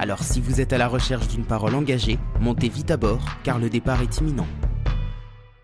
Alors 0.00 0.22
si 0.22 0.40
vous 0.40 0.60
êtes 0.60 0.72
à 0.72 0.78
la 0.78 0.86
recherche 0.86 1.26
d'une 1.26 1.44
parole 1.44 1.74
engagée, 1.74 2.20
montez 2.40 2.68
vite 2.68 2.92
à 2.92 2.96
bord 2.96 3.24
car 3.42 3.58
le 3.58 3.68
départ 3.68 4.00
est 4.00 4.18
imminent. 4.18 4.46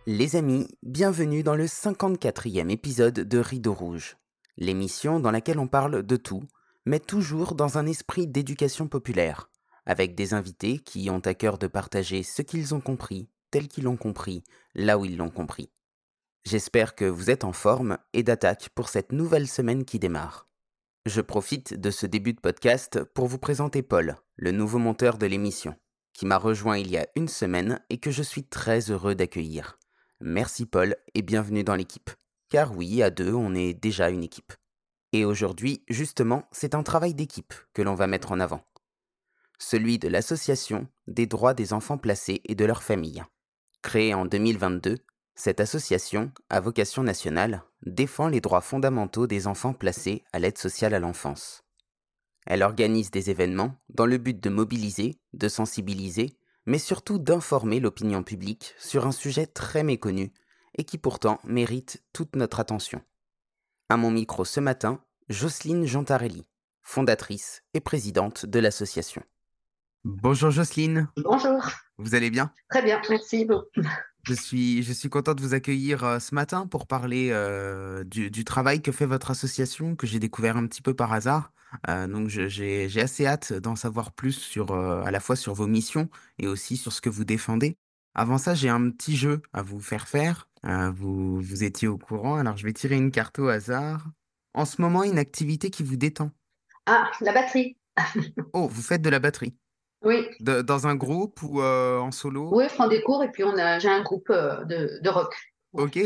Les 0.06 0.34
amis, 0.34 0.66
bienvenue 0.82 1.44
dans 1.44 1.54
le 1.54 1.66
54e 1.66 2.68
épisode 2.68 3.20
de 3.20 3.38
Rideau 3.38 3.72
Rouge, 3.72 4.16
l'émission 4.56 5.20
dans 5.20 5.30
laquelle 5.30 5.60
on 5.60 5.68
parle 5.68 6.02
de 6.02 6.16
tout, 6.16 6.42
mais 6.84 6.98
toujours 6.98 7.54
dans 7.54 7.78
un 7.78 7.86
esprit 7.86 8.26
d'éducation 8.26 8.88
populaire, 8.88 9.50
avec 9.86 10.16
des 10.16 10.34
invités 10.34 10.80
qui 10.80 11.08
ont 11.10 11.20
à 11.20 11.34
cœur 11.34 11.56
de 11.56 11.68
partager 11.68 12.24
ce 12.24 12.42
qu'ils 12.42 12.74
ont 12.74 12.80
compris, 12.80 13.28
tel 13.52 13.68
qu'ils 13.68 13.84
l'ont 13.84 13.96
compris, 13.96 14.42
là 14.74 14.98
où 14.98 15.04
ils 15.04 15.16
l'ont 15.16 15.30
compris. 15.30 15.70
J'espère 16.44 16.96
que 16.96 17.04
vous 17.04 17.30
êtes 17.30 17.44
en 17.44 17.52
forme 17.52 17.98
et 18.12 18.24
d'attaque 18.24 18.68
pour 18.74 18.88
cette 18.88 19.12
nouvelle 19.12 19.46
semaine 19.46 19.84
qui 19.84 20.00
démarre. 20.00 20.43
Je 21.06 21.20
profite 21.20 21.78
de 21.78 21.90
ce 21.90 22.06
début 22.06 22.32
de 22.32 22.40
podcast 22.40 23.04
pour 23.04 23.26
vous 23.26 23.36
présenter 23.36 23.82
Paul, 23.82 24.16
le 24.36 24.52
nouveau 24.52 24.78
monteur 24.78 25.18
de 25.18 25.26
l'émission, 25.26 25.76
qui 26.14 26.24
m'a 26.24 26.38
rejoint 26.38 26.78
il 26.78 26.90
y 26.90 26.96
a 26.96 27.06
une 27.14 27.28
semaine 27.28 27.78
et 27.90 27.98
que 27.98 28.10
je 28.10 28.22
suis 28.22 28.44
très 28.44 28.90
heureux 28.90 29.14
d'accueillir. 29.14 29.78
Merci 30.20 30.64
Paul 30.64 30.96
et 31.14 31.20
bienvenue 31.20 31.62
dans 31.62 31.74
l'équipe. 31.74 32.10
Car 32.48 32.74
oui, 32.74 33.02
à 33.02 33.10
deux, 33.10 33.34
on 33.34 33.54
est 33.54 33.74
déjà 33.74 34.08
une 34.08 34.24
équipe. 34.24 34.54
Et 35.12 35.26
aujourd'hui, 35.26 35.84
justement, 35.88 36.48
c'est 36.52 36.74
un 36.74 36.82
travail 36.82 37.12
d'équipe 37.12 37.52
que 37.74 37.82
l'on 37.82 37.94
va 37.94 38.06
mettre 38.06 38.32
en 38.32 38.40
avant. 38.40 38.64
Celui 39.58 39.98
de 39.98 40.08
l'Association 40.08 40.88
des 41.06 41.26
droits 41.26 41.52
des 41.52 41.74
enfants 41.74 41.98
placés 41.98 42.40
et 42.46 42.54
de 42.54 42.64
leurs 42.64 42.82
familles. 42.82 43.24
Créée 43.82 44.14
en 44.14 44.24
2022, 44.24 45.00
cette 45.34 45.60
association, 45.60 46.32
à 46.48 46.60
vocation 46.60 47.02
nationale, 47.02 47.62
défend 47.84 48.28
les 48.28 48.40
droits 48.40 48.60
fondamentaux 48.60 49.26
des 49.26 49.46
enfants 49.46 49.74
placés 49.74 50.24
à 50.32 50.38
l'aide 50.38 50.58
sociale 50.58 50.94
à 50.94 51.00
l'enfance. 51.00 51.64
Elle 52.46 52.62
organise 52.62 53.10
des 53.10 53.30
événements 53.30 53.74
dans 53.88 54.06
le 54.06 54.18
but 54.18 54.38
de 54.38 54.50
mobiliser, 54.50 55.18
de 55.32 55.48
sensibiliser, 55.48 56.36
mais 56.66 56.78
surtout 56.78 57.18
d'informer 57.18 57.80
l'opinion 57.80 58.22
publique 58.22 58.74
sur 58.78 59.06
un 59.06 59.12
sujet 59.12 59.46
très 59.46 59.82
méconnu 59.82 60.32
et 60.76 60.84
qui 60.84 60.98
pourtant 60.98 61.40
mérite 61.44 62.02
toute 62.12 62.36
notre 62.36 62.60
attention. 62.60 63.02
À 63.88 63.96
mon 63.96 64.10
micro 64.10 64.44
ce 64.44 64.60
matin, 64.60 65.02
Jocelyne 65.28 65.86
Jantarelli, 65.86 66.46
fondatrice 66.82 67.62
et 67.74 67.80
présidente 67.80 68.46
de 68.46 68.58
l'association. 68.58 69.22
Bonjour 70.04 70.50
Jocelyne. 70.50 71.08
Bonjour. 71.16 71.66
Vous 71.96 72.14
allez 72.14 72.30
bien? 72.30 72.52
Très 72.68 72.82
bien, 72.82 73.00
merci. 73.08 73.48
Je 74.26 74.34
suis, 74.34 74.82
je 74.82 74.92
suis 74.92 75.08
content 75.08 75.34
de 75.34 75.40
vous 75.40 75.54
accueillir 75.54 76.04
euh, 76.04 76.18
ce 76.18 76.34
matin 76.34 76.66
pour 76.66 76.86
parler 76.86 77.30
euh, 77.30 78.04
du, 78.04 78.30
du 78.30 78.44
travail 78.44 78.82
que 78.82 78.92
fait 78.92 79.06
votre 79.06 79.30
association, 79.30 79.96
que 79.96 80.06
j'ai 80.06 80.18
découvert 80.18 80.58
un 80.58 80.66
petit 80.66 80.82
peu 80.82 80.94
par 80.94 81.12
hasard. 81.14 81.52
Euh, 81.88 82.06
donc 82.06 82.28
j'ai 82.28 82.88
j'ai 82.88 83.00
assez 83.00 83.26
hâte 83.26 83.52
d'en 83.54 83.76
savoir 83.76 84.12
plus 84.12 84.32
sur 84.32 84.72
à 84.72 85.10
la 85.10 85.20
fois 85.20 85.36
sur 85.36 85.54
vos 85.54 85.66
missions 85.66 86.08
et 86.38 86.46
aussi 86.46 86.76
sur 86.76 86.92
ce 86.92 87.00
que 87.00 87.08
vous 87.08 87.24
défendez. 87.24 87.78
Avant 88.14 88.38
ça, 88.38 88.54
j'ai 88.54 88.68
un 88.68 88.90
petit 88.90 89.16
jeu 89.16 89.40
à 89.52 89.62
vous 89.62 89.80
faire 89.80 90.06
faire. 90.06 90.48
vous, 90.62 91.40
vous 91.40 91.64
étiez 91.64 91.88
au 91.88 91.98
courant, 91.98 92.36
alors 92.36 92.56
je 92.56 92.64
vais 92.64 92.72
tirer 92.72 92.96
une 92.96 93.10
carte 93.10 93.38
au 93.38 93.48
hasard. 93.48 94.06
En 94.52 94.66
ce 94.66 94.80
moment, 94.80 95.02
une 95.02 95.18
activité 95.18 95.70
qui 95.70 95.82
vous 95.82 95.96
détend. 95.96 96.30
Ah, 96.86 97.10
la 97.20 97.32
batterie. 97.32 97.76
Oh, 98.52 98.68
vous 98.68 98.82
faites 98.82 99.02
de 99.02 99.10
la 99.10 99.18
batterie. 99.18 99.56
Oui. 100.04 100.28
dans 100.40 100.86
un 100.86 100.94
groupe 100.94 101.42
ou 101.42 101.60
euh, 101.60 101.98
en 101.98 102.10
solo? 102.10 102.50
Oui, 102.52 102.64
je 102.68 102.74
prends 102.74 102.88
des 102.88 103.02
cours 103.02 103.22
et 103.22 103.30
puis 103.30 103.44
on 103.44 103.56
a, 103.56 103.78
j'ai 103.78 103.88
un 103.88 104.02
groupe 104.02 104.30
euh, 104.30 104.64
de, 104.64 105.00
de 105.02 105.08
rock. 105.08 105.34
Ok, 105.72 105.98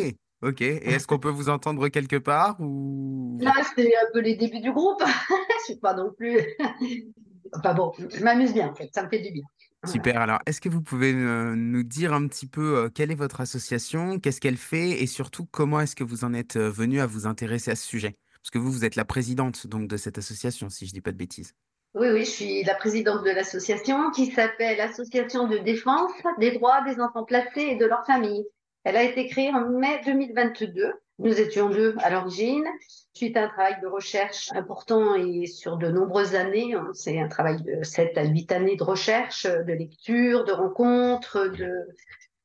ok. 0.43 0.61
Et 0.61 0.91
est-ce 0.91 1.07
qu'on 1.07 1.19
peut 1.19 1.29
vous 1.29 1.49
entendre 1.49 1.89
quelque 1.89 2.17
part 2.17 2.57
ou... 2.61 3.39
Là, 3.41 3.53
c'est 3.77 3.87
un 3.87 4.13
peu 4.13 4.21
les 4.21 4.37
débuts 4.37 4.61
du 4.61 4.73
groupe. 4.73 5.03
je 5.61 5.65
suis 5.65 5.77
pas 5.77 5.95
non 5.95 6.13
plus. 6.17 6.41
enfin 7.55 7.75
bon, 7.75 7.93
je 7.99 8.23
m'amuse 8.23 8.53
bien 8.53 8.69
en 8.69 8.75
fait, 8.75 8.89
ça 8.95 9.03
me 9.03 9.09
fait 9.09 9.21
du 9.21 9.33
bien. 9.33 9.45
Super. 9.87 10.21
Alors, 10.21 10.41
est-ce 10.47 10.61
que 10.61 10.69
vous 10.69 10.83
pouvez 10.83 11.15
euh, 11.15 11.55
nous 11.55 11.85
dire 11.85 12.13
un 12.13 12.27
petit 12.27 12.47
peu 12.47 12.91
quelle 12.93 13.13
est 13.13 13.17
votre 13.17 13.41
association, 13.41 14.19
qu'est-ce 14.19 14.41
qu'elle 14.41 14.57
fait? 14.57 15.03
Et 15.03 15.07
surtout 15.07 15.47
comment 15.47 15.81
est-ce 15.81 15.95
que 15.95 16.03
vous 16.03 16.25
en 16.25 16.35
êtes 16.35 16.57
venu 16.57 17.01
à 17.01 17.07
vous 17.07 17.27
intéresser 17.27 17.71
à 17.71 17.77
ce 17.77 17.87
sujet? 17.87 18.17
Parce 18.43 18.51
que 18.51 18.59
vous, 18.59 18.73
vous 18.73 18.85
êtes 18.85 18.97
la 18.97 19.05
présidente 19.05 19.67
donc 19.67 19.89
de 19.89 19.97
cette 19.97 20.19
association, 20.19 20.69
si 20.69 20.87
je 20.87 20.93
dis 20.93 21.01
pas 21.01 21.13
de 21.13 21.17
bêtises. 21.17 21.55
Oui, 21.95 22.09
oui, 22.13 22.25
je 22.25 22.31
suis 22.31 22.63
la 22.65 22.75
présidente 22.75 23.25
de 23.25 23.31
l'association 23.31 24.11
qui 24.11 24.27
s'appelle 24.27 24.81
Association 24.81 25.49
de 25.49 25.59
défense 25.59 26.13
des 26.39 26.53
droits 26.53 26.83
des 26.83 27.01
enfants 27.01 27.25
placés 27.25 27.63
et 27.63 27.77
de 27.77 27.87
leurs 27.87 28.05
familles. 28.07 28.47
Elle 28.85 28.97
a 28.97 29.03
été 29.03 29.27
créée 29.27 29.51
en 29.51 29.69
mai 29.69 30.01
2022. 30.05 30.93
Nous 31.19 31.41
étions 31.41 31.69
deux 31.71 31.97
à 31.99 32.11
l'origine, 32.11 32.65
suite 33.13 33.37
à 33.37 33.45
un 33.45 33.49
travail 33.49 33.81
de 33.83 33.89
recherche 33.89 34.51
important 34.53 35.17
et 35.17 35.47
sur 35.47 35.79
de 35.79 35.89
nombreuses 35.89 36.35
années. 36.35 36.77
C'est 36.93 37.19
un 37.19 37.27
travail 37.27 37.63
de 37.63 37.83
7 37.83 38.17
à 38.17 38.25
8 38.25 38.53
années 38.53 38.77
de 38.77 38.85
recherche, 38.85 39.47
de 39.47 39.73
lecture, 39.73 40.45
de 40.45 40.53
rencontres, 40.53 41.49
de, 41.49 41.89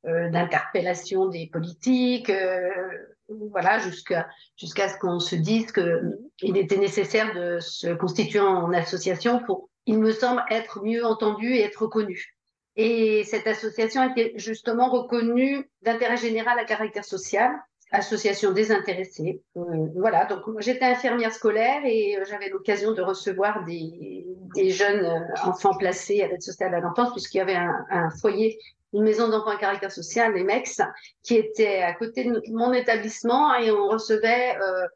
euh, 0.06 0.30
d'interpellation 0.32 1.28
des 1.28 1.48
politiques, 1.48 2.30
euh, 2.30 2.70
voilà, 3.30 3.80
jusqu'à 3.80 4.28
ce 4.58 4.98
qu'on 5.00 5.20
se 5.20 5.36
dise 5.36 5.72
qu'il 5.72 6.58
était 6.58 6.78
nécessaire 6.78 7.34
de 7.34 7.60
se 7.60 7.94
constituer 7.94 8.40
en 8.40 8.72
association 8.74 9.42
pour, 9.44 9.70
il 9.86 10.00
me 10.00 10.12
semble, 10.12 10.44
être 10.50 10.84
mieux 10.84 11.06
entendu 11.06 11.54
et 11.54 11.62
être 11.62 11.84
reconnu. 11.84 12.36
Et 12.76 13.24
cette 13.24 13.48
association 13.48 14.10
été 14.10 14.34
justement 14.36 14.90
reconnue 14.90 15.70
d'intérêt 15.84 16.18
général 16.18 16.58
à 16.58 16.66
caractère 16.66 17.06
social, 17.06 17.52
association 17.92 18.52
désintéressée. 18.52 19.42
Euh, 19.56 19.62
voilà, 19.96 20.26
donc 20.26 20.42
j'étais 20.60 20.86
infirmière 20.86 21.32
scolaire 21.32 21.82
et 21.86 22.18
euh, 22.18 22.26
j'avais 22.28 22.50
l'occasion 22.50 22.92
de 22.94 23.04
recevoir 23.04 23.64
des, 23.66 24.26
des 24.56 24.72
jeunes 24.72 25.06
euh, 25.06 25.48
enfants 25.48 25.78
placés 25.78 26.24
à 26.24 26.28
l'aide 26.28 26.42
sociale 26.42 26.74
à 26.74 26.80
l'enfance 26.80 27.12
puisqu'il 27.12 27.38
y 27.38 27.42
avait 27.42 27.56
un 27.56 28.10
foyer 28.20 28.58
une 28.94 29.04
maison 29.04 29.28
d'enfants 29.30 29.52
à 29.52 29.58
caractère 29.58 29.92
social, 29.92 30.34
les 30.34 30.44
MEX, 30.44 30.82
qui 31.24 31.36
était 31.36 31.82
à 31.82 31.94
côté 31.94 32.26
de 32.26 32.42
mon 32.52 32.74
établissement 32.74 33.56
et 33.56 33.72
on 33.72 33.88
recevait 33.88 34.56
euh, 34.62 34.88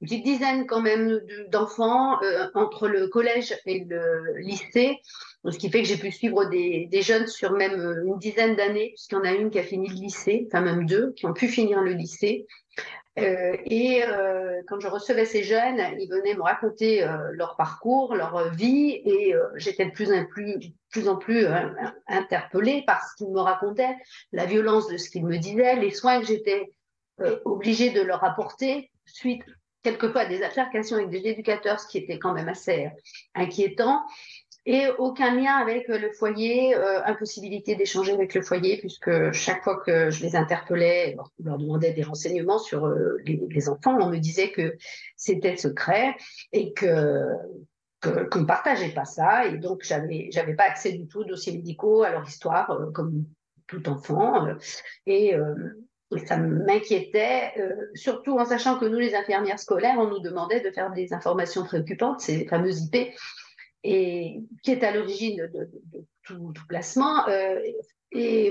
une 0.00 0.08
petite 0.08 0.24
dizaine 0.24 0.66
quand 0.66 0.80
même 0.80 1.20
d'enfants 1.48 2.20
euh, 2.22 2.48
entre 2.54 2.88
le 2.88 3.08
collège 3.08 3.54
et 3.64 3.84
le 3.88 4.38
lycée, 4.38 4.98
ce 5.48 5.58
qui 5.58 5.70
fait 5.70 5.82
que 5.82 5.88
j'ai 5.88 5.96
pu 5.96 6.10
suivre 6.10 6.44
des, 6.46 6.86
des, 6.90 7.02
jeunes 7.02 7.26
sur 7.26 7.52
même 7.52 7.80
euh, 7.80 8.04
une 8.04 8.18
dizaine 8.18 8.56
d'années, 8.56 8.90
puisqu'il 8.90 9.14
y 9.14 9.18
en 9.18 9.24
a 9.24 9.32
une 9.32 9.50
qui 9.50 9.58
a 9.58 9.62
fini 9.62 9.88
le 9.88 9.94
lycée, 9.94 10.46
enfin 10.48 10.60
même 10.60 10.86
deux 10.86 11.12
qui 11.12 11.26
ont 11.26 11.32
pu 11.32 11.48
finir 11.48 11.80
le 11.80 11.92
lycée. 11.92 12.46
Euh, 13.18 13.56
et 13.64 14.04
euh, 14.04 14.62
quand 14.66 14.78
je 14.80 14.88
recevais 14.88 15.24
ces 15.24 15.42
jeunes, 15.42 15.80
ils 15.98 16.08
venaient 16.08 16.34
me 16.34 16.42
raconter 16.42 17.02
euh, 17.02 17.30
leur 17.32 17.56
parcours, 17.56 18.14
leur 18.14 18.50
vie, 18.52 19.00
et 19.04 19.34
j'étais 19.56 19.86
de 19.86 19.90
plus 19.90 20.12
en 20.12 20.26
plus, 20.26 20.72
plus, 21.20 21.46
interpellée 22.06 22.84
par 22.86 23.06
ce 23.08 23.16
qu'ils 23.16 23.32
me 23.32 23.40
racontaient, 23.40 23.96
la 24.32 24.44
violence 24.44 24.88
de 24.88 24.96
ce 24.96 25.10
qu'ils 25.10 25.26
me 25.26 25.38
disaient, 25.38 25.76
les 25.76 25.90
soins 25.90 26.20
que 26.20 26.26
j'étais 26.26 26.72
obligée 27.44 27.90
de 27.90 28.02
leur 28.02 28.22
apporter 28.24 28.90
suite 29.06 29.42
quelquefois 29.82 30.22
à 30.22 30.26
des 30.26 30.42
altercations 30.42 30.96
avec 30.96 31.10
des 31.10 31.28
éducateurs, 31.28 31.80
ce 31.80 31.86
qui 31.86 31.98
était 31.98 32.18
quand 32.18 32.34
même 32.34 32.48
assez 32.48 32.90
inquiétant 33.34 34.02
et 34.66 34.88
aucun 34.98 35.34
lien 35.34 35.54
avec 35.54 35.86
le 35.86 36.10
foyer, 36.12 36.74
euh, 36.74 37.02
impossibilité 37.04 37.76
d'échanger 37.76 38.12
avec 38.12 38.34
le 38.34 38.42
foyer, 38.42 38.78
puisque 38.78 39.32
chaque 39.32 39.62
fois 39.62 39.80
que 39.80 40.10
je 40.10 40.22
les 40.22 40.34
interpellais, 40.34 41.16
je 41.38 41.44
leur 41.44 41.58
demandais 41.58 41.92
des 41.92 42.02
renseignements 42.02 42.58
sur 42.58 42.86
euh, 42.86 43.16
les, 43.24 43.68
enfants, 43.68 43.96
on 44.00 44.10
me 44.10 44.18
disait 44.18 44.50
que 44.50 44.76
c'était 45.16 45.56
secret 45.56 46.16
et 46.52 46.72
que 46.72 47.26
qu'on 48.02 48.40
ne 48.40 48.44
partageait 48.44 48.92
pas 48.92 49.04
ça, 49.04 49.46
et 49.46 49.56
donc 49.56 49.82
j'avais 49.82 50.28
j'avais 50.30 50.54
pas 50.54 50.64
accès 50.64 50.92
du 50.92 51.08
tout 51.08 51.20
aux 51.20 51.24
dossiers 51.24 51.52
médicaux, 51.52 52.02
à 52.02 52.10
leur 52.10 52.28
histoire, 52.28 52.70
euh, 52.70 52.90
comme 52.92 53.24
tout 53.66 53.88
enfant, 53.88 54.46
et 55.06 55.34
ça 56.26 56.36
m'inquiétait, 56.36 57.52
euh, 57.58 57.90
surtout 57.94 58.38
en 58.38 58.44
sachant 58.44 58.78
que 58.78 58.84
nous, 58.84 58.98
les 58.98 59.14
infirmières 59.14 59.58
scolaires, 59.58 59.96
on 59.98 60.08
nous 60.08 60.20
demandait 60.20 60.60
de 60.60 60.70
faire 60.70 60.92
des 60.92 61.12
informations 61.12 61.64
préoccupantes, 61.64 62.20
ces 62.20 62.46
fameuses 62.46 62.84
IP, 62.84 63.12
et 63.84 64.40
qui 64.62 64.72
est 64.72 64.82
à 64.82 64.92
l'origine 64.92 65.48
de, 65.52 65.68
tout, 66.22 66.52
placement. 66.68 67.26
Euh, 67.28 67.60
et, 68.12 68.50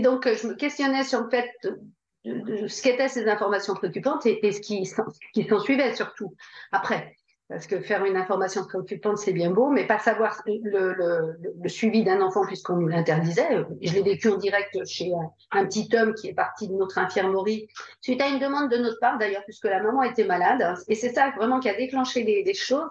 donc, 0.00 0.28
je 0.28 0.48
me 0.48 0.54
questionnais 0.54 1.04
sur 1.04 1.22
le 1.22 1.30
fait 1.30 1.50
de, 2.24 2.66
ce 2.66 2.82
qu'étaient 2.82 3.08
ces 3.08 3.28
informations 3.28 3.74
préoccupantes 3.74 4.26
et, 4.26 4.52
ce 4.52 4.60
qui, 4.60 4.84
s'en 4.86 5.60
suivait 5.60 5.94
surtout 5.94 6.34
après. 6.72 7.14
Parce 7.48 7.66
que 7.66 7.80
faire 7.80 8.04
une 8.04 8.16
information 8.18 8.66
préoccupante, 8.66 9.16
c'est 9.16 9.32
bien 9.32 9.50
beau, 9.50 9.70
mais 9.70 9.86
pas 9.86 9.98
savoir 9.98 10.42
le 10.46 11.68
suivi 11.68 12.04
d'un 12.04 12.20
enfant 12.20 12.44
puisqu'on 12.44 12.76
nous 12.76 12.88
l'interdisait. 12.88 13.64
Je 13.80 13.94
l'ai 13.94 14.02
vécu 14.02 14.28
en 14.28 14.36
direct 14.36 14.84
chez 14.84 15.12
un, 15.52 15.64
petit 15.64 15.88
homme 15.96 16.12
qui 16.12 16.28
est 16.28 16.34
parti 16.34 16.68
de 16.68 16.74
notre 16.74 16.98
infirmerie 16.98 17.66
suite 18.02 18.20
à 18.20 18.28
une 18.28 18.38
demande 18.38 18.70
de 18.70 18.76
notre 18.76 19.00
part 19.00 19.16
d'ailleurs, 19.16 19.44
puisque 19.44 19.64
la 19.64 19.82
maman 19.82 20.02
était 20.02 20.26
malade. 20.26 20.76
Et 20.88 20.94
c'est 20.94 21.14
ça 21.14 21.32
vraiment 21.38 21.58
qui 21.58 21.70
a 21.70 21.74
déclenché 21.74 22.22
des, 22.22 22.42
des 22.42 22.52
choses. 22.52 22.90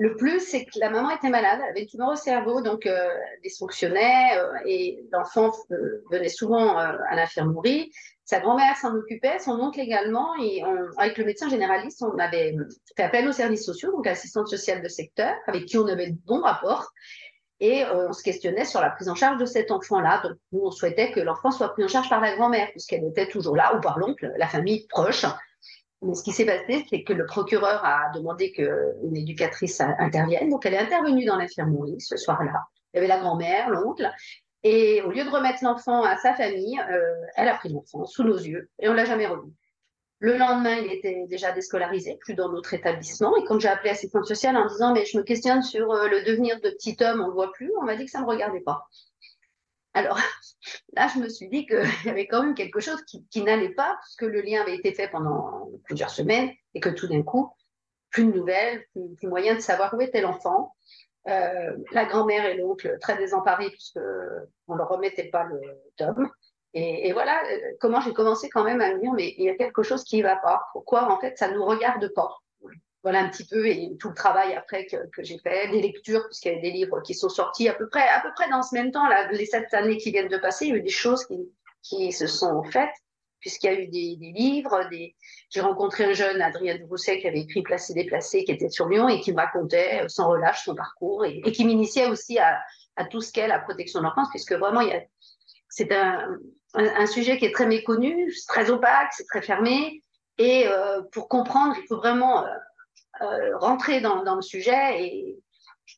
Le 0.00 0.16
plus, 0.16 0.40
c'est 0.40 0.64
que 0.64 0.78
la 0.78 0.88
maman 0.88 1.10
était 1.10 1.28
malade, 1.28 1.60
elle 1.62 1.72
avait 1.72 1.82
une 1.82 1.86
tumeur 1.86 2.12
au 2.12 2.16
cerveau, 2.16 2.62
donc 2.62 2.86
euh, 2.86 3.10
dysfonctionnait, 3.44 4.34
euh, 4.34 4.54
et 4.64 5.04
l'enfant 5.12 5.52
euh, 5.72 6.02
venait 6.10 6.30
souvent 6.30 6.74
à 6.78 7.14
l'infirmerie. 7.14 7.92
Sa 8.24 8.40
grand-mère 8.40 8.78
s'en 8.78 8.94
occupait, 8.94 9.38
son 9.40 9.60
oncle 9.60 9.78
également, 9.78 10.34
et 10.42 10.62
avec 10.96 11.18
le 11.18 11.26
médecin 11.26 11.50
généraliste, 11.50 12.02
on 12.02 12.16
avait 12.18 12.56
fait 12.96 13.02
appel 13.02 13.28
aux 13.28 13.32
services 13.32 13.66
sociaux, 13.66 13.92
donc 13.92 14.06
assistante 14.06 14.48
sociale 14.48 14.82
de 14.82 14.88
secteur, 14.88 15.34
avec 15.46 15.66
qui 15.66 15.76
on 15.76 15.86
avait 15.86 16.08
de 16.08 16.16
bons 16.24 16.40
rapports, 16.40 16.92
et 17.58 17.84
on 17.92 18.14
se 18.14 18.22
questionnait 18.22 18.64
sur 18.64 18.80
la 18.80 18.88
prise 18.88 19.10
en 19.10 19.14
charge 19.14 19.36
de 19.36 19.44
cet 19.44 19.70
enfant-là. 19.70 20.22
Donc, 20.22 20.38
nous, 20.52 20.62
on 20.62 20.70
souhaitait 20.70 21.10
que 21.10 21.20
l'enfant 21.20 21.50
soit 21.50 21.74
pris 21.74 21.84
en 21.84 21.88
charge 21.88 22.08
par 22.08 22.22
la 22.22 22.36
grand-mère, 22.36 22.70
puisqu'elle 22.70 23.04
était 23.04 23.28
toujours 23.28 23.56
là, 23.56 23.76
ou 23.76 23.80
par 23.80 23.98
l'oncle, 23.98 24.32
la 24.38 24.46
famille 24.46 24.86
proche. 24.88 25.26
Mais 26.02 26.14
ce 26.14 26.22
qui 26.22 26.32
s'est 26.32 26.46
passé, 26.46 26.84
c'est 26.88 27.02
que 27.02 27.12
le 27.12 27.26
procureur 27.26 27.84
a 27.84 28.10
demandé 28.14 28.52
qu'une 28.52 29.16
éducatrice 29.16 29.80
intervienne. 29.80 30.48
Donc, 30.48 30.64
elle 30.64 30.74
est 30.74 30.78
intervenue 30.78 31.26
dans 31.26 31.36
l'infirmerie 31.36 32.00
ce 32.00 32.16
soir-là. 32.16 32.64
Il 32.92 32.96
y 32.96 32.98
avait 32.98 33.06
la 33.06 33.18
grand-mère, 33.18 33.68
l'oncle, 33.68 34.10
et 34.62 35.00
au 35.02 35.10
lieu 35.10 35.24
de 35.24 35.30
remettre 35.30 35.64
l'enfant 35.64 36.02
à 36.02 36.16
sa 36.16 36.34
famille, 36.34 36.78
euh, 36.90 37.14
elle 37.36 37.48
a 37.48 37.54
pris 37.54 37.70
l'enfant 37.70 38.04
sous 38.04 38.24
nos 38.24 38.36
yeux 38.36 38.68
et 38.78 38.88
on 38.88 38.92
l'a 38.92 39.04
jamais 39.04 39.26
revu. 39.26 39.50
Le 40.18 40.36
lendemain, 40.36 40.76
il 40.76 40.92
était 40.92 41.24
déjà 41.28 41.50
déscolarisé, 41.52 42.18
plus 42.20 42.34
dans 42.34 42.50
notre 42.50 42.74
établissement. 42.74 43.34
Et 43.38 43.44
quand 43.44 43.58
j'ai 43.58 43.68
appelé 43.68 43.88
assistante 43.88 44.26
sociale 44.26 44.58
en 44.58 44.66
disant 44.66 44.92
mais 44.92 45.06
je 45.06 45.16
me 45.16 45.22
questionne 45.22 45.62
sur 45.62 45.90
euh, 45.90 46.08
le 46.08 46.22
devenir 46.24 46.60
de 46.60 46.68
petit 46.70 46.96
homme, 47.00 47.22
on 47.22 47.28
le 47.28 47.32
voit 47.32 47.52
plus, 47.52 47.72
on 47.80 47.84
m'a 47.84 47.96
dit 47.96 48.04
que 48.04 48.10
ça 48.10 48.20
ne 48.20 48.24
me 48.24 48.28
regardait 48.28 48.60
pas. 48.60 48.86
Alors 49.94 50.18
là, 50.94 51.08
je 51.14 51.20
me 51.20 51.28
suis 51.28 51.48
dit 51.48 51.66
qu'il 51.66 51.84
y 52.04 52.08
avait 52.08 52.26
quand 52.26 52.42
même 52.42 52.54
quelque 52.54 52.80
chose 52.80 53.02
qui, 53.04 53.42
n'allait 53.42 53.74
pas, 53.74 53.94
parce 53.94 54.16
que 54.16 54.26
le 54.26 54.40
lien 54.40 54.62
avait 54.62 54.76
été 54.76 54.92
fait 54.92 55.08
pendant 55.08 55.68
plusieurs 55.84 56.10
semaines 56.10 56.50
et 56.74 56.80
que 56.80 56.88
tout 56.88 57.08
d'un 57.08 57.22
coup, 57.22 57.52
plus 58.10 58.24
de 58.24 58.32
nouvelles, 58.32 58.84
plus, 58.92 59.28
moyen 59.28 59.54
de 59.54 59.60
savoir 59.60 59.94
où 59.94 60.00
était 60.00 60.20
l'enfant. 60.20 60.74
Euh, 61.28 61.76
la 61.92 62.06
grand-mère 62.06 62.46
et 62.46 62.56
l'oncle 62.56 62.96
très 62.98 63.18
désemparés 63.18 63.68
puisque 63.68 64.00
on 64.68 64.74
leur 64.74 64.88
remettait 64.88 65.28
pas 65.28 65.44
le 65.44 65.60
tome. 65.96 66.30
Et, 66.72 67.08
et 67.08 67.12
voilà 67.12 67.42
euh, 67.44 67.58
comment 67.78 68.00
j'ai 68.00 68.14
commencé 68.14 68.48
quand 68.48 68.64
même 68.64 68.80
à 68.80 68.94
me 68.94 69.00
dire 69.00 69.12
mais 69.12 69.34
il 69.36 69.44
y 69.44 69.50
a 69.50 69.54
quelque 69.54 69.82
chose 69.82 70.02
qui 70.02 70.18
ne 70.18 70.22
va 70.22 70.36
pas. 70.36 70.62
Pourquoi 70.72 71.12
en 71.12 71.20
fait 71.20 71.36
ça 71.36 71.50
nous 71.50 71.62
regarde 71.62 72.08
pas? 72.14 72.38
Voilà 73.02 73.20
un 73.20 73.28
petit 73.28 73.46
peu 73.46 73.66
et 73.66 73.96
tout 73.98 74.10
le 74.10 74.14
travail 74.14 74.54
après 74.54 74.84
que, 74.86 74.96
que 75.10 75.22
j'ai 75.22 75.38
fait, 75.38 75.68
des 75.70 75.80
lectures 75.80 76.26
puisqu'il 76.26 76.52
y 76.52 76.56
a 76.56 76.60
des 76.60 76.70
livres 76.70 77.00
qui 77.00 77.14
sont 77.14 77.30
sortis 77.30 77.68
à 77.68 77.74
peu 77.74 77.88
près 77.88 78.06
à 78.06 78.20
peu 78.20 78.28
près 78.34 78.50
dans 78.50 78.62
ce 78.62 78.74
même 78.74 78.92
temps 78.92 79.08
là, 79.08 79.30
les 79.32 79.46
sept 79.46 79.72
années 79.72 79.96
qui 79.96 80.10
viennent 80.10 80.28
de 80.28 80.36
passer, 80.36 80.66
il 80.66 80.70
y 80.70 80.72
a 80.74 80.76
eu 80.76 80.82
des 80.82 80.90
choses 80.90 81.24
qui, 81.26 81.50
qui 81.82 82.12
se 82.12 82.26
sont 82.26 82.62
faites 82.64 82.90
puisqu'il 83.40 83.66
y 83.66 83.70
a 83.70 83.80
eu 83.80 83.88
des, 83.88 84.16
des 84.16 84.32
livres. 84.32 84.88
Des... 84.90 85.16
J'ai 85.48 85.60
rencontré 85.60 86.04
un 86.04 86.12
jeune, 86.12 86.40
Adrien 86.40 86.78
Brousset, 86.78 87.20
qui 87.20 87.26
avait 87.26 87.40
écrit 87.40 87.62
Placé 87.62 87.94
déplacé, 87.94 88.44
qui 88.44 88.52
était 88.52 88.68
sur 88.68 88.88
Lyon 88.88 89.08
et 89.08 89.20
qui 89.20 89.32
me 89.32 89.38
racontait 89.38 90.04
sans 90.08 90.28
relâche 90.28 90.64
son 90.64 90.74
parcours 90.74 91.24
et, 91.24 91.40
et 91.44 91.52
qui 91.52 91.64
m'initiait 91.64 92.08
aussi 92.08 92.38
à, 92.38 92.60
à, 92.96 93.04
tout 93.06 93.20
ce 93.20 93.32
qu'est 93.32 93.48
la 93.48 93.58
protection 93.58 94.00
de 94.00 94.04
l'enfance, 94.04 94.28
puisque 94.30 94.52
vraiment, 94.52 94.82
il 94.82 94.92
a... 94.92 95.00
c'est 95.68 95.90
un, 95.92 96.38
un, 96.74 96.84
un, 96.84 97.06
sujet 97.06 97.38
qui 97.38 97.46
est 97.46 97.52
très 97.52 97.66
méconnu, 97.66 98.30
c'est 98.32 98.46
très 98.46 98.70
opaque, 98.70 99.12
c'est 99.12 99.26
très 99.26 99.42
fermé. 99.42 100.02
Et 100.38 100.66
euh, 100.68 101.02
pour 101.12 101.28
comprendre, 101.28 101.74
il 101.82 101.86
faut 101.86 101.96
vraiment 101.96 102.44
euh, 102.44 102.50
euh, 103.22 103.56
rentrer 103.58 104.00
dans, 104.00 104.22
dans, 104.22 104.36
le 104.36 104.42
sujet 104.42 105.04
et, 105.04 105.38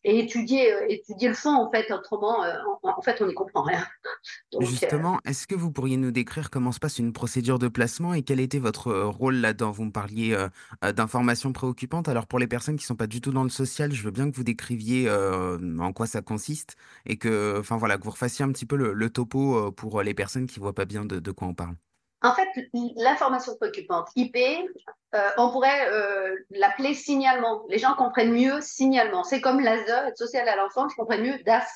et 0.04 0.18
étudier, 0.18 0.72
euh, 0.72 0.86
étudier 0.88 1.28
le 1.28 1.34
fond, 1.34 1.54
en 1.54 1.70
fait, 1.70 1.90
autrement, 1.92 2.42
euh, 2.42 2.52
en, 2.82 2.98
en, 2.98 3.02
fait, 3.02 3.22
on 3.22 3.26
n'y 3.26 3.34
comprend 3.34 3.62
rien. 3.62 3.86
Donc, 4.52 4.62
Justement, 4.62 5.20
est-ce 5.24 5.46
que 5.46 5.54
vous 5.54 5.70
pourriez 5.70 5.96
nous 5.96 6.10
décrire 6.10 6.50
comment 6.50 6.72
se 6.72 6.80
passe 6.80 6.98
une 6.98 7.12
procédure 7.12 7.58
de 7.58 7.68
placement 7.68 8.12
et 8.12 8.22
quel 8.22 8.40
était 8.40 8.58
votre 8.58 8.92
rôle 8.92 9.36
là-dedans? 9.36 9.70
Vous 9.70 9.84
me 9.84 9.92
parliez 9.92 10.36
d'informations 10.82 11.52
préoccupantes. 11.52 12.08
Alors, 12.08 12.26
pour 12.26 12.38
les 12.38 12.48
personnes 12.48 12.76
qui 12.76 12.84
ne 12.84 12.88
sont 12.88 12.96
pas 12.96 13.06
du 13.06 13.20
tout 13.20 13.32
dans 13.32 13.44
le 13.44 13.50
social, 13.50 13.92
je 13.92 14.02
veux 14.02 14.10
bien 14.10 14.30
que 14.30 14.36
vous 14.36 14.44
décriviez 14.44 15.10
en 15.10 15.92
quoi 15.92 16.06
ça 16.06 16.22
consiste 16.22 16.76
et 17.06 17.16
que, 17.18 17.56
enfin 17.58 17.76
voilà, 17.76 17.98
que 17.98 18.04
vous 18.04 18.10
refassiez 18.10 18.44
un 18.44 18.50
petit 18.50 18.66
peu 18.66 18.76
le, 18.76 18.92
le 18.92 19.10
topo 19.10 19.70
pour 19.72 20.02
les 20.02 20.14
personnes 20.14 20.46
qui 20.46 20.58
ne 20.58 20.62
voient 20.64 20.74
pas 20.74 20.86
bien 20.86 21.04
de, 21.04 21.18
de 21.20 21.30
quoi 21.30 21.48
on 21.48 21.54
parle. 21.54 21.76
En 22.22 22.34
fait, 22.34 22.48
l'information 22.96 23.56
préoccupante, 23.56 24.08
IP, 24.14 24.36
euh, 24.36 25.30
on 25.38 25.50
pourrait 25.50 25.90
euh, 25.90 26.36
l'appeler 26.50 26.94
signalement. 26.94 27.64
Les 27.68 27.78
gens 27.78 27.94
comprennent 27.94 28.32
mieux 28.32 28.60
signalement. 28.60 29.24
C'est 29.24 29.40
comme 29.40 29.60
l'ASE, 29.60 29.88
aide 29.88 30.16
sociale 30.16 30.48
à 30.48 30.56
l'enfance, 30.56 30.94
comprennent 30.94 31.24
mieux 31.24 31.38
DAS. 31.44 31.66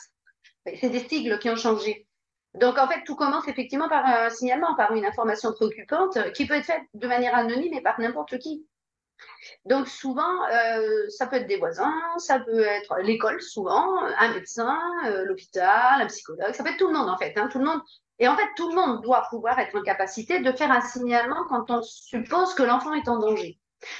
C'est 0.81 0.88
des 0.88 1.06
sigles 1.08 1.38
qui 1.40 1.50
ont 1.50 1.56
changé. 1.56 2.06
Donc, 2.54 2.78
en 2.78 2.88
fait, 2.88 3.02
tout 3.04 3.16
commence 3.16 3.46
effectivement 3.48 3.88
par 3.88 4.06
un 4.06 4.31
signalement, 4.31 4.75
par 4.76 4.93
une 4.93 5.04
information 5.04 5.52
préoccupante 5.52 6.32
qui 6.32 6.46
peut 6.46 6.54
être 6.54 6.64
faite 6.64 6.82
de 6.94 7.06
manière 7.06 7.34
anonyme 7.34 7.75
et 7.75 7.82
par 7.82 8.00
n'importe 8.00 8.38
qui. 8.38 8.66
Donc, 9.64 9.88
souvent, 9.88 10.46
euh, 10.50 11.08
ça 11.08 11.26
peut 11.26 11.37
être 11.37 11.46
des 11.46 11.56
voisins, 11.56 11.94
ça 12.19 12.38
peut 12.38 12.62
être 12.62 12.98
l'école, 13.00 13.43
souvent, 13.43 13.98
un 14.19 14.32
médecin, 14.32 14.78
l'hôpital, 15.25 16.00
un 16.00 16.06
psychologue, 16.06 16.52
ça 16.52 16.62
peut 16.62 16.70
être 16.70 16.78
tout 16.78 16.88
le 16.88 16.96
monde, 16.96 17.08
en 17.08 17.19
fait. 17.19 17.37
Hein, 17.37 17.48
tout 17.50 17.58
le 17.58 17.64
monde 17.64 17.81
et 18.19 18.29
en 18.29 18.37
fait, 18.37 18.49
tout 18.57 18.71
le 18.71 18.75
monde 18.75 19.03
doit 19.03 19.27
pouvoir 19.29 19.59
être 19.59 19.77
en 19.77 19.83
capacité 19.83 20.41
de 20.41 20.53
faire 20.53 20.71
un 20.71 20.81
signalement 20.81 21.45
quand 21.49 21.71
on 21.71 21.83
suppose 21.83 22.55
que 22.55 22.63
l'enfant 22.63 22.95
est 22.95 23.09
en 23.09 23.19
danger. 23.19 23.59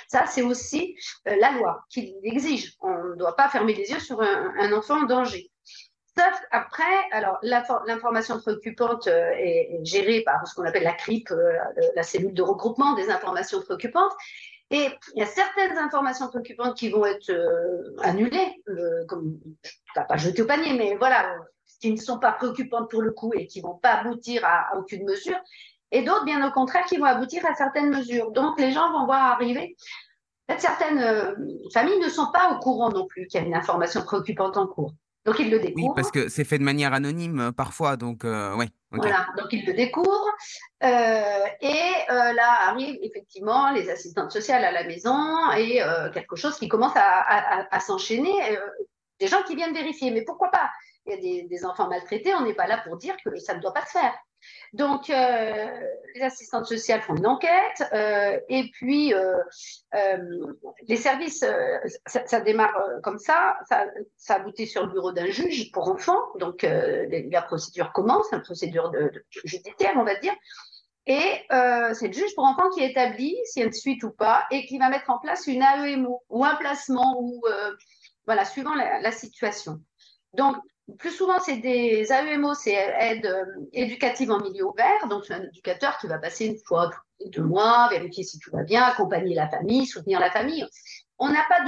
Ça, 0.09 0.25
c'est 0.27 0.43
aussi 0.43 0.97
euh, 1.29 1.37
la 1.39 1.53
loi 1.53 1.85
qui 1.91 2.15
l'exige. 2.23 2.75
On 2.81 3.11
ne 3.11 3.15
doit 3.15 3.37
pas 3.37 3.49
fermer 3.49 3.75
les 3.75 3.91
yeux 3.91 4.01
sur 4.01 4.21
un, 4.23 4.73
enfant 4.73 5.03
en 5.03 5.05
danger. 5.05 5.51
Sauf 6.19 6.41
après, 6.51 6.85
alors 7.13 7.39
l'information 7.43 8.41
préoccupante 8.41 9.07
euh, 9.07 9.31
est, 9.37 9.81
gérée 9.85 10.23
par 10.23 10.47
ce 10.47 10.55
qu'on 10.55 10.65
appelle 10.65 10.85
la 10.85 10.95
CRIP, 10.95 11.31
euh, 11.31 11.59
la 11.95 12.03
cellule 12.03 12.33
de 12.33 12.43
regroupement 12.43 12.95
des 12.95 13.11
informations 13.11 13.61
préoccupantes. 13.61 14.13
Et 14.71 14.89
il 15.15 15.21
y 15.21 15.23
a 15.23 15.27
certaines 15.27 15.77
informations 15.77 16.29
préoccupantes 16.29 16.77
qui 16.77 16.89
vont 16.89 17.07
être 17.07 17.31
annulées, 18.03 18.53
comme 19.07 19.39
pas 19.95 20.17
jeter 20.17 20.43
au 20.43 20.47
panier, 20.47 20.73
mais 20.73 20.97
voilà, 20.97 21.37
qui 21.81 21.93
ne 21.93 21.97
sont 21.97 22.19
pas 22.19 22.33
préoccupantes 22.33 22.91
pour 22.91 23.03
le 23.03 23.13
coup 23.13 23.33
et 23.35 23.47
qui 23.47 23.61
ne 23.61 23.67
vont 23.67 23.75
pas 23.77 23.95
aboutir 23.95 24.45
à, 24.45 24.73
à 24.73 24.77
aucune 24.77 25.05
mesure, 25.05 25.39
et 25.93 26.03
d'autres, 26.03 26.25
bien 26.25 26.47
au 26.47 26.51
contraire, 26.53 26.85
qui 26.87 26.97
vont 26.97 27.05
aboutir 27.05 27.45
à 27.47 27.55
certaines 27.55 27.91
mesures. 27.91 28.33
Donc, 28.33 28.59
les 28.59 28.73
gens 28.73 28.91
vont 28.93 29.07
voir 29.07 29.33
arriver. 29.33 29.77
Certaines 30.59 30.99
euh, 30.99 31.35
familles 31.73 31.99
ne 32.01 32.09
sont 32.09 32.31
pas 32.33 32.53
au 32.53 32.59
courant 32.59 32.91
non 32.91 33.07
plus 33.07 33.27
qu'il 33.27 33.41
y 33.41 33.45
a 33.45 33.47
une 33.47 33.55
information 33.55 34.03
préoccupante 34.03 34.57
en 34.57 34.67
cours. 34.67 34.93
Donc, 35.25 35.39
ils 35.41 35.51
le 35.51 35.59
découvrent. 35.59 35.89
Oui, 35.89 35.93
parce 35.97 36.13
que 36.13 36.29
c'est 36.29 36.45
fait 36.45 36.59
de 36.59 36.65
manière 36.65 36.93
anonyme 36.93 37.41
euh, 37.41 37.53
parfois, 37.53 37.97
donc 37.97 38.25
euh. 38.25 38.55
Okay. 38.55 38.69
Voilà, 38.93 39.27
donc 39.37 39.53
ils 39.53 39.67
le 39.67 39.75
découvrent. 39.75 40.31
Euh, 40.85 41.45
et 41.61 41.91
là 42.09 42.69
arrivent 42.69 42.99
effectivement 43.03 43.73
les 43.73 43.91
assistantes 43.91 44.31
sociales 44.31 44.65
à 44.65 44.71
la 44.71 44.85
maison 44.85 45.51
et 45.57 45.83
quelque 46.15 46.37
chose 46.37 46.57
qui 46.59 46.69
commence 46.69 46.97
à, 46.97 47.03
à, 47.03 47.77
à 47.77 47.81
s'enchaîner. 47.81 48.33
des 49.19 49.27
gens 49.27 49.43
qui 49.47 49.57
viennent 49.57 49.75
vérifier. 49.75 50.11
Mais 50.11 50.23
pourquoi 50.23 50.51
pas? 50.51 50.71
Il 51.07 51.25
y 51.25 51.41
a 51.41 51.47
des, 51.47 51.65
enfants 51.65 51.89
maltraités, 51.89 52.35
on 52.35 52.43
n'est 52.43 52.55
pas 52.55 52.67
là 52.67 52.83
pour 52.85 52.97
dire 52.97 53.17
que 53.25 53.37
ça 53.37 53.55
ne 53.55 53.61
doit 53.61 53.73
pas 53.73 53.85
se 53.85 53.93
faire. 53.93 54.15
Donc, 54.73 55.11
euh, 55.11 55.81
les 56.15 56.23
assistantes 56.23 56.67
sociales 56.67 57.01
font 57.03 57.17
une 57.17 57.27
enquête 57.27 57.85
euh, 57.93 58.39
et 58.49 58.71
puis 58.73 59.15
euh, 59.15 59.37
les 60.87 60.97
services, 60.97 61.45
ça, 62.07 62.41
démarre 62.41 62.77
comme 63.03 63.19
ça, 63.19 63.57
ça, 63.69 63.87
ça 64.17 64.35
aboutit 64.37 64.67
sur 64.67 64.85
le 64.87 64.93
bureau 64.93 65.13
d'un 65.13 65.27
juge 65.27 65.73
pour 65.73 65.89
enfants, 65.89 66.21
donc 66.39 66.63
la 66.63 67.43
procédure 67.43 67.93
commence, 67.93 68.31
la 68.33 68.41
procédure 68.41 68.91
de, 68.91 68.99
de 68.99 69.25
judiciaire, 69.45 69.95
on 69.97 70.05
va 70.05 70.17
dire. 70.17 70.35
Et 71.09 71.47
c'est 71.95 72.09
le 72.09 72.13
juge 72.13 72.35
pour 72.35 72.45
enfants 72.45 72.69
qui 72.71 72.83
établit 72.83 73.37
s'il 73.45 73.61
y 73.61 73.65
a 73.65 73.67
une 73.67 73.73
suite 73.73 74.03
ou 74.03 74.11
pas 74.11 74.45
et 74.51 74.67
qui 74.67 74.79
va 74.79 74.89
mettre 74.89 75.11
en 75.11 75.19
place 75.19 75.47
une 75.47 75.63
AEMO 75.63 76.23
ou 76.29 76.45
un 76.45 76.57
placement 76.57 77.19
ou 77.21 77.43
voilà, 78.27 78.45
suivant 78.45 78.75
la, 78.75 79.01
la 79.01 79.13
situation. 79.13 79.81
Donc, 80.35 80.57
plus 80.99 81.11
souvent, 81.11 81.41
c'est 81.41 81.57
des 81.57 82.13
AEMO, 82.13 82.55
c'est 82.55 82.75
aide 82.75 83.27
euh, 83.27 83.45
éducative 83.73 84.31
en 84.31 84.41
milieu 84.41 84.67
ouvert. 84.67 85.09
Donc, 85.09 85.25
c'est 85.25 85.35
un 85.35 85.43
éducateur 85.43 85.99
qui 85.99 86.07
va 86.07 86.19
passer 86.19 86.47
une 86.47 86.59
fois 86.59 86.91
tous 87.21 87.29
deux 87.31 87.43
mois, 87.43 87.89
vérifier 87.91 88.23
si 88.23 88.39
tout 88.39 88.51
va 88.53 88.63
bien, 88.63 88.85
accompagner 88.85 89.35
la 89.35 89.49
famille, 89.49 89.87
soutenir 89.87 90.21
la 90.21 90.31
famille. 90.31 90.65
On 91.19 91.29
n'a 91.29 91.45
pas 91.49 91.65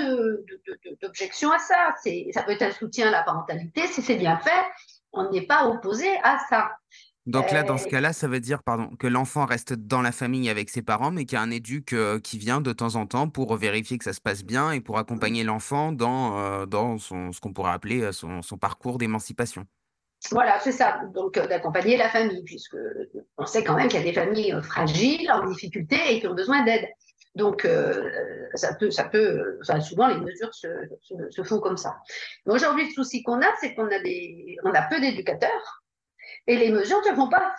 d'objection 1.01 1.51
à 1.51 1.59
ça. 1.59 1.95
Ça 2.33 2.43
peut 2.43 2.53
être 2.53 2.63
un 2.63 2.71
soutien 2.71 3.09
à 3.09 3.11
la 3.11 3.23
parentalité 3.23 3.87
si 3.87 4.03
c'est 4.03 4.17
bien 4.17 4.39
fait. 4.39 4.65
On 5.13 5.31
n'est 5.31 5.47
pas 5.47 5.67
opposé 5.67 6.09
à 6.23 6.39
ça. 6.49 6.71
Donc 7.29 7.51
là, 7.53 7.63
dans 7.63 7.77
ce 7.77 7.87
cas-là, 7.89 8.15
ça 8.15 8.27
veut 8.27 8.41
dire 8.41 8.63
pardon, 8.63 8.89
que 8.99 9.07
l'enfant 9.07 9.45
reste 9.45 9.75
dans 9.75 10.01
la 10.01 10.13
famille 10.13 10.49
avec 10.49 10.71
ses 10.71 10.81
parents, 10.81 11.11
mais 11.11 11.27
qu'il 11.27 11.37
y 11.37 11.39
a 11.39 11.43
un 11.43 11.51
éduc 11.51 11.93
euh, 11.93 12.19
qui 12.19 12.39
vient 12.39 12.63
de 12.63 12.73
temps 12.73 12.97
en 12.97 13.07
temps 13.07 13.29
pour 13.29 13.55
vérifier 13.57 13.99
que 13.99 14.05
ça 14.05 14.15
se 14.15 14.21
passe 14.21 14.45
bien 14.45 14.73
et 14.73 14.81
pour 14.81 14.99
accompagner 14.99 15.45
l'enfant 15.45 15.93
dans, 15.93 16.39
euh, 16.39 16.65
dans 16.65 16.97
son, 16.97 17.33
ce 17.33 17.41
qu'on 17.41 17.53
pourrait 17.53 17.73
appeler 17.73 18.01
euh, 18.01 18.13
son, 18.13 18.41
son 18.41 18.57
parcours 18.57 18.97
d'émancipation. 18.97 19.67
Voilà, 20.31 20.59
c'est 20.61 20.73
ça. 20.73 21.03
Donc 21.15 21.37
euh, 21.37 21.47
d'accompagner 21.47 21.99
la 21.99 22.09
famille, 22.09 22.43
puisque 22.45 22.77
on 23.37 23.45
sait 23.45 23.63
quand 23.63 23.77
même 23.77 23.89
qu'il 23.89 24.01
y 24.01 24.03
a 24.03 24.07
des 24.07 24.15
familles 24.15 24.57
fragiles, 24.63 25.31
en 25.31 25.47
difficulté 25.47 25.97
et 26.09 26.21
qui 26.21 26.27
ont 26.29 26.35
besoin 26.35 26.65
d'aide. 26.65 26.89
Donc, 27.35 27.65
euh, 27.65 28.11
ça 28.55 28.75
peut, 28.75 28.91
ça 28.91 29.05
peut, 29.05 29.59
enfin, 29.63 29.81
souvent 29.81 30.09
les 30.09 30.19
mesures 30.19 30.53
se, 30.53 30.67
se, 31.31 31.43
font 31.45 31.61
comme 31.61 31.77
ça. 31.77 31.99
Aujourd'hui, 32.47 32.87
le 32.87 32.93
souci 32.93 33.23
qu'on 33.23 33.41
a, 33.41 33.47
c'est 33.61 33.75
qu'on 33.75 33.87
a 33.87 34.01
des, 34.01 34.57
on 34.65 34.73
a 34.73 34.83
peu 34.83 35.01
d'éducateurs 35.01 35.85
et 36.49 36.57
les 36.57 36.73
mesures 36.73 37.01
ne 37.09 37.15
font 37.15 37.29
pas. 37.29 37.55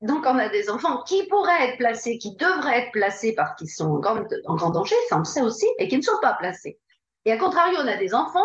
Donc, 0.00 0.26
on 0.26 0.36
a 0.36 0.48
des 0.48 0.68
enfants 0.68 1.04
qui 1.04 1.24
pourraient 1.28 1.68
être 1.68 1.78
placés, 1.78 2.18
qui 2.18 2.34
devraient 2.34 2.80
être 2.80 2.90
placés 2.90 3.34
parce 3.36 3.54
qu'ils 3.54 3.70
sont 3.70 4.00
en 4.44 4.56
grand, 4.56 4.70
danger, 4.70 4.96
ça 5.08 5.16
on 5.16 5.18
le 5.20 5.24
sait 5.24 5.42
aussi, 5.42 5.66
et 5.78 5.86
qui 5.86 5.96
ne 5.96 6.02
sont 6.02 6.18
pas 6.20 6.34
placés. 6.34 6.80
Et 7.24 7.30
à 7.30 7.36
contrario, 7.36 7.78
on 7.80 7.86
a 7.86 7.96
des 7.96 8.12
enfants 8.12 8.40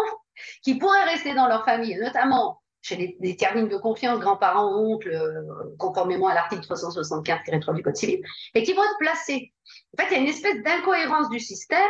qui 0.62 0.75
pourraient 0.75 1.06
rester 1.06 1.34
dans 1.34 1.48
leur 1.48 1.65
famille, 1.65 1.96
notamment 1.96 2.62
chez 2.82 2.96
les, 2.96 3.17
les 3.20 3.34
de 3.34 3.77
confiance, 3.77 4.20
grands-parents, 4.20 4.72
oncles, 4.72 5.12
euh, 5.12 5.75
conformément 5.79 6.27
à 6.27 6.36
l'article 6.36 6.62
375-3 6.62 7.74
du 7.74 7.82
Code 7.82 7.96
civil, 7.96 8.22
et 8.53 8.62
qui 8.62 8.74
vont 8.74 8.84
être 8.84 8.98
placés. 9.00 9.51
En 9.98 10.03
fait, 10.03 10.10
il 10.12 10.13
y 10.13 10.20
a 10.20 10.22
une 10.22 10.29
espèce 10.29 10.62
d'incohérence 10.63 11.29
du 11.29 11.39
système 11.39 11.82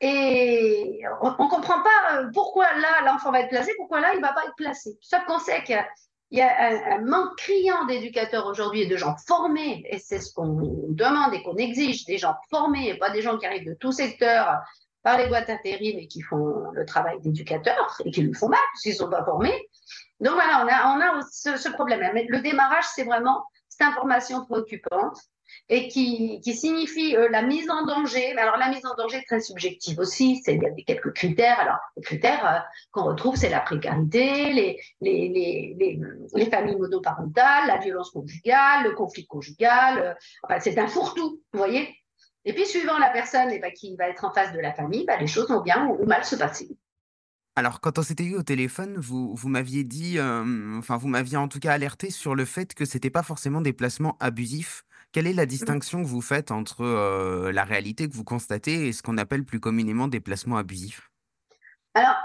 et 0.00 1.02
on 1.20 1.30
ne 1.30 1.48
comprend 1.48 1.82
pas 1.82 2.14
euh, 2.14 2.30
pourquoi 2.32 2.64
là, 2.76 3.04
l'enfant 3.04 3.32
va 3.32 3.40
être 3.40 3.50
placé, 3.50 3.72
pourquoi 3.76 4.00
là, 4.00 4.14
il 4.14 4.20
ne 4.20 4.22
va 4.22 4.32
pas 4.32 4.44
être 4.44 4.54
placé. 4.56 4.96
Sauf 5.02 5.24
qu'on 5.26 5.40
sait 5.40 5.62
qu'il 5.64 5.74
y 5.74 5.78
a, 5.78 5.86
un, 6.32 6.92
un, 6.92 7.00
manque 7.00 7.36
criant 7.36 7.84
d'éducateurs 7.86 8.46
aujourd'hui 8.46 8.82
et 8.82 8.86
de 8.86 8.96
gens 8.96 9.16
formés, 9.26 9.84
et 9.88 9.98
c'est 9.98 10.20
ce 10.20 10.32
qu'on 10.32 10.86
demande 10.88 11.34
et 11.34 11.42
qu'on 11.42 11.56
exige, 11.56 12.04
des 12.04 12.18
gens 12.18 12.36
formés, 12.50 12.90
et 12.90 12.98
pas 12.98 13.10
des 13.10 13.22
gens 13.22 13.36
qui 13.38 13.46
arrivent 13.46 13.66
de 13.66 13.74
tout 13.74 13.92
secteur 13.92 14.60
par 15.02 15.18
les 15.18 15.26
boîtes 15.26 15.50
intérim 15.50 15.98
et 15.98 16.06
qui 16.06 16.20
font 16.20 16.70
le 16.72 16.84
travail 16.84 17.20
d'éducateur 17.20 17.96
et 18.04 18.10
qui 18.10 18.22
le 18.22 18.34
font 18.34 18.48
mal, 18.48 18.60
s'ils 18.74 18.92
ne 18.92 18.98
sont 18.98 19.10
pas 19.10 19.24
formés. 19.24 19.68
Donc 20.20 20.34
voilà, 20.34 20.62
on 20.64 21.00
a, 21.00 21.18
a 21.18 21.22
ce, 21.30 21.70
problème. 21.70 22.08
Mais 22.14 22.26
le 22.28 22.40
démarrage, 22.40 22.84
c'est 22.94 23.04
vraiment 23.04 23.44
cette 23.68 23.88
information 23.88 24.44
préoccupante 24.44 25.18
et 25.70 25.88
qui, 25.88 26.40
qui 26.40 26.54
signifie 26.54 27.16
euh, 27.16 27.28
la 27.30 27.42
mise 27.42 27.70
en 27.70 27.86
danger. 27.86 28.36
Alors 28.36 28.56
la 28.56 28.68
mise 28.68 28.84
en 28.84 28.94
danger 28.96 29.18
est 29.18 29.26
très 29.26 29.40
subjective 29.40 29.98
aussi. 30.00 30.42
Il 30.46 30.60
y 30.60 30.66
a 30.66 30.70
quelques 30.84 31.12
critères. 31.12 31.60
Alors 31.60 31.78
les 31.96 32.02
critères 32.02 32.46
euh, 32.46 32.58
qu'on 32.90 33.04
retrouve, 33.04 33.36
c'est 33.36 33.48
la 33.48 33.60
précarité, 33.60 34.52
les, 34.52 34.80
les, 35.00 35.28
les, 35.28 36.00
les, 36.34 36.50
familles 36.50 36.76
monoparentales, 36.76 37.68
la 37.68 37.78
violence 37.78 38.10
conjugale, 38.10 38.84
le 38.84 38.92
conflit 38.92 39.26
conjugal. 39.26 40.16
Euh, 40.50 40.56
c'est 40.58 40.76
un 40.78 40.88
fourre-tout, 40.88 41.40
vous 41.52 41.58
voyez. 41.58 41.88
Et 42.44 42.52
puis 42.52 42.66
suivant 42.66 42.98
la 42.98 43.10
personne 43.10 43.50
et 43.50 43.60
ben, 43.60 43.70
qui 43.72 43.94
va 43.96 44.08
être 44.08 44.24
en 44.24 44.32
face 44.32 44.52
de 44.52 44.58
la 44.58 44.72
famille, 44.72 45.04
ben, 45.06 45.20
les 45.20 45.28
choses 45.28 45.48
vont 45.48 45.60
bien 45.60 45.86
ou 45.86 46.04
mal 46.06 46.24
se 46.24 46.34
passer. 46.34 46.68
Alors, 47.54 47.80
quand 47.80 47.98
on 47.98 48.02
s'était 48.02 48.24
eu 48.24 48.36
au 48.36 48.42
téléphone, 48.42 48.96
vous, 48.96 49.34
vous 49.34 49.48
m'aviez 49.48 49.84
dit, 49.84 50.18
enfin, 50.18 50.96
vous 50.96 51.08
m'aviez 51.08 51.36
en 51.36 51.48
tout 51.48 51.58
cas 51.58 51.72
alerté 51.72 52.10
sur 52.10 52.34
le 52.34 52.46
fait 52.46 52.74
que 52.74 52.86
c'était 52.86 53.10
pas 53.10 53.22
forcément 53.22 53.60
des 53.60 53.74
placements 53.74 54.16
abusifs. 54.20 54.84
Quelle 55.12 55.26
est 55.26 55.32
la 55.32 55.44
mmh. 55.44 55.46
distinction 55.46 56.02
que 56.02 56.08
vous 56.08 56.20
faites 56.20 56.50
entre 56.50 57.50
la 57.50 57.64
réalité 57.64 58.08
que 58.08 58.14
vous 58.14 58.24
constatez 58.24 58.88
et 58.88 58.92
ce 58.92 59.02
qu'on 59.02 59.18
appelle 59.18 59.44
plus 59.44 59.60
communément 59.60 60.08
des 60.08 60.20
placements 60.20 60.56
abusifs? 60.56 61.10
Alors, 61.94 62.16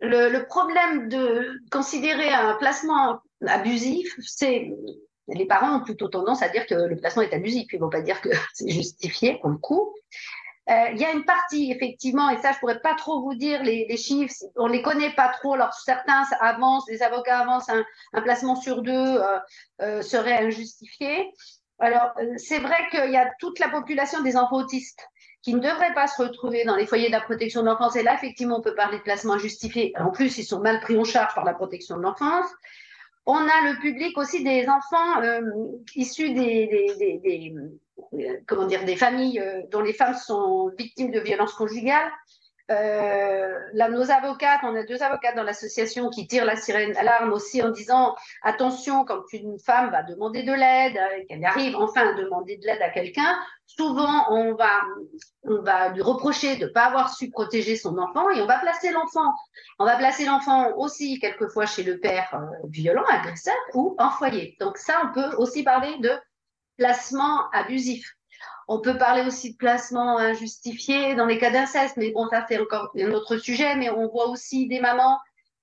le, 0.00 0.44
problème 0.46 1.08
de 1.08 1.58
considérer 1.70 2.28
un 2.30 2.54
placement 2.56 3.20
abusif, 3.46 4.14
c'est 4.20 4.70
les 5.28 5.46
parents 5.46 5.76
ont 5.76 5.84
plutôt 5.84 6.08
tendance 6.08 6.42
à 6.42 6.48
dire 6.48 6.66
que 6.66 6.74
le 6.74 6.96
placement 6.96 7.22
est 7.22 7.32
abusif. 7.32 7.72
Ils 7.72 7.76
ne 7.76 7.82
vont 7.82 7.90
pas 7.90 8.02
dire 8.02 8.20
que 8.20 8.30
c'est 8.52 8.68
justifié 8.68 9.38
pour 9.38 9.50
le 9.50 9.56
coup. 9.56 9.94
Euh, 10.70 10.90
il 10.92 11.00
y 11.00 11.04
a 11.04 11.10
une 11.10 11.24
partie, 11.24 11.72
effectivement, 11.72 12.30
et 12.30 12.40
ça, 12.40 12.52
je 12.52 12.58
pourrais 12.58 12.80
pas 12.80 12.94
trop 12.94 13.20
vous 13.20 13.34
dire 13.34 13.64
les, 13.64 13.84
les 13.88 13.96
chiffres, 13.96 14.32
on 14.54 14.68
les 14.68 14.80
connaît 14.80 15.12
pas 15.12 15.28
trop. 15.28 15.54
Alors, 15.54 15.74
certains 15.74 16.22
avancent, 16.40 16.88
les 16.88 17.02
avocats 17.02 17.40
avancent, 17.40 17.68
un, 17.68 17.84
un 18.12 18.22
placement 18.22 18.54
sur 18.54 18.82
deux 18.82 18.92
euh, 18.92 19.38
euh, 19.80 20.02
serait 20.02 20.38
injustifié. 20.38 21.32
Alors, 21.82 22.12
euh, 22.18 22.34
c'est 22.36 22.60
vrai 22.60 22.76
qu'il 22.92 23.10
y 23.10 23.16
a 23.16 23.28
toute 23.40 23.58
la 23.58 23.68
population 23.68 24.22
des 24.22 24.36
enfants 24.36 24.58
autistes 24.58 25.04
qui 25.42 25.52
ne 25.52 25.58
devraient 25.58 25.92
pas 25.94 26.06
se 26.06 26.22
retrouver 26.22 26.64
dans 26.64 26.76
les 26.76 26.86
foyers 26.86 27.08
de 27.08 27.12
la 27.12 27.20
protection 27.20 27.62
de 27.62 27.66
l'enfance. 27.66 27.96
Et 27.96 28.04
là, 28.04 28.14
effectivement, 28.14 28.58
on 28.58 28.62
peut 28.62 28.76
parler 28.76 28.98
de 28.98 29.02
placement 29.02 29.32
injustifié. 29.32 29.92
En 29.98 30.12
plus, 30.12 30.38
ils 30.38 30.44
sont 30.44 30.60
mal 30.60 30.78
pris 30.80 30.96
en 30.96 31.02
charge 31.02 31.34
par 31.34 31.44
la 31.44 31.54
protection 31.54 31.96
de 31.96 32.02
l'enfance. 32.02 32.46
On 33.26 33.34
a 33.34 33.72
le 33.72 33.80
public 33.80 34.16
aussi 34.16 34.44
des 34.44 34.68
enfants 34.68 35.22
euh, 35.22 35.40
issus 35.96 36.32
des, 36.34 37.26
euh, 38.14 38.36
comment 38.46 38.66
dire, 38.66 38.84
des 38.84 38.96
familles 38.96 39.42
dont 39.72 39.80
les 39.80 39.92
femmes 39.92 40.14
sont 40.14 40.70
victimes 40.78 41.10
de 41.10 41.18
violences 41.18 41.54
conjugales. 41.54 42.10
Euh, 42.72 43.58
là, 43.74 43.88
nos 43.88 44.10
avocates, 44.10 44.60
on 44.62 44.74
a 44.74 44.82
deux 44.82 45.02
avocates 45.02 45.36
dans 45.36 45.42
l'association 45.42 46.08
qui 46.08 46.26
tirent 46.26 46.44
la 46.44 46.56
sirène 46.56 46.92
d'alarme 46.92 47.32
aussi 47.32 47.62
en 47.62 47.70
disant 47.70 48.16
attention, 48.42 49.04
quand 49.04 49.22
une 49.32 49.58
femme 49.58 49.90
va 49.90 50.02
demander 50.02 50.42
de 50.42 50.52
l'aide, 50.52 50.98
qu'elle 51.28 51.44
arrive 51.44 51.76
enfin 51.76 52.08
à 52.10 52.14
demander 52.14 52.56
de 52.56 52.66
l'aide 52.66 52.80
à 52.80 52.90
quelqu'un, 52.90 53.38
souvent 53.66 54.26
on 54.30 54.54
va, 54.54 54.82
on 55.44 55.60
va 55.62 55.90
lui 55.90 56.02
reprocher 56.02 56.56
de 56.56 56.66
ne 56.66 56.70
pas 56.70 56.86
avoir 56.86 57.14
su 57.14 57.30
protéger 57.30 57.76
son 57.76 57.98
enfant 57.98 58.30
et 58.30 58.40
on 58.40 58.46
va 58.46 58.58
placer 58.58 58.90
l'enfant. 58.90 59.32
On 59.78 59.84
va 59.84 59.96
placer 59.96 60.24
l'enfant 60.24 60.74
aussi 60.76 61.18
quelquefois 61.20 61.66
chez 61.66 61.82
le 61.82 61.98
père 61.98 62.40
violent, 62.64 63.04
agresseur 63.08 63.56
ou 63.74 63.94
en 63.98 64.10
foyer. 64.10 64.56
Donc 64.60 64.78
ça, 64.78 65.02
on 65.04 65.12
peut 65.12 65.36
aussi 65.36 65.62
parler 65.62 65.98
de 65.98 66.10
placement 66.76 67.50
abusif. 67.50 68.16
On 68.68 68.80
peut 68.80 68.96
parler 68.96 69.22
aussi 69.22 69.52
de 69.52 69.56
placement 69.56 70.18
injustifié 70.18 71.14
dans 71.14 71.26
les 71.26 71.38
cas 71.38 71.50
d'inceste, 71.50 71.96
mais 71.96 72.10
bon, 72.10 72.28
ça 72.28 72.44
c'est 72.48 72.58
encore 72.58 72.90
un 72.98 73.12
autre 73.12 73.36
sujet, 73.36 73.76
mais 73.76 73.90
on 73.90 74.08
voit 74.08 74.28
aussi 74.28 74.68
des 74.68 74.80
mamans 74.80 75.18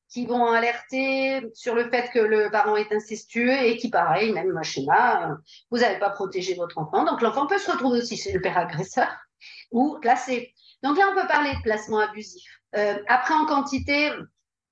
qui 0.09 0.25
vont 0.25 0.45
alerter 0.47 1.41
sur 1.53 1.75
le 1.75 1.89
fait 1.89 2.09
que 2.11 2.19
le 2.19 2.49
parent 2.49 2.75
est 2.75 2.91
incestueux 2.91 3.51
et 3.51 3.77
qui, 3.77 3.89
pareil, 3.89 4.33
même 4.33 4.61
schéma, 4.63 5.37
vous 5.69 5.77
n'avez 5.77 5.99
pas 5.99 6.09
protégé 6.09 6.55
votre 6.55 6.79
enfant. 6.79 7.05
Donc 7.05 7.21
l'enfant 7.21 7.45
peut 7.45 7.59
se 7.59 7.71
retrouver 7.71 7.99
aussi 7.99 8.17
chez 8.17 8.31
le 8.31 8.41
père 8.41 8.57
agresseur 8.57 9.07
ou 9.71 9.97
placé. 10.01 10.53
Donc 10.81 10.97
là, 10.97 11.09
on 11.11 11.21
peut 11.21 11.27
parler 11.27 11.53
de 11.53 11.61
placement 11.61 11.99
abusif. 11.99 12.49
Euh, 12.75 12.97
après, 13.07 13.35
en 13.35 13.45
quantité, 13.45 14.11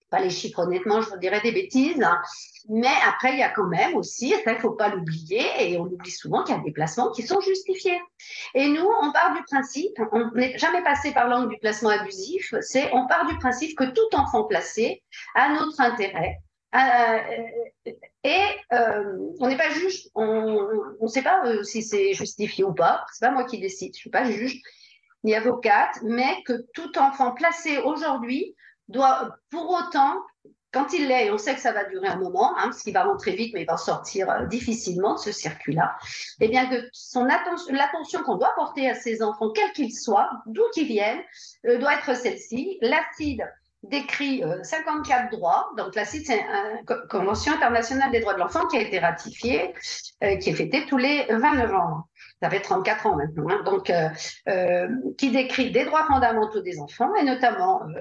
pas 0.10 0.19
les 0.19 0.29
chiffres 0.29 0.60
honnêtement, 0.60 1.01
je 1.01 1.10
vous 1.10 1.17
dirais 1.17 1.41
des 1.41 1.51
bêtises, 1.51 2.01
hein. 2.01 2.19
Mais 2.70 2.94
après 3.08 3.34
il 3.34 3.40
y 3.40 3.44
a 3.44 3.50
quand 3.50 3.68
même 3.68 3.96
aussi, 3.96 4.34
ça 4.44 4.54
il 4.54 4.60
faut 4.60 4.72
pas 4.72 4.90
l'oublier, 4.90 5.44
et 5.60 5.78
on 5.78 5.84
oublie 5.84 6.12
souvent 6.12 6.44
qu'il 6.44 6.56
y 6.56 6.58
a 6.58 6.62
des 6.62 6.72
placements 6.72 7.12
qui 7.12 7.24
sont 7.24 7.42
justifiés. 7.42 8.00
Et 8.54 8.68
nous, 8.68 8.88
on 9.02 9.12
part 9.12 9.34
du 9.36 9.44
principe, 9.44 10.00
on 10.12 10.32
n'est 10.32 10.58
jamais 10.58 10.84
passé 10.84 11.12
par 11.12 11.28
l'angle 11.28 11.50
du 11.50 11.58
placement 11.58 11.90
abusif, 11.90 12.54
c'est 12.62 12.92
on 12.94 13.08
part 13.08 13.26
du 13.28 13.38
principe 13.38 13.78
que 13.78 13.86
tout 13.86 14.16
enfant 14.16 14.44
placé 14.46 15.04
a 15.36 15.54
notre 15.54 15.80
intérêt. 15.82 16.40
Euh, 16.76 17.18
et 18.24 18.44
euh, 18.74 19.18
on 19.40 19.48
n'est 19.48 19.58
pas 19.58 19.70
juge, 19.70 20.10
on 20.16 20.68
ne 21.02 21.08
sait 21.08 21.22
pas 21.22 21.46
euh, 21.46 21.64
si 21.64 21.82
c'est 21.82 22.14
justifié 22.14 22.64
ou 22.66 22.74
pas, 22.74 23.06
c'est 23.14 23.26
pas 23.26 23.32
moi 23.32 23.46
qui 23.46 23.60
décide, 23.60 23.94
je 23.96 24.00
suis 24.00 24.10
pas 24.10 24.30
juge 24.30 24.62
ni 25.24 25.34
avocate, 25.34 26.00
mais 26.04 26.44
que 26.46 26.54
tout 26.74 26.98
enfant 27.00 27.32
placé 27.32 27.78
aujourd'hui 27.78 28.56
doit 28.90 29.38
pour 29.50 29.70
autant, 29.70 30.22
quand 30.77 30.93
il 30.93 31.07
l'est, 31.07 31.25
et 31.25 31.31
on 31.31 31.39
sait 31.39 31.55
que 31.55 31.60
ça 31.60 31.72
va 31.72 31.86
durer 31.86 32.07
un 32.07 32.17
moment, 32.17 32.55
hein, 32.55 32.65
parce 32.65 32.84
qu'il 32.84 32.93
va 32.93 33.03
rentrer 33.03 33.31
vite, 33.31 33.51
mais 33.55 33.62
il 33.62 33.65
va 33.65 33.77
sortir 33.77 34.29
euh, 34.29 34.46
difficilement 34.46 35.15
de 35.15 35.19
ce 35.19 35.31
circuit-là, 35.31 35.98
eh 36.39 36.48
bien 36.50 36.69
que 36.69 36.75
l'attention 37.74 38.22
qu'on 38.22 38.36
doit 38.36 38.53
porter 38.55 38.88
à 38.88 38.93
ses 38.93 39.24
enfants, 39.24 39.50
quels 39.50 39.72
qu'ils 39.72 39.96
soient, 39.96 40.29
d'où 40.46 40.62
qu'ils 40.75 40.86
viennent, 40.86 41.22
euh, 41.65 41.79
doit 41.79 41.96
être 41.96 42.15
celle-ci. 42.15 42.77
L'acide 42.81 43.41
décrit 43.81 44.43
54 44.62 45.34
euh, 45.34 45.38
droits. 45.38 45.72
Donc, 45.77 45.96
la 45.96 46.05
CID, 46.05 46.27
c'est 46.27 46.41
une 46.41 47.07
Convention 47.10 47.53
internationale 47.53 48.12
des 48.12 48.19
droits 48.19 48.36
de 48.36 48.39
l'enfant 48.39 48.67
qui 48.67 48.77
a 48.77 48.81
été 48.81 49.00
ratifiée, 49.00 49.74
qui 50.22 50.50
est 50.50 50.53
fêtée 50.53 50.86
tous 50.88 50.98
les 50.98 51.25
20 51.29 51.55
novembre 51.55 52.07
ça 52.41 52.50
fait 52.50 52.62
34 52.62 53.08
ans 53.08 53.15
maintenant, 53.15 53.50
hein. 53.50 53.63
donc 53.63 53.89
euh, 53.89 54.10
euh, 54.48 54.88
qui 55.17 55.32
décrit 55.32 55.72
des 55.72 55.86
droits 55.86 56.06
fondamentaux 56.06 56.62
des 56.62 56.79
enfants 56.79 57.13
et 57.15 57.24
notamment 57.24 57.82
euh, 57.84 58.00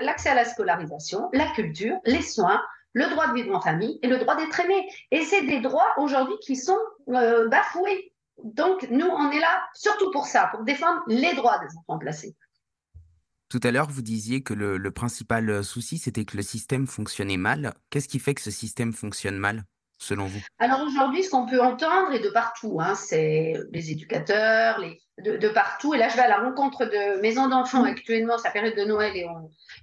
l'accès 0.00 0.30
à 0.30 0.34
la 0.34 0.44
scolarisation, 0.44 1.28
la 1.32 1.46
culture, 1.48 1.96
les 2.06 2.22
soins, 2.22 2.62
le 2.94 3.08
droit 3.10 3.28
de 3.28 3.34
vivre 3.34 3.54
en 3.54 3.60
famille 3.60 3.98
et 4.02 4.06
le 4.06 4.18
droit 4.18 4.36
d'être 4.36 4.58
aimé. 4.60 4.88
Et 5.10 5.22
c'est 5.24 5.42
des 5.42 5.60
droits 5.60 5.94
aujourd'hui 5.98 6.36
qui 6.40 6.56
sont 6.56 6.78
bafoués. 7.06 8.12
Donc 8.42 8.86
nous, 8.90 9.06
on 9.06 9.30
est 9.32 9.40
là 9.40 9.64
surtout 9.74 10.10
pour 10.12 10.26
ça, 10.26 10.48
pour 10.52 10.62
défendre 10.62 11.02
les 11.08 11.34
droits 11.34 11.58
des 11.58 11.76
enfants 11.76 11.98
placés. 11.98 12.36
Tout 13.48 13.60
à 13.62 13.70
l'heure, 13.70 13.90
vous 13.90 14.02
disiez 14.02 14.42
que 14.42 14.54
le, 14.54 14.78
le 14.78 14.90
principal 14.90 15.62
souci, 15.62 15.98
c'était 15.98 16.24
que 16.24 16.36
le 16.36 16.42
système 16.42 16.86
fonctionnait 16.86 17.36
mal. 17.36 17.74
Qu'est-ce 17.90 18.08
qui 18.08 18.18
fait 18.18 18.34
que 18.34 18.42
ce 18.42 18.50
système 18.50 18.92
fonctionne 18.92 19.38
mal? 19.38 19.64
Selon 19.98 20.26
vous? 20.26 20.40
Alors 20.58 20.82
aujourd'hui, 20.82 21.22
ce 21.22 21.30
qu'on 21.30 21.46
peut 21.46 21.60
entendre, 21.60 22.12
et 22.12 22.20
de 22.20 22.28
partout, 22.28 22.78
hein, 22.80 22.94
c'est 22.94 23.54
les 23.72 23.90
éducateurs, 23.90 24.78
les, 24.78 25.00
de, 25.22 25.48
partout. 25.48 25.94
Et 25.94 25.98
là, 25.98 26.08
je 26.08 26.16
vais 26.16 26.22
à 26.22 26.28
la 26.28 26.38
rencontre 26.38 26.84
de 26.84 27.20
maisons 27.20 27.48
d'enfants 27.48 27.84
actuellement, 27.84 28.38
c'est 28.38 28.48
la 28.48 28.52
période 28.52 28.76
de 28.76 28.84
Noël, 28.84 29.16
et 29.16 29.26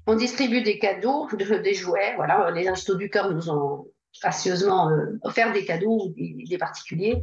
on, 0.08 0.16
distribue 0.16 0.62
des 0.62 0.80
cadeaux, 0.80 1.28
des 1.34 1.74
jouets. 1.74 2.14
Voilà, 2.16 2.52
les 2.52 2.68
Instos 2.68 2.96
du 2.96 3.10
Cœur 3.10 3.32
nous 3.32 3.50
ont 3.50 3.88
gracieusement 4.22 4.90
euh, 4.90 5.18
offert 5.24 5.54
des 5.54 5.66
cadeaux, 5.66 6.14
des, 6.18 6.58
particuliers. 6.58 7.22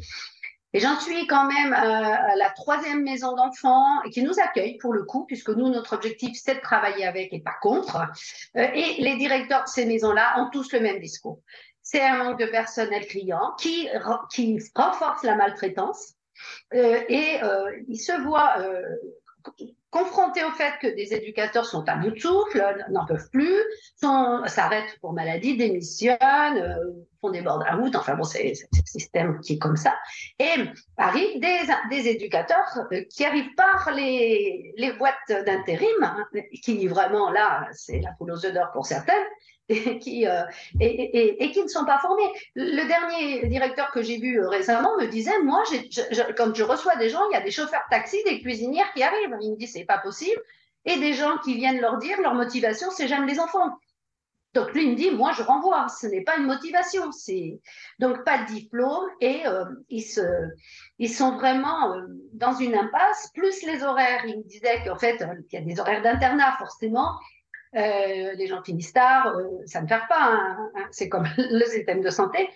Et 0.75 0.81
j'en 0.81 0.99
suis 1.01 1.27
quand 1.27 1.47
même 1.47 1.73
à, 1.73 2.37
la 2.37 2.51
troisième 2.51 3.03
maison 3.03 3.35
d'enfants 3.35 4.01
qui 4.13 4.23
nous 4.23 4.39
accueille 4.39 4.77
pour 4.79 4.93
le 4.93 5.05
coup, 5.05 5.25
puisque 5.25 5.49
nous, 5.49 5.69
notre 5.71 5.95
objectif, 5.95 6.39
c'est 6.43 6.57
de 6.57 6.61
travailler 6.61 7.07
avec 7.07 7.33
et 7.33 7.41
pas 7.41 7.57
contre. 7.61 7.97
Euh, 8.57 8.67
et 8.75 9.03
les 9.03 9.17
directeurs 9.17 9.65
de 9.65 9.69
ces 9.69 9.87
maisons-là 9.87 10.41
ont 10.41 10.51
tous 10.51 10.73
le 10.73 10.81
même 10.81 11.01
discours 11.01 11.41
c'est 11.91 12.03
un 12.03 12.19
manque 12.23 12.39
de 12.39 12.45
personnel 12.45 13.07
client 13.07 13.55
qui, 13.59 13.89
qui 14.31 14.59
renforce 14.75 15.23
la 15.23 15.37
maltraitance. 15.37 16.17
Euh, 16.75 17.01
et 17.09 17.43
euh, 17.43 17.73
il 17.89 17.99
se 17.99 18.13
voit, 18.21 18.59
euh, 18.59 18.83
confrontés 19.91 20.45
au 20.45 20.51
fait 20.51 20.75
que 20.83 20.87
des 20.87 21.15
éducateurs 21.15 21.65
sont 21.65 21.89
à 21.89 21.97
bout 21.97 22.11
de 22.11 22.19
souffle, 22.19 22.63
n'en 22.91 23.07
peuvent 23.07 23.31
plus, 23.31 23.57
s'arrêtent 23.97 24.99
pour 25.01 25.15
maladie, 25.15 25.57
démissionnent, 25.57 26.19
euh, 26.59 26.77
font 27.23 27.31
des 27.31 27.41
bords 27.41 27.65
route, 27.73 27.97
enfin 27.97 28.15
bon, 28.15 28.25
c'est 28.25 28.53
un 28.53 28.85
système 28.85 29.41
qui 29.41 29.55
est 29.55 29.59
comme 29.59 29.77
ça. 29.77 29.95
Et 30.39 30.53
arrivent 30.99 31.41
des, 31.41 31.61
des 31.89 32.09
éducateurs 32.09 32.87
qui 33.11 33.25
arrivent 33.25 33.55
par 33.57 33.91
les, 33.95 34.75
les 34.77 34.93
boîtes 34.93 35.17
d'intérim, 35.29 35.89
hein, 36.03 36.27
qui 36.63 36.87
vraiment, 36.87 37.31
là, 37.31 37.67
c'est 37.73 38.01
la 38.01 38.13
poule 38.13 38.33
aux 38.33 38.71
pour 38.75 38.85
certaines, 38.85 39.25
et 39.69 39.99
qui, 39.99 40.27
euh, 40.27 40.43
et, 40.81 41.45
et, 41.45 41.51
qui 41.51 41.63
ne 41.63 41.69
sont 41.69 41.85
pas 41.85 41.99
formés. 41.99 42.31
Le 42.55 42.87
dernier 42.87 43.47
directeur 43.49 43.91
que 43.91 44.03
j'ai 44.03 44.19
vu 44.19 44.41
euh, 44.41 44.49
récemment 44.49 44.97
me 44.99 45.07
disait, 45.07 45.39
moi, 45.43 45.63
quand 46.37 46.55
je 46.55 46.63
reçois 46.63 46.97
des 46.97 47.11
gens, 47.11 47.21
il 47.31 47.35
y 47.35 47.37
a 47.37 47.43
des 47.43 47.51
chauffeurs 47.51 47.83
de 47.91 47.97
taxi, 47.97 48.17
des 48.25 48.41
cuisinières 48.41 48.93
qui 48.95 49.03
arrivent. 49.03 49.37
Il 49.41 49.53
me 49.53 49.57
dit, 49.57 49.67
c'est 49.67 49.85
pas 49.85 49.99
possible. 49.99 50.41
Et 50.85 50.97
des 50.99 51.13
gens 51.13 51.39
qui 51.45 51.55
viennent 51.55 51.81
leur 51.81 51.99
dire, 51.99 52.21
leur 52.21 52.35
motivation, 52.35 52.91
c'est 52.91 53.09
j'aime 53.09 53.27
les 53.27 53.41
enfants. 53.41 53.71
Donc 54.55 54.73
lui 54.73 54.89
me 54.91 54.95
dit, 54.95 55.11
moi 55.11 55.33
je 55.37 55.43
renvoie, 55.43 55.89
ce 55.89 56.07
n'est 56.07 56.23
pas 56.23 56.39
une 56.39 56.47
motivation, 56.47 57.13
c'est 57.13 57.61
donc 57.99 58.25
pas 58.25 58.39
de 58.39 58.47
diplôme 58.47 59.05
et 59.21 59.47
euh, 59.47 59.65
ils, 59.91 60.03
se, 60.03 60.23
ils 60.99 61.13
sont 61.13 61.37
vraiment 61.37 61.95
euh, 61.95 62.07
dans 62.33 62.55
une 62.55 62.75
impasse, 62.75 63.31
plus 63.35 63.63
les 63.65 63.83
horaires. 63.83 64.25
Il 64.27 64.39
me 64.39 64.43
disait 64.45 64.83
qu'en 64.85 64.97
fait, 64.97 65.23
il 65.53 65.55
y 65.55 65.63
a 65.63 65.65
des 65.65 65.79
horaires 65.79 66.03
d'internat 66.03 66.57
forcément, 66.59 67.19
euh, 67.77 68.33
les 68.35 68.47
gens 68.47 68.63
finissent 68.63 68.93
tard, 68.93 69.37
euh, 69.37 69.45
ça 69.67 69.83
ne 69.83 69.87
fait 69.87 70.01
pas, 70.09 70.33
hein, 70.33 70.71
hein, 70.75 70.87
c'est 70.91 71.09
comme 71.09 71.27
le 71.37 71.65
système 71.65 72.01
de 72.01 72.11
santé. 72.11 72.49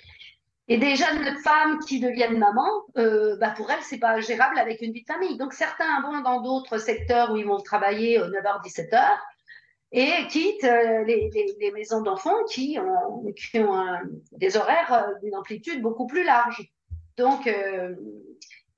Et 0.68 0.78
des 0.78 0.96
jeunes 0.96 1.36
femmes 1.42 1.80
qui 1.80 2.00
deviennent 2.00 2.38
mamans, 2.38 2.86
euh, 2.96 3.36
bah 3.36 3.52
pour 3.54 3.70
elles, 3.70 3.82
c'est 3.82 3.98
pas 3.98 4.20
gérable 4.20 4.58
avec 4.58 4.80
une 4.80 4.92
vie 4.92 5.02
de 5.02 5.12
famille. 5.12 5.36
Donc 5.36 5.52
certains 5.52 6.00
vont 6.02 6.20
dans 6.20 6.40
d'autres 6.40 6.78
secteurs 6.78 7.32
où 7.32 7.36
ils 7.36 7.44
vont 7.44 7.58
travailler 7.58 8.18
9h, 8.18 8.64
17h 8.64 9.02
et 9.94 10.26
quittent 10.28 10.62
les, 10.62 11.30
les, 11.60 11.70
maisons 11.72 12.00
d'enfants 12.00 12.44
qui 12.48 12.78
ont, 12.78 13.24
des 14.32 14.56
horaires 14.56 15.10
d'une 15.22 15.34
amplitude 15.36 15.82
beaucoup 15.82 16.06
plus 16.06 16.24
large. 16.24 16.62
Donc, 17.18 17.46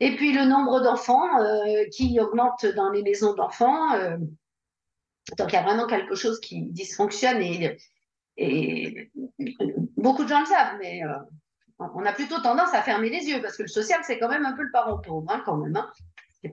et 0.00 0.16
puis 0.16 0.32
le 0.32 0.46
nombre 0.46 0.80
d'enfants 0.80 1.28
qui 1.92 2.18
augmente 2.18 2.66
dans 2.66 2.90
les 2.90 3.02
maisons 3.04 3.34
d'enfants 3.34 3.90
donc 5.38 5.52
il 5.52 5.54
y 5.54 5.58
a 5.58 5.62
vraiment 5.62 5.86
quelque 5.86 6.14
chose 6.14 6.40
qui 6.40 6.62
dysfonctionne 6.62 7.40
et, 7.40 7.78
et 8.36 9.10
beaucoup 9.96 10.24
de 10.24 10.28
gens 10.28 10.40
le 10.40 10.46
savent, 10.46 10.76
mais 10.80 11.02
euh, 11.04 11.14
on 11.78 12.04
a 12.04 12.12
plutôt 12.12 12.40
tendance 12.40 12.74
à 12.74 12.82
fermer 12.82 13.10
les 13.10 13.26
yeux 13.26 13.40
parce 13.40 13.56
que 13.56 13.62
le 13.62 13.68
social, 13.68 14.00
c'est 14.04 14.18
quand 14.18 14.28
même 14.28 14.44
un 14.44 14.52
peu 14.52 14.62
le 14.62 14.70
parent 14.70 14.98
pauvre, 14.98 15.26
hein, 15.30 15.42
quand 15.44 15.56
même. 15.56 15.76
Hein. 15.76 15.90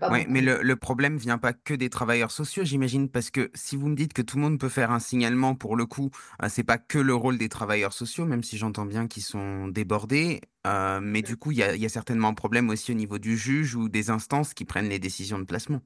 Oui, 0.09 0.25
mais 0.29 0.41
le, 0.41 0.61
le, 0.61 0.75
problème 0.77 1.17
vient 1.17 1.37
pas 1.37 1.51
que 1.51 1.73
des 1.73 1.89
travailleurs 1.89 2.31
sociaux, 2.31 2.63
j'imagine, 2.63 3.09
parce 3.09 3.29
que 3.29 3.51
si 3.53 3.75
vous 3.75 3.89
me 3.89 3.95
dites 3.95 4.13
que 4.13 4.21
tout 4.21 4.37
le 4.37 4.43
monde 4.43 4.57
peut 4.57 4.69
faire 4.69 4.91
un 4.91 4.99
signalement, 4.99 5.53
pour 5.53 5.75
le 5.75 5.85
coup, 5.85 6.11
euh, 6.41 6.47
c'est 6.49 6.63
pas 6.63 6.77
que 6.77 6.97
le 6.97 7.13
rôle 7.13 7.37
des 7.37 7.49
travailleurs 7.49 7.91
sociaux, 7.91 8.25
même 8.25 8.41
si 8.41 8.57
j'entends 8.57 8.85
bien 8.85 9.07
qu'ils 9.07 9.23
sont 9.23 9.67
débordés. 9.67 10.41
Euh, 10.65 10.99
mais 11.01 11.21
du 11.21 11.35
coup, 11.35 11.51
il 11.51 11.57
y 11.57 11.63
a 11.63 11.89
certainement 11.89 12.29
un 12.29 12.33
problème 12.33 12.69
aussi 12.69 12.91
au 12.91 12.95
niveau 12.95 13.17
du 13.17 13.37
juge 13.37 13.75
ou 13.75 13.89
des 13.89 14.09
instances 14.09 14.53
qui 14.53 14.63
prennent 14.63 14.87
les 14.89 14.99
décisions 14.99 15.39
de 15.39 15.43
placement. 15.43 15.81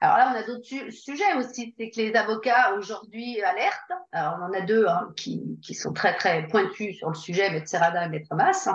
Alors 0.00 0.16
là, 0.16 0.32
on 0.32 0.38
a 0.38 0.42
d'autres 0.44 0.90
sujets 0.90 1.34
aussi, 1.36 1.74
c'est 1.76 1.90
que 1.90 1.96
les 2.00 2.14
avocats 2.14 2.74
aujourd'hui 2.74 3.42
alertent. 3.42 3.92
Alors 4.12 4.38
on 4.40 4.44
en 4.44 4.52
a 4.52 4.60
deux 4.60 4.86
hein, 4.86 5.12
qui, 5.16 5.58
sont 5.74 5.92
très 5.92 6.14
très 6.14 6.46
pointus 6.46 6.98
sur 6.98 7.08
le 7.08 7.14
sujet, 7.14 7.50
Maître 7.50 7.68
Serrada 7.68 8.04
et 8.04 8.08
Maître 8.08 8.34
Mas. 8.34 8.68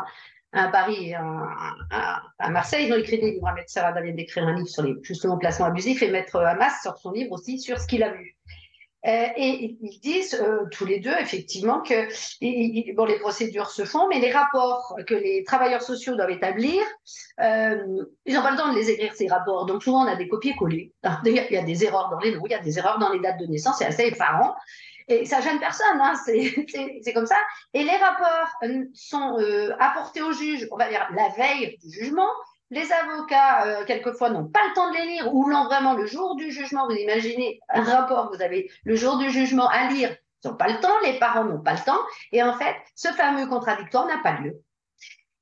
À 0.55 0.67
Paris 0.67 1.09
et 1.09 1.15
à 1.15 2.49
Marseille, 2.49 2.87
ils 2.87 2.93
ont 2.93 2.97
écrit 2.97 3.19
des 3.19 3.31
livres. 3.31 3.51
Maître 3.55 3.69
Serrada 3.69 4.01
vient 4.01 4.13
d'écrire 4.13 4.47
un 4.47 4.53
livre 4.53 4.67
sur 4.67 4.83
les 4.83 4.95
justement 5.01 5.37
placements 5.37 5.65
abusifs 5.65 6.03
et 6.03 6.11
Maître 6.11 6.39
Hamas 6.39 6.73
sort 6.83 6.97
son 6.97 7.11
livre 7.11 7.31
aussi 7.31 7.59
sur 7.59 7.79
ce 7.79 7.87
qu'il 7.87 8.03
a 8.03 8.11
vu. 8.11 8.37
Euh, 9.05 9.27
et 9.35 9.77
ils 9.81 9.99
disent 9.99 10.35
euh, 10.35 10.65
tous 10.71 10.85
les 10.85 10.99
deux 10.99 11.15
effectivement 11.19 11.81
que 11.81 12.07
bon, 12.95 13.03
les 13.03 13.19
procédures 13.19 13.69
se 13.69 13.83
font, 13.83 14.07
mais 14.07 14.19
les 14.19 14.31
rapports 14.31 14.95
que 15.05 15.13
les 15.13 15.43
travailleurs 15.43 15.81
sociaux 15.81 16.15
doivent 16.15 16.29
établir, 16.29 16.81
euh, 17.41 18.05
ils 18.25 18.33
n'ont 18.33 18.41
pas 18.41 18.51
le 18.51 18.57
temps 18.57 18.71
de 18.71 18.77
les 18.77 18.89
écrire 18.89 19.13
ces 19.13 19.27
rapports. 19.27 19.65
Donc 19.65 19.83
souvent 19.83 20.05
on 20.05 20.07
a 20.07 20.15
des 20.15 20.29
copier-coller. 20.29 20.93
Il 21.25 21.33
y 21.33 21.57
a 21.57 21.63
des 21.63 21.83
erreurs 21.83 22.09
dans 22.11 22.19
les 22.19 22.33
noms, 22.33 22.43
il 22.45 22.51
y 22.51 22.55
a 22.55 22.59
des 22.59 22.77
erreurs 22.77 22.97
dans 22.97 23.11
les 23.11 23.19
dates 23.19 23.39
de 23.39 23.45
naissance, 23.45 23.77
c'est 23.79 23.85
assez 23.85 24.03
effarant. 24.03 24.55
Et 25.09 25.25
ça 25.25 25.41
gêne 25.41 25.59
personne, 25.59 25.99
hein, 25.99 26.13
c'est 26.25 27.13
comme 27.13 27.25
ça. 27.25 27.35
Et 27.73 27.83
les 27.83 27.97
rapports 27.97 28.53
sont 28.93 29.37
apportés 29.79 30.21
au 30.21 30.31
juge, 30.31 30.65
on 30.71 30.77
va 30.77 30.87
dire 30.87 31.05
la 31.13 31.27
veille 31.29 31.77
du 31.83 31.91
jugement, 31.91 32.29
les 32.73 32.91
avocats, 32.91 33.65
euh, 33.65 33.85
quelquefois, 33.85 34.29
n'ont 34.29 34.47
pas 34.47 34.67
le 34.67 34.73
temps 34.73 34.89
de 34.89 34.97
les 34.97 35.05
lire 35.05 35.33
ou 35.33 35.47
l'ont 35.47 35.65
vraiment 35.65 35.93
le 35.93 36.05
jour 36.05 36.35
du 36.35 36.51
jugement. 36.51 36.87
Vous 36.87 36.95
imaginez 36.95 37.59
un 37.69 37.83
rapport, 37.83 38.31
vous 38.33 38.41
avez 38.41 38.69
le 38.83 38.95
jour 38.95 39.17
du 39.17 39.29
jugement 39.29 39.67
à 39.67 39.89
lire. 39.89 40.15
Ils 40.43 40.49
n'ont 40.49 40.55
pas 40.55 40.67
le 40.67 40.79
temps, 40.79 40.99
les 41.05 41.19
parents 41.19 41.45
n'ont 41.45 41.61
pas 41.61 41.73
le 41.73 41.85
temps. 41.85 41.99
Et 42.31 42.41
en 42.43 42.53
fait, 42.53 42.75
ce 42.95 43.09
fameux 43.09 43.47
contradictoire 43.47 44.07
n'a 44.07 44.17
pas 44.17 44.39
lieu. 44.39 44.59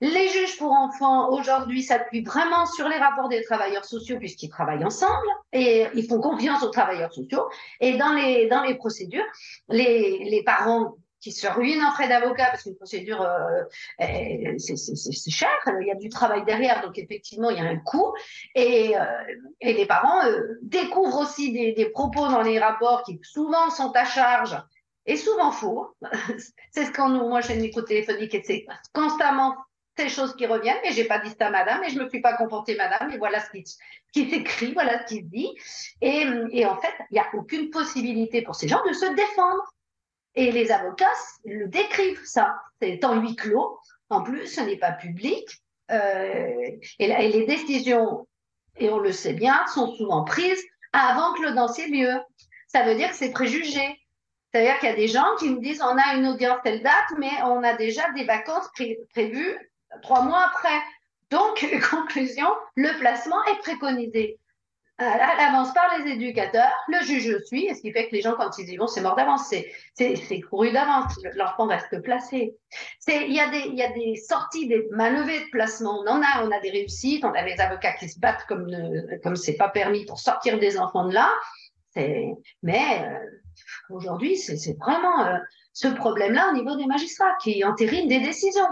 Les 0.01 0.29
juges 0.29 0.57
pour 0.57 0.71
enfants, 0.71 1.29
aujourd'hui, 1.29 1.83
s'appuient 1.83 2.23
vraiment 2.23 2.65
sur 2.65 2.89
les 2.89 2.97
rapports 2.97 3.29
des 3.29 3.43
travailleurs 3.43 3.85
sociaux 3.85 4.17
puisqu'ils 4.17 4.49
travaillent 4.49 4.83
ensemble 4.83 5.27
et 5.53 5.85
ils 5.93 6.07
font 6.07 6.19
confiance 6.19 6.63
aux 6.63 6.69
travailleurs 6.69 7.13
sociaux. 7.13 7.47
Et 7.79 7.97
dans 7.97 8.13
les, 8.13 8.75
procédures, 8.75 9.25
les 9.69 10.43
parents 10.43 10.95
qui 11.21 11.31
se 11.31 11.47
ruinent 11.47 11.83
en 11.83 11.91
frais 11.91 12.09
d'avocat 12.09 12.47
parce 12.47 12.63
qu'une 12.63 12.75
procédure, 12.75 13.21
euh, 13.21 13.63
c'est 14.57 15.31
cher, 15.31 15.49
il 15.79 15.87
y 15.87 15.91
a 15.91 15.95
du 15.95 16.09
travail 16.09 16.43
derrière, 16.43 16.81
donc 16.81 16.97
effectivement, 16.97 17.51
il 17.51 17.57
y 17.57 17.59
a 17.59 17.69
un 17.69 17.77
coût. 17.77 18.13
Et, 18.55 18.97
euh, 18.97 19.05
et 19.61 19.73
les 19.73 19.85
parents 19.85 20.25
euh, 20.25 20.57
découvrent 20.63 21.19
aussi 21.19 21.53
des, 21.53 21.89
propos 21.91 22.27
dans 22.27 22.41
les 22.41 22.59
rapports 22.59 23.03
qui 23.03 23.19
souvent 23.21 23.69
sont 23.69 23.91
à 23.95 24.03
charge 24.03 24.57
et 25.05 25.15
souvent 25.15 25.51
faux. 25.51 25.95
c'est 26.71 26.85
ce 26.85 26.91
qu'on 26.91 27.09
nous, 27.09 27.27
moi 27.27 27.41
j'ai 27.41 27.55
une 27.55 27.63
écoute 27.63 27.87
téléphonique 27.87 28.33
et 28.33 28.43
c'est 28.43 28.65
constamment 28.93 29.55
ces 29.97 30.09
choses 30.09 30.35
qui 30.35 30.47
reviennent, 30.47 30.77
mais 30.83 30.93
j'ai 30.93 31.03
pas 31.03 31.19
dit 31.19 31.31
ça 31.37 31.49
madame, 31.49 31.83
et 31.83 31.89
je 31.89 31.99
me 31.99 32.09
suis 32.09 32.21
pas 32.21 32.35
comportée 32.37 32.75
madame, 32.75 33.11
et 33.11 33.17
voilà 33.17 33.41
ce 33.41 33.51
qui, 33.51 33.63
qui 34.13 34.29
s'écrit, 34.29 34.73
voilà 34.73 35.01
ce 35.01 35.13
qui 35.13 35.19
se 35.19 35.25
dit. 35.25 35.49
Et, 36.01 36.25
et 36.51 36.65
en 36.65 36.77
fait, 36.77 36.93
il 37.11 37.15
n'y 37.15 37.19
a 37.19 37.27
aucune 37.33 37.69
possibilité 37.69 38.41
pour 38.41 38.55
ces 38.55 38.67
gens 38.67 38.81
de 38.87 38.93
se 38.93 39.13
défendre. 39.13 39.61
Et 40.35 40.51
les 40.51 40.71
avocats 40.71 41.11
le 41.45 41.67
décrivent, 41.67 42.23
ça. 42.25 42.55
C'est 42.81 43.03
en 43.03 43.21
huis 43.21 43.35
clos. 43.35 43.79
En 44.09 44.23
plus, 44.23 44.47
ce 44.47 44.61
n'est 44.61 44.77
pas 44.77 44.91
public. 44.91 45.45
Euh, 45.91 46.71
et, 46.99 47.07
les 47.07 47.45
décisions, 47.45 48.27
et 48.77 48.89
on 48.89 48.99
le 48.99 49.11
sait 49.11 49.33
bien, 49.33 49.65
sont 49.67 49.93
souvent 49.95 50.23
prises 50.23 50.63
avant 50.93 51.33
que 51.33 51.43
l'audience 51.43 51.77
ait 51.79 51.87
lieu. 51.87 52.13
Ça 52.67 52.83
veut 52.83 52.95
dire 52.95 53.09
que 53.09 53.15
c'est 53.15 53.31
préjugé. 53.31 53.99
C'est-à-dire 54.51 54.79
qu'il 54.79 54.89
y 54.89 54.91
a 54.91 54.95
des 54.95 55.07
gens 55.07 55.35
qui 55.39 55.49
me 55.49 55.59
disent 55.59 55.81
on 55.81 55.97
a 55.97 56.15
une 56.15 56.27
audience 56.27 56.59
telle 56.63 56.81
date, 56.81 57.11
mais 57.17 57.31
on 57.43 57.63
a 57.63 57.73
déjà 57.73 58.09
des 58.13 58.25
vacances 58.25 58.69
prévues 59.11 59.71
trois 60.01 60.23
mois 60.23 60.45
après. 60.45 60.79
Donc, 61.29 61.65
conclusion, 61.89 62.47
le 62.75 62.97
placement 62.99 63.43
est 63.45 63.59
préconisé 63.59 64.37
à 64.97 65.35
l'avance 65.35 65.73
par 65.73 65.97
les 65.97 66.11
éducateurs, 66.11 66.71
le 66.87 67.03
juge 67.03 67.37
suit, 67.45 67.65
et 67.65 67.73
ce 67.73 67.81
qui 67.81 67.91
fait 67.91 68.07
que 68.07 68.15
les 68.15 68.21
gens, 68.21 68.35
quand 68.37 68.57
ils 68.59 68.69
y 68.69 68.77
vont, 68.77 68.85
c'est 68.85 69.01
mort 69.01 69.15
d'avance, 69.15 69.51
c'est 69.95 70.41
couru 70.41 70.71
d'avance, 70.71 71.13
l'enfant 71.35 71.65
reste 71.67 72.01
placé. 72.03 72.55
Il 73.07 73.33
y, 73.33 73.39
a 73.39 73.49
des, 73.49 74.15
sorties, 74.15 74.67
des 74.67 74.87
manlevées 74.91 75.39
de 75.39 75.49
placement, 75.51 76.03
on 76.05 76.07
en 76.07 76.21
a, 76.21 76.45
on 76.45 76.51
a 76.51 76.59
des 76.59 76.69
réussites, 76.69 77.25
on 77.25 77.33
a 77.33 77.43
des 77.43 77.59
avocats 77.59 77.93
qui 77.93 78.09
se 78.09 78.19
battent 78.19 78.45
comme 78.47 78.67
comme 79.23 79.35
c'est 79.35 79.55
pas 79.55 79.69
permis 79.69 80.05
pour 80.05 80.19
sortir 80.19 80.59
des 80.59 80.77
enfants 80.77 81.07
de 81.07 81.13
là, 81.13 81.31
mais 81.95 83.03
euh, 83.03 83.19
aujourd'hui, 83.89 84.37
c'est 84.37 84.77
vraiment 84.77 85.25
euh, 85.25 85.37
ce 85.73 85.87
problème-là 85.87 86.49
au 86.51 86.53
niveau 86.53 86.75
des 86.75 86.85
magistrats 86.85 87.35
qui 87.41 87.63
entérinent 87.63 88.07
des 88.07 88.19
décisions 88.19 88.67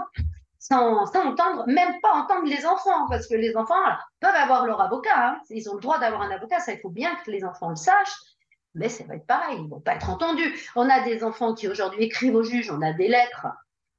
sans, 0.60 1.06
entendre, 1.16 1.64
même 1.66 2.00
pas 2.02 2.12
entendre 2.12 2.46
les 2.46 2.64
enfants, 2.66 3.08
parce 3.08 3.26
que 3.26 3.34
les 3.34 3.56
enfants 3.56 3.74
peuvent 4.20 4.34
avoir 4.34 4.66
leur 4.66 4.80
avocat, 4.80 5.28
hein. 5.30 5.40
ils 5.48 5.68
ont 5.70 5.74
le 5.74 5.80
droit 5.80 5.98
d'avoir 5.98 6.20
un 6.20 6.30
avocat, 6.30 6.60
ça 6.60 6.72
il 6.72 6.80
faut 6.80 6.90
bien 6.90 7.16
que 7.16 7.30
les 7.30 7.44
enfants 7.44 7.70
le 7.70 7.76
sachent, 7.76 8.18
mais 8.74 8.90
ça 8.90 9.04
va 9.04 9.16
être 9.16 9.26
pareil, 9.26 9.58
ils 9.58 9.68
vont 9.68 9.80
pas 9.80 9.94
être 9.94 10.10
entendus. 10.10 10.54
On 10.76 10.88
a 10.88 11.00
des 11.00 11.24
enfants 11.24 11.54
qui 11.54 11.66
aujourd'hui 11.66 12.04
écrivent 12.04 12.34
au 12.34 12.42
juge, 12.42 12.70
on 12.70 12.82
a 12.82 12.92
des 12.92 13.08
lettres 13.08 13.46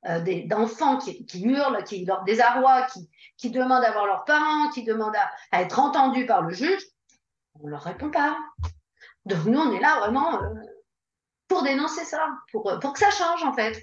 euh, 0.08 0.24
d'enfants 0.45 0.97
qui, 0.97 1.26
qui, 1.26 1.43
hurlent, 1.43 1.84
qui 1.84 2.06
leur 2.06 2.24
désarroient, 2.24 2.84
qui, 2.84 3.10
qui 3.38 3.50
demandent 3.50 3.84
à 3.84 3.91
voir 3.91 4.06
leurs 4.06 4.24
parents, 4.24 4.69
qui 4.69 4.84
demandent 4.84 5.17
à, 5.52 5.62
être 5.62 5.80
entendus 5.80 6.28
par 6.28 6.43
le 6.43 6.54
juge, 6.54 6.82
on 7.60 7.67
leur 7.67 7.82
répond 7.82 8.12
pas. 8.12 8.38
Donc 9.26 9.45
nous, 9.45 9.60
on 9.60 9.74
est 9.74 9.82
là 9.82 10.00
vraiment 10.00 10.41
euh, 10.41 10.47
pour 11.47 11.63
dénoncer 11.63 12.06
ça, 12.06 12.24
pour, 12.52 12.80
pour 12.80 12.93
que 12.93 13.00
ça 13.00 13.10
change 13.10 13.43
en 13.43 13.54
fait. 13.54 13.82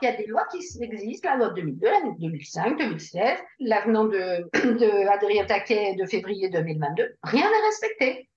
Il 0.00 0.04
y 0.04 0.08
a 0.08 0.16
des 0.16 0.26
lois 0.26 0.46
qui 0.50 0.58
existent, 0.82 1.30
la 1.30 1.36
loi 1.36 1.48
de 1.50 1.54
2002, 1.56 1.86
la 1.86 2.00
loi 2.00 2.12
de 2.12 2.20
2005, 2.20 2.78
2016, 2.78 3.38
l'avenant 3.60 4.04
de, 4.04 5.08
Adrien 5.08 5.44
Taquet 5.44 5.94
de 5.94 6.06
février 6.06 6.48
2022. 6.50 7.16
Rien 7.22 7.50
n'est 7.50 7.66
respecté. 7.66 8.28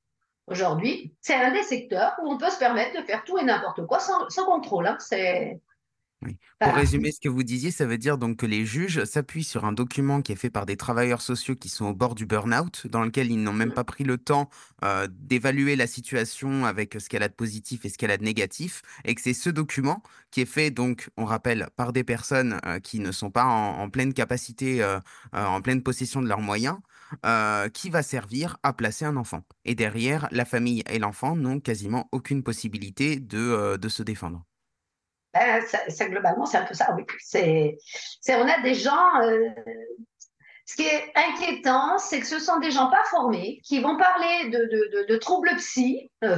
Aujourd'hui, 0.47 1.13
c'est 1.21 1.35
un 1.35 1.51
des 1.51 1.63
secteurs 1.63 2.13
où 2.21 2.31
on 2.31 2.37
peut 2.37 2.49
se 2.49 2.59
permettre 2.59 2.99
de 2.99 3.05
faire 3.05 3.23
tout 3.23 3.37
et 3.37 3.43
n'importe 3.43 3.85
quoi 3.85 3.99
sans, 3.99 4.45
contrôle. 4.45 4.87
Hein. 4.87 4.97
Oui. 6.23 6.37
Pour 6.59 6.73
résumer 6.73 7.11
ce 7.11 7.19
que 7.19 7.29
vous 7.29 7.41
disiez, 7.41 7.71
ça 7.71 7.87
veut 7.87 7.97
dire 7.97 8.19
donc 8.19 8.37
que 8.37 8.45
les 8.45 8.63
juges 8.63 9.03
s'appuient 9.05 9.43
sur 9.43 9.65
un 9.65 9.71
document 9.71 10.21
qui 10.21 10.31
est 10.31 10.35
fait 10.35 10.51
par 10.51 10.67
des 10.67 10.77
travailleurs 10.77 11.21
sociaux 11.21 11.55
qui 11.55 11.67
sont 11.67 11.85
au 11.85 11.93
bord 11.95 12.13
du 12.13 12.27
burn-out, 12.27 12.85
dans 12.85 13.01
lequel 13.01 13.31
ils 13.31 13.41
n'ont 13.41 13.53
même 13.53 13.73
pas 13.73 13.83
pris 13.83 14.03
le 14.03 14.19
temps 14.19 14.47
euh, 14.83 15.07
d'évaluer 15.09 15.75
la 15.75 15.87
situation 15.87 16.65
avec 16.65 16.93
ce 16.99 17.09
qu'elle 17.09 17.23
a 17.23 17.27
de 17.27 17.33
positif 17.33 17.85
et 17.85 17.89
ce 17.89 17.97
qu'elle 17.97 18.11
a 18.11 18.17
de 18.17 18.23
négatif, 18.23 18.83
et 19.03 19.15
que 19.15 19.21
c'est 19.21 19.33
ce 19.33 19.49
document 19.49 20.03
qui 20.29 20.41
est 20.41 20.45
fait 20.45 20.69
donc, 20.69 21.09
on 21.17 21.25
rappelle, 21.25 21.69
par 21.75 21.91
des 21.91 22.03
personnes 22.03 22.59
euh, 22.67 22.79
qui 22.79 22.99
ne 22.99 23.11
sont 23.11 23.31
pas 23.31 23.45
en, 23.45 23.89
pleine 23.89 24.13
capacité, 24.13 24.83
euh, 24.83 24.99
en 25.33 25.61
pleine 25.61 25.81
possession 25.81 26.21
de 26.21 26.27
leurs 26.27 26.41
moyens, 26.41 26.77
qui 27.73 27.89
va 27.89 28.03
servir 28.03 28.57
à 28.63 28.71
placer 28.71 29.03
un 29.03 29.17
enfant. 29.17 29.43
Et 29.65 29.75
derrière, 29.75 30.29
la 30.31 30.45
famille 30.45 30.83
et 30.89 30.97
l'enfant 30.97 31.35
n'ont 31.35 31.59
quasiment 31.59 32.07
aucune 32.13 32.41
possibilité 32.41 33.19
de, 33.19 33.75
de 33.75 33.89
se 33.89 34.01
défendre. 34.01 34.45
Ben, 35.33 35.63
globalement, 36.09 36.45
c'est 36.45 36.57
un 36.57 36.65
peu 36.65 36.73
ça. 36.73 36.93
Oui. 36.95 37.05
C'est, 37.19 37.77
on 38.35 38.47
a 38.47 38.61
des 38.61 38.73
gens. 38.73 39.21
Euh, 39.21 39.49
ce 40.65 40.75
qui 40.75 40.83
est 40.83 41.11
inquiétant, 41.15 41.97
c'est 41.97 42.19
que 42.19 42.27
ce 42.27 42.39
sont 42.39 42.59
des 42.59 42.71
gens 42.71 42.89
pas 42.89 43.03
formés 43.09 43.59
qui 43.63 43.81
vont 43.81 43.97
parler 43.97 44.49
de, 44.49 45.17
troubles 45.17 45.55
psy. 45.57 46.09
Euh, 46.23 46.37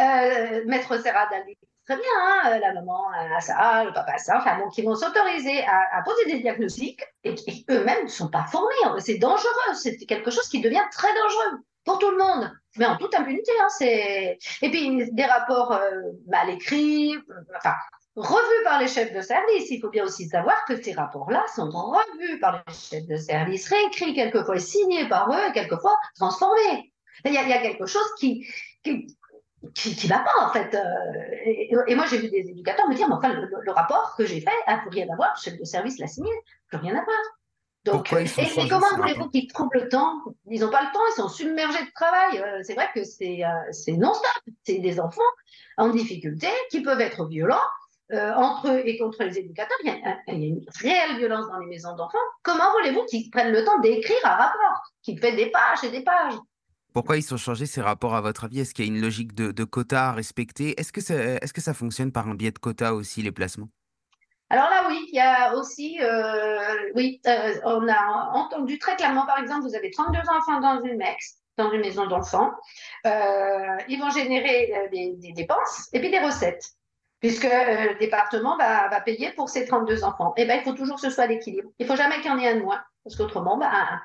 euh, 0.00 0.62
Maître 0.66 0.96
Serra 0.98 1.26
très 1.26 1.96
bien, 1.96 2.04
hein, 2.24 2.58
la 2.58 2.72
maman 2.74 3.08
a 3.36 3.40
ça, 3.40 3.84
le 3.84 3.92
papa 3.92 4.12
a 4.14 4.18
ça, 4.18 4.38
enfin 4.38 4.58
bon, 4.58 4.68
qui 4.70 4.82
vont 4.82 4.96
s'autoriser 4.96 5.64
à, 5.66 6.02
poser 6.04 6.24
des 6.32 6.40
diagnostics 6.40 7.02
et, 7.22 7.34
qui 7.34 7.64
eux-mêmes 7.70 8.04
ne 8.04 8.08
sont 8.08 8.28
pas 8.28 8.46
formés. 8.46 8.74
C'est 8.98 9.18
dangereux, 9.18 9.74
c'est 9.74 9.96
quelque 9.98 10.30
chose 10.30 10.48
qui 10.48 10.60
devient 10.60 10.82
très 10.90 11.12
dangereux 11.14 11.62
pour 11.84 11.98
tout 11.98 12.10
le 12.10 12.18
monde, 12.18 12.50
mais 12.76 12.86
en 12.86 12.96
toute 12.96 13.14
impunité. 13.14 13.52
Hein, 13.60 13.68
c'est... 13.68 14.38
Et 14.62 14.70
puis 14.70 15.12
des 15.12 15.24
rapports 15.24 15.78
mal 16.26 16.50
écrits, 16.50 17.14
enfin, 17.56 17.74
revus 18.16 18.64
par 18.64 18.80
les 18.80 18.88
chefs 18.88 19.12
de 19.12 19.20
service. 19.20 19.70
Il 19.70 19.80
faut 19.80 19.90
bien 19.90 20.04
aussi 20.04 20.28
savoir 20.28 20.64
que 20.66 20.80
ces 20.80 20.92
rapports-là 20.92 21.44
sont 21.54 21.70
revus 21.70 22.38
par 22.40 22.64
les 22.66 22.74
chefs 22.74 23.06
de 23.06 23.16
service, 23.16 23.68
réécrits 23.68 24.14
quelquefois, 24.14 24.58
signés 24.58 25.08
par 25.08 25.30
eux, 25.30 25.52
quelquefois 25.52 25.96
transformés. 26.16 26.92
Il 27.24 27.32
y 27.32 27.38
a, 27.38 27.42
il 27.42 27.48
y 27.48 27.52
a 27.52 27.60
quelque 27.60 27.86
chose 27.86 28.08
qui, 28.18 28.46
qui 28.82 29.06
qui, 29.74 30.06
va 30.06 30.20
pas 30.20 30.46
en 30.46 30.52
fait. 30.52 30.74
Euh, 30.74 31.82
et, 31.86 31.94
moi 31.94 32.04
j'ai 32.08 32.18
vu 32.18 32.28
des 32.28 32.48
éducateurs 32.50 32.88
me 32.88 32.94
dire, 32.94 33.08
mais 33.08 33.14
enfin 33.14 33.32
le, 33.32 33.72
rapport 33.72 34.14
que 34.16 34.24
j'ai 34.24 34.40
fait 34.40 34.50
a 34.66 34.78
plus 34.78 34.90
rien 34.90 35.06
à 35.12 35.16
voir, 35.16 35.34
le 35.34 35.40
chef 35.40 35.58
de 35.58 35.64
service 35.64 35.98
l'a 35.98 36.06
signé, 36.06 36.30
plus 36.68 36.78
rien 36.78 36.92
à 36.92 37.04
voir. 37.04 37.16
Donc, 37.84 38.12
et, 38.12 38.24
et, 38.24 38.68
comment 38.68 38.96
voulez-vous 38.96 39.28
qu'ils 39.28 39.46
trouvent 39.46 39.70
le 39.72 39.88
temps? 39.88 40.20
Ils 40.50 40.60
n'ont 40.60 40.70
pas 40.70 40.82
le 40.82 40.92
temps, 40.92 41.00
ils 41.12 41.16
sont 41.16 41.28
submergés 41.28 41.84
de 41.84 41.90
travail. 41.94 42.38
Euh, 42.38 42.60
c'est 42.64 42.74
vrai 42.74 42.88
que 42.92 43.04
c'est 43.04 43.44
euh, 43.44 43.96
non-stop. 43.96 44.54
C'est 44.64 44.78
des 44.78 44.98
enfants 44.98 45.22
en 45.76 45.90
difficulté 45.90 46.48
qui 46.70 46.82
peuvent 46.82 47.00
être 47.00 47.26
violents 47.26 47.62
euh, 48.12 48.32
entre 48.34 48.70
eux 48.70 48.82
et 48.86 48.96
contre 48.98 49.24
les 49.24 49.38
éducateurs, 49.38 49.76
il 49.82 49.88
y, 49.88 49.90
a, 49.90 50.32
une 50.32 50.64
réelle 50.80 51.18
violence 51.18 51.48
dans 51.48 51.58
les 51.58 51.66
maisons 51.66 51.96
d'enfants. 51.96 52.18
Comment 52.42 52.70
voulez-vous 52.78 53.04
qu'ils 53.06 53.30
prennent 53.30 53.52
le 53.52 53.64
temps 53.64 53.80
d'écrire 53.80 54.16
un 54.22 54.36
rapport 54.36 54.92
qui 55.02 55.16
fait 55.16 55.34
des 55.34 55.50
pages 55.50 55.82
et 55.82 55.90
des 55.90 56.02
pages? 56.02 56.34
Pourquoi 56.92 57.16
ils 57.16 57.24
sont 57.24 57.36
changés 57.36 57.66
ces 57.66 57.80
rapports 57.80 58.14
à 58.14 58.20
votre 58.20 58.44
avis? 58.44 58.60
Est-ce 58.60 58.74
qu'il 58.74 58.86
y 58.86 58.88
a 58.88 58.92
une 58.94 59.00
logique 59.00 59.34
de, 59.34 59.50
de 59.50 59.64
quota 59.64 60.10
à 60.10 60.12
respecter? 60.12 60.80
Est-ce 60.80 60.92
que, 60.92 61.00
ça, 61.00 61.14
est 61.14 61.52
que 61.52 61.60
ça 61.60 61.74
fonctionne 61.74 62.12
par 62.12 62.28
un 62.28 62.34
biais 62.34 62.52
de 62.52 62.58
quota 62.58 62.94
aussi, 62.94 63.22
les 63.22 63.32
placements? 63.32 63.68
Alors 64.50 64.70
là, 64.70 64.84
oui, 64.88 65.04
il 65.08 65.16
y 65.16 65.20
a 65.20 65.56
aussi, 65.56 65.98
euh, 66.00 66.92
oui, 66.94 67.20
euh, 67.26 67.54
on 67.64 67.88
a 67.88 68.30
entendu 68.34 68.78
très 68.78 68.94
clairement, 68.94 69.26
par 69.26 69.40
exemple, 69.40 69.62
vous 69.62 69.74
avez 69.74 69.90
32 69.90 70.20
enfants 70.30 70.60
dans 70.60 70.80
une 70.84 70.96
MEX, 70.96 71.38
dans 71.56 71.72
une 71.72 71.80
maison 71.80 72.06
d'enfants, 72.06 72.52
ils 73.04 73.98
vont 74.00 74.10
générer 74.10 74.88
des, 74.92 75.14
des, 75.16 75.32
dépenses 75.32 75.88
et 75.92 75.98
puis 75.98 76.10
des 76.10 76.20
recettes 76.20 76.76
puisque 77.20 77.44
euh, 77.44 77.92
le 77.92 77.98
département 77.98 78.56
va, 78.56 79.00
payer 79.00 79.30
pour 79.32 79.48
ses 79.48 79.66
32 79.66 80.04
enfants. 80.04 80.34
Eh 80.36 80.44
ben, 80.44 80.58
il 80.60 80.64
faut 80.64 80.72
toujours 80.72 80.96
que 80.96 81.02
ce 81.02 81.10
soit 81.10 81.26
l'équilibre. 81.26 81.70
Il 81.78 81.86
faut 81.86 81.96
jamais 81.96 82.16
qu'il 82.20 82.30
y 82.30 82.34
en 82.34 82.38
ait 82.38 82.48
un 82.48 82.56
de 82.56 82.62
moins, 82.62 82.82
parce 83.04 83.16
qu'autrement, 83.16 83.56
ben, 83.56 84.00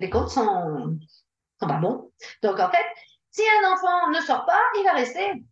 les 0.00 0.10
comptes 0.10 0.30
sont, 0.30 0.98
sont 1.60 1.66
pas 1.66 1.78
bons. 1.78 2.10
Donc, 2.42 2.58
en 2.58 2.70
fait, 2.70 2.86
si 3.30 3.42
un 3.62 3.72
enfant 3.72 4.10
ne 4.10 4.20
sort 4.20 4.46
pas, 4.46 4.60
il 4.78 4.84
va 4.84 4.92
rester. 4.92 5.44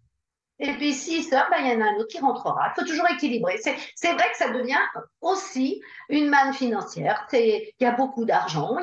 Et 0.61 0.73
puis, 0.75 0.93
s'il 0.93 1.25
sort, 1.25 1.47
ben, 1.51 1.59
il 1.61 1.73
y 1.73 1.77
en 1.77 1.81
a 1.81 1.91
un 1.91 1.97
autre 1.97 2.09
qui 2.09 2.21
rentrera. 2.21 2.71
Il 2.71 2.81
faut 2.81 2.87
toujours 2.87 3.11
équilibrer. 3.11 3.59
C'est 3.59 4.13
vrai 4.13 4.31
que 4.31 4.37
ça 4.37 4.51
devient 4.51 4.79
aussi 5.21 5.83
une 6.09 6.29
manne 6.29 6.55
financière. 6.55 7.27
Il 7.33 7.73
y 7.81 7.85
a 7.85 7.91
beaucoup 7.91 8.25
d'argent. 8.25 8.77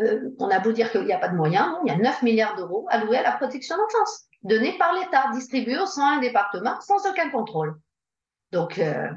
Euh, 0.00 0.30
on 0.38 0.50
a 0.50 0.58
beau 0.58 0.72
dire 0.72 0.90
qu'il 0.90 1.04
n'y 1.04 1.12
a 1.12 1.18
pas 1.18 1.28
de 1.28 1.36
moyens. 1.36 1.76
il 1.84 1.92
y 1.92 1.94
a 1.94 1.96
9 1.96 2.22
milliards 2.22 2.56
d'euros 2.56 2.86
alloués 2.90 3.18
à 3.18 3.22
la 3.22 3.32
protection 3.32 3.76
d'enfance 3.76 4.25
donné 4.46 4.76
par 4.78 4.94
l'État, 4.94 5.30
distribué 5.32 5.78
au 5.78 5.86
sein 5.86 6.16
d'un 6.16 6.20
département 6.20 6.80
sans 6.80 7.06
aucun 7.08 7.30
contrôle. 7.30 7.78
Donc, 8.52 8.78
euh, 8.78 9.08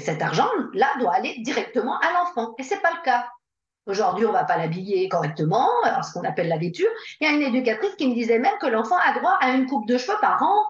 cet 0.00 0.22
argent-là 0.22 0.88
doit 0.98 1.14
aller 1.14 1.36
directement 1.40 1.98
à 1.98 2.12
l'enfant. 2.12 2.54
Et 2.58 2.62
ce 2.62 2.74
n'est 2.74 2.80
pas 2.80 2.92
le 2.92 3.02
cas. 3.04 3.28
Aujourd'hui, 3.86 4.24
on 4.24 4.30
ne 4.30 4.34
va 4.34 4.44
pas 4.44 4.56
l'habiller 4.56 5.08
correctement, 5.10 5.68
ce 6.02 6.12
qu'on 6.12 6.24
appelle 6.24 6.48
la 6.48 6.56
vêture. 6.56 6.88
Il 7.20 7.28
y 7.28 7.30
a 7.30 7.34
une 7.34 7.42
éducatrice 7.42 7.94
qui 7.96 8.08
me 8.08 8.14
disait 8.14 8.38
même 8.38 8.56
que 8.60 8.66
l'enfant 8.66 8.96
a 8.96 9.12
droit 9.18 9.36
à 9.40 9.50
une 9.50 9.66
coupe 9.66 9.86
de 9.86 9.98
cheveux 9.98 10.18
par 10.20 10.42
an. 10.42 10.64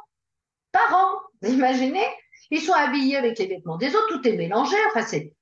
Par 0.73 0.93
an. 0.93 1.21
Vous 1.41 1.53
imaginez? 1.53 2.05
Ils 2.51 2.61
sont 2.61 2.73
habillés 2.73 3.17
avec 3.17 3.39
les 3.39 3.47
vêtements 3.47 3.77
des 3.77 3.95
autres, 3.95 4.09
tout 4.09 4.29
est 4.29 4.37
mélangé. 4.37 4.77
Enfin, 4.89 5.03
c'est, 5.03 5.33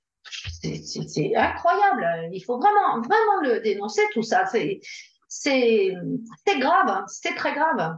incroyable. 1.35 2.29
Il 2.33 2.43
faut 2.45 2.59
vraiment, 2.59 3.01
vraiment 3.01 3.41
le 3.43 3.61
dénoncer, 3.61 4.03
tout 4.13 4.23
ça. 4.23 4.45
C'est 4.47 4.81
grave, 6.59 6.89
hein. 6.89 7.05
c'est 7.09 7.35
très 7.35 7.55
grave. 7.55 7.97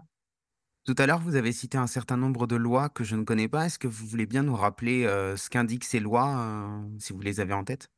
Tout 0.85 0.95
à 0.99 1.07
l'heure, 1.07 1.19
vous 1.19 1.37
avez 1.37 1.53
cité 1.53 1.79
un 1.79 1.87
certain 1.87 2.19
nombre 2.19 2.47
de 2.47 2.57
lois 2.57 2.91
que 2.91 3.05
je 3.05 3.17
ne 3.17 3.25
connais 3.25 3.49
pas. 3.49 3.65
Est-ce 3.65 3.79
que 3.79 3.89
vous 3.89 4.07
voulez 4.07 4.27
bien 4.27 4.43
nous 4.43 4.55
rappeler 4.55 5.07
euh, 5.07 5.35
ce 5.35 5.49
qu'indiquent 5.49 5.85
ces 5.85 5.99
lois, 5.99 6.37
euh, 6.37 6.79
si 6.99 7.15
vous 7.15 7.21
les 7.21 7.41
avez 7.41 7.55
en 7.55 7.65
tête? 7.65 7.89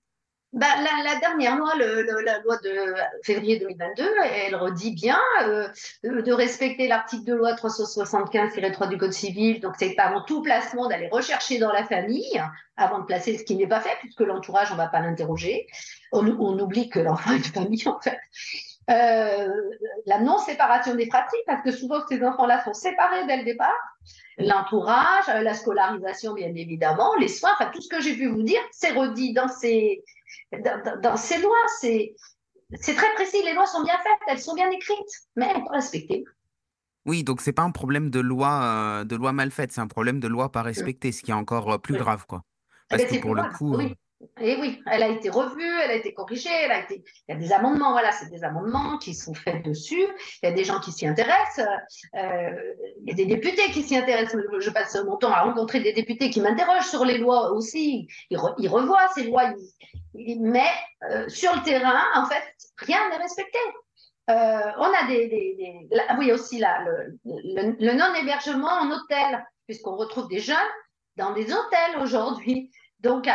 Bah, 0.52 0.68
la, 1.04 1.18
dernière 1.18 1.56
loi, 1.56 1.72
la 1.76 2.38
loi 2.38 2.56
de 2.58 2.94
février 3.24 3.58
2022, 3.58 4.04
elle 4.32 4.54
redit 4.54 4.92
bien 4.94 5.18
euh, 5.42 5.68
de 6.04 6.32
respecter 6.32 6.86
l'article 6.86 7.24
de 7.24 7.34
loi 7.34 7.54
375-3 7.54 8.88
du 8.88 8.96
Code 8.96 9.12
civil. 9.12 9.60
Donc, 9.60 9.74
c'est 9.76 9.98
avant 9.98 10.22
tout 10.22 10.40
placement 10.40 10.88
d'aller 10.88 11.08
rechercher 11.08 11.58
dans 11.58 11.72
la 11.72 11.84
famille 11.84 12.40
avant 12.76 13.00
de 13.00 13.04
placer 13.04 13.36
ce 13.36 13.42
qui 13.42 13.56
n'est 13.56 13.66
pas 13.66 13.80
fait, 13.80 13.96
puisque 13.98 14.20
l'entourage, 14.20 14.68
on 14.70 14.74
ne 14.74 14.78
va 14.78 14.86
pas 14.86 15.00
l'interroger. 15.00 15.66
On, 16.12 16.24
on, 16.24 16.58
oublie 16.60 16.88
que 16.88 17.00
l'enfant 17.00 17.32
est 17.32 17.38
une 17.38 17.44
famille, 17.44 17.88
en 17.88 18.00
fait. 18.00 18.18
Euh, 18.88 19.48
la 20.06 20.20
non-séparation 20.20 20.94
des 20.94 21.06
fratries, 21.06 21.38
parce 21.46 21.62
que 21.62 21.72
souvent 21.72 22.06
ces 22.08 22.22
enfants-là 22.22 22.62
sont 22.62 22.72
séparés 22.72 23.26
dès 23.26 23.38
le 23.38 23.44
départ, 23.44 23.74
l'entourage, 24.38 25.26
la 25.26 25.54
scolarisation 25.54 26.34
bien 26.34 26.54
évidemment, 26.54 27.12
les 27.18 27.26
soins, 27.26 27.50
enfin 27.58 27.70
tout 27.72 27.80
ce 27.80 27.88
que 27.88 28.00
j'ai 28.00 28.14
pu 28.14 28.28
vous 28.28 28.42
dire, 28.42 28.60
c'est 28.70 28.92
redit 28.92 29.32
dans 29.32 29.48
ces, 29.48 30.04
dans, 31.02 31.16
ces 31.16 31.38
lois, 31.38 31.50
c'est, 31.80 32.14
c'est 32.80 32.94
très 32.94 33.12
précis, 33.14 33.42
les 33.44 33.54
lois 33.54 33.66
sont 33.66 33.82
bien 33.82 33.96
faites, 34.04 34.20
elles 34.28 34.38
sont 34.38 34.54
bien 34.54 34.70
écrites, 34.70 35.22
mais 35.34 35.48
elles 35.50 35.62
sont 35.62 35.72
respectées. 35.72 36.24
Oui, 37.06 37.24
donc 37.24 37.40
c'est 37.40 37.52
pas 37.52 37.62
un 37.62 37.72
problème 37.72 38.10
de 38.10 38.20
loi, 38.20 38.62
euh, 38.62 39.04
de 39.04 39.16
loi 39.16 39.32
mal 39.32 39.50
faite, 39.50 39.72
c'est 39.72 39.80
un 39.80 39.88
problème 39.88 40.20
de 40.20 40.28
loi 40.28 40.52
pas 40.52 40.62
respectée, 40.62 41.10
ce 41.10 41.22
qui 41.22 41.32
est 41.32 41.34
encore 41.34 41.72
euh, 41.72 41.78
plus 41.78 41.94
grave, 41.94 42.24
quoi. 42.28 42.42
Parce 42.88 43.04
que 43.04 43.20
pour 43.20 43.34
le 43.34 43.42
coup, 43.56 43.76
et 44.40 44.56
oui, 44.56 44.82
elle 44.90 45.02
a 45.02 45.08
été 45.08 45.28
revue, 45.28 45.80
elle 45.82 45.90
a 45.90 45.94
été 45.94 46.14
corrigée, 46.14 46.48
il 46.90 47.02
y 47.28 47.32
a 47.32 47.36
des 47.36 47.52
amendements, 47.52 47.92
voilà, 47.92 48.12
c'est 48.12 48.30
des 48.30 48.44
amendements 48.44 48.96
qui 48.98 49.14
sont 49.14 49.34
faits 49.34 49.62
dessus. 49.64 50.06
Il 50.42 50.48
y 50.48 50.52
a 50.52 50.52
des 50.52 50.64
gens 50.64 50.80
qui 50.80 50.90
s'y 50.90 51.06
intéressent, 51.06 51.66
euh, 52.14 52.74
il 53.02 53.08
y 53.08 53.12
a 53.12 53.14
des 53.14 53.26
députés 53.26 53.70
qui 53.72 53.82
s'y 53.82 53.96
intéressent. 53.96 54.40
Je 54.58 54.70
passe 54.70 54.96
mon 55.04 55.16
temps 55.16 55.32
à 55.32 55.42
rencontrer 55.42 55.80
des 55.80 55.92
députés 55.92 56.30
qui 56.30 56.40
m'interrogent 56.40 56.88
sur 56.88 57.04
les 57.04 57.18
lois 57.18 57.52
aussi. 57.52 58.08
Ils, 58.30 58.38
revoient 58.38 59.08
ces 59.14 59.24
lois, 59.24 59.52
mais 60.14 60.70
euh, 61.10 61.28
sur 61.28 61.54
le 61.54 61.62
terrain, 61.62 62.02
en 62.14 62.26
fait, 62.26 62.42
rien 62.78 63.08
n'est 63.10 63.18
respecté. 63.18 63.58
Euh, 64.28 64.72
on 64.78 64.92
a 64.92 65.06
des, 65.08 65.28
des, 65.28 65.88
oui 66.18 66.32
aussi 66.32 66.58
là, 66.58 66.84
le 67.24 67.92
non-hébergement 67.92 68.68
en 68.68 68.90
hôtel, 68.90 69.46
puisqu'on 69.66 69.96
retrouve 69.96 70.28
des 70.28 70.40
jeunes 70.40 70.56
dans 71.16 71.32
des 71.32 71.52
hôtels 71.52 72.00
aujourd'hui. 72.00 72.70
Donc, 73.00 73.28
euh, 73.28 73.32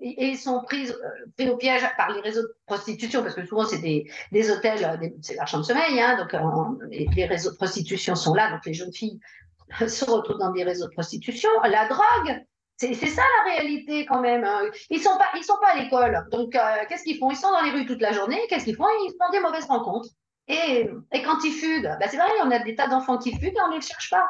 et 0.00 0.28
ils 0.28 0.38
sont 0.38 0.62
pris, 0.62 0.90
euh, 0.90 0.94
pris, 1.36 1.48
au 1.50 1.56
piège 1.56 1.82
par 1.96 2.10
les 2.12 2.20
réseaux 2.20 2.42
de 2.42 2.54
prostitution, 2.66 3.22
parce 3.22 3.34
que 3.34 3.44
souvent 3.44 3.66
c'est 3.66 3.78
des, 3.78 4.10
des, 4.32 4.50
hôtels, 4.50 4.84
euh, 4.84 5.08
c'est 5.20 5.34
l'argent 5.34 5.58
de 5.58 5.64
sommeil, 5.64 6.00
hein, 6.00 6.16
donc 6.16 6.32
les, 6.90 7.26
réseaux 7.26 7.50
de 7.50 7.56
prostitution 7.56 8.14
sont 8.14 8.34
là, 8.34 8.50
donc 8.50 8.64
les 8.64 8.72
jeunes 8.72 8.92
filles 8.92 9.20
se 9.86 10.04
retrouvent 10.06 10.38
dans 10.38 10.52
des 10.52 10.64
réseaux 10.64 10.86
de 10.86 10.92
prostitution. 10.92 11.50
La 11.64 11.86
drogue, 11.88 12.42
c'est 12.78 12.94
ça 12.94 13.22
la 13.44 13.52
réalité 13.52 14.06
quand 14.06 14.20
même. 14.20 14.44
Hein. 14.44 14.62
Ils 14.88 15.00
sont 15.00 15.16
pas, 15.18 15.28
ils 15.36 15.44
sont 15.44 15.58
pas 15.60 15.72
à 15.74 15.76
l'école, 15.76 16.26
donc 16.32 16.56
qu'est-ce 16.88 17.04
qu'ils 17.04 17.18
font? 17.18 17.30
Ils 17.30 17.36
sont 17.36 17.50
dans 17.50 17.62
les 17.62 17.70
rues 17.70 17.86
toute 17.86 18.00
la 18.00 18.12
journée. 18.12 18.40
Qu'est-ce 18.48 18.64
qu'ils 18.64 18.76
font? 18.76 18.88
Ils 19.04 19.14
font 19.20 19.30
des 19.30 19.40
mauvaises 19.40 19.66
rencontres. 19.66 20.08
Et, 20.48 20.90
et 21.12 21.22
quand 21.22 21.44
ils 21.44 21.52
fuguent, 21.52 21.96
bah 22.00 22.08
c'est 22.08 22.16
vrai, 22.16 22.28
on 22.42 22.50
a 22.50 22.58
des 22.58 22.74
tas 22.74 22.88
d'enfants 22.88 23.18
qui 23.18 23.30
fuguent 23.32 23.54
et 23.56 23.62
on 23.64 23.68
ne 23.68 23.76
les 23.76 23.80
cherche 23.82 24.10
pas. 24.10 24.26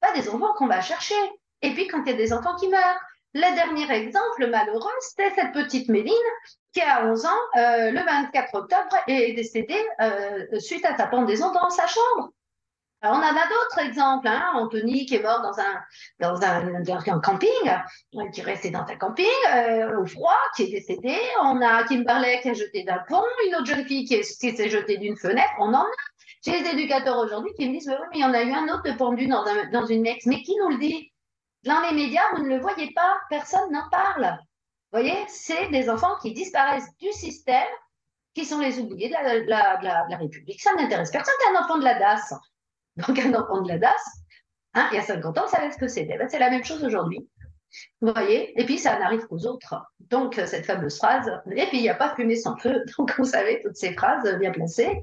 Pas 0.00 0.12
des 0.14 0.30
enfants 0.30 0.54
qu'on 0.56 0.68
va 0.68 0.80
chercher. 0.80 1.14
Et 1.60 1.74
puis 1.74 1.88
quand 1.88 2.02
il 2.06 2.12
y 2.12 2.14
a 2.14 2.16
des 2.16 2.32
enfants 2.32 2.56
qui 2.56 2.68
meurent, 2.68 3.00
le 3.32 3.54
dernier 3.54 3.90
exemple 3.92 4.48
malheureux, 4.48 4.90
c'était 5.00 5.30
cette 5.34 5.52
petite 5.52 5.88
Méline 5.88 6.12
qui 6.72 6.80
a 6.80 7.06
11 7.06 7.26
ans, 7.26 7.30
euh, 7.56 7.90
le 7.90 8.00
24 8.04 8.54
octobre, 8.54 8.96
est 9.06 9.34
décédée 9.34 9.82
euh, 10.00 10.58
suite 10.58 10.84
à 10.84 10.96
sa 10.96 11.06
pendaison 11.06 11.52
dans 11.52 11.70
sa 11.70 11.86
chambre. 11.86 12.30
on 13.02 13.08
en 13.08 13.22
a 13.22 13.32
d'autres 13.48 13.86
exemples. 13.86 14.26
Hein. 14.26 14.42
Anthony 14.54 15.06
qui 15.06 15.14
est 15.16 15.22
mort 15.22 15.42
dans 15.42 15.58
un, 15.60 15.80
dans 16.18 16.42
un, 16.42 17.20
camping, 17.20 17.48
qui 18.32 18.40
est 18.40 18.44
resté 18.44 18.70
dans 18.70 18.82
un 18.82 18.96
camping 18.96 19.26
euh, 19.52 20.00
au 20.00 20.06
froid, 20.06 20.38
qui 20.56 20.64
est 20.64 20.70
décédé. 20.70 21.16
On 21.40 21.60
a 21.62 21.84
Kimberley 21.84 22.40
qui 22.40 22.48
est 22.48 22.54
jeté 22.54 22.82
d'un 22.82 22.98
pont, 23.08 23.22
une 23.46 23.54
autre 23.54 23.66
jeune 23.66 23.84
fille 23.84 24.04
qui, 24.04 24.22
s'est 24.24 24.68
jetée 24.68 24.98
d'une 24.98 25.16
fenêtre. 25.16 25.52
On 25.60 25.72
en 25.72 25.82
a. 25.82 25.86
J'ai 26.44 26.62
des 26.62 26.70
éducateurs 26.70 27.18
aujourd'hui 27.18 27.52
qui 27.54 27.68
me 27.68 27.74
disent, 27.74 27.88
oui, 27.88 28.06
mais 28.12 28.18
il 28.18 28.22
y 28.22 28.24
en 28.24 28.32
a 28.32 28.42
eu 28.42 28.52
un 28.52 28.74
autre 28.74 28.96
pendu 28.96 29.26
dans, 29.28 29.44
dans 29.72 29.86
une 29.86 30.06
ex. 30.06 30.26
Mais 30.26 30.42
qui 30.42 30.56
nous 30.56 30.70
le 30.70 30.78
dit? 30.78 31.09
Dans 31.64 31.80
les 31.80 31.94
médias, 31.94 32.22
vous 32.34 32.42
ne 32.42 32.48
le 32.48 32.60
voyez 32.60 32.92
pas, 32.94 33.16
personne 33.28 33.70
n'en 33.70 33.88
parle. 33.90 34.38
Vous 34.92 35.00
voyez, 35.00 35.16
c'est 35.28 35.68
des 35.68 35.90
enfants 35.90 36.16
qui 36.22 36.32
disparaissent 36.32 36.90
du 36.98 37.12
système, 37.12 37.68
qui 38.34 38.44
sont 38.44 38.60
les 38.60 38.78
oubliés 38.78 39.08
de 39.08 39.48
la, 39.48 39.76
de 39.76 40.16
République. 40.16 40.60
Ça 40.62 40.74
n'intéresse 40.74 41.10
personne, 41.10 41.34
c'est 41.40 41.56
un 41.56 41.62
enfant 41.62 41.78
de 41.78 41.84
la 41.84 41.98
DAS. 41.98 42.34
Donc 42.96 43.18
un 43.18 43.34
enfant 43.34 43.60
de 43.60 43.68
la 43.68 43.78
DAS, 43.78 44.02
hein, 44.74 44.88
il 44.92 44.96
y 44.96 44.98
a 44.98 45.02
50 45.02 45.38
ans, 45.38 45.46
savait 45.48 45.70
ce 45.70 45.78
que 45.78 45.88
c'était. 45.88 46.16
Ben, 46.16 46.28
c'est 46.28 46.38
la 46.38 46.50
même 46.50 46.64
chose 46.64 46.82
aujourd'hui. 46.82 47.28
Vous 48.00 48.12
voyez 48.12 48.58
Et 48.60 48.64
puis, 48.64 48.78
ça 48.78 48.98
n'arrive 48.98 49.26
qu'aux 49.26 49.46
autres. 49.46 49.76
Donc, 50.00 50.34
cette 50.34 50.66
fameuse 50.66 50.96
phrase, 50.96 51.30
et 51.54 51.66
puis 51.66 51.78
il 51.78 51.82
n'y 51.82 51.88
a 51.88 51.94
pas 51.94 52.14
fumée 52.16 52.36
sans 52.36 52.56
feu. 52.56 52.84
Donc, 52.98 53.14
vous 53.16 53.24
savez, 53.24 53.60
toutes 53.62 53.76
ces 53.76 53.92
phrases 53.94 54.28
bien 54.38 54.50
placées. 54.50 55.00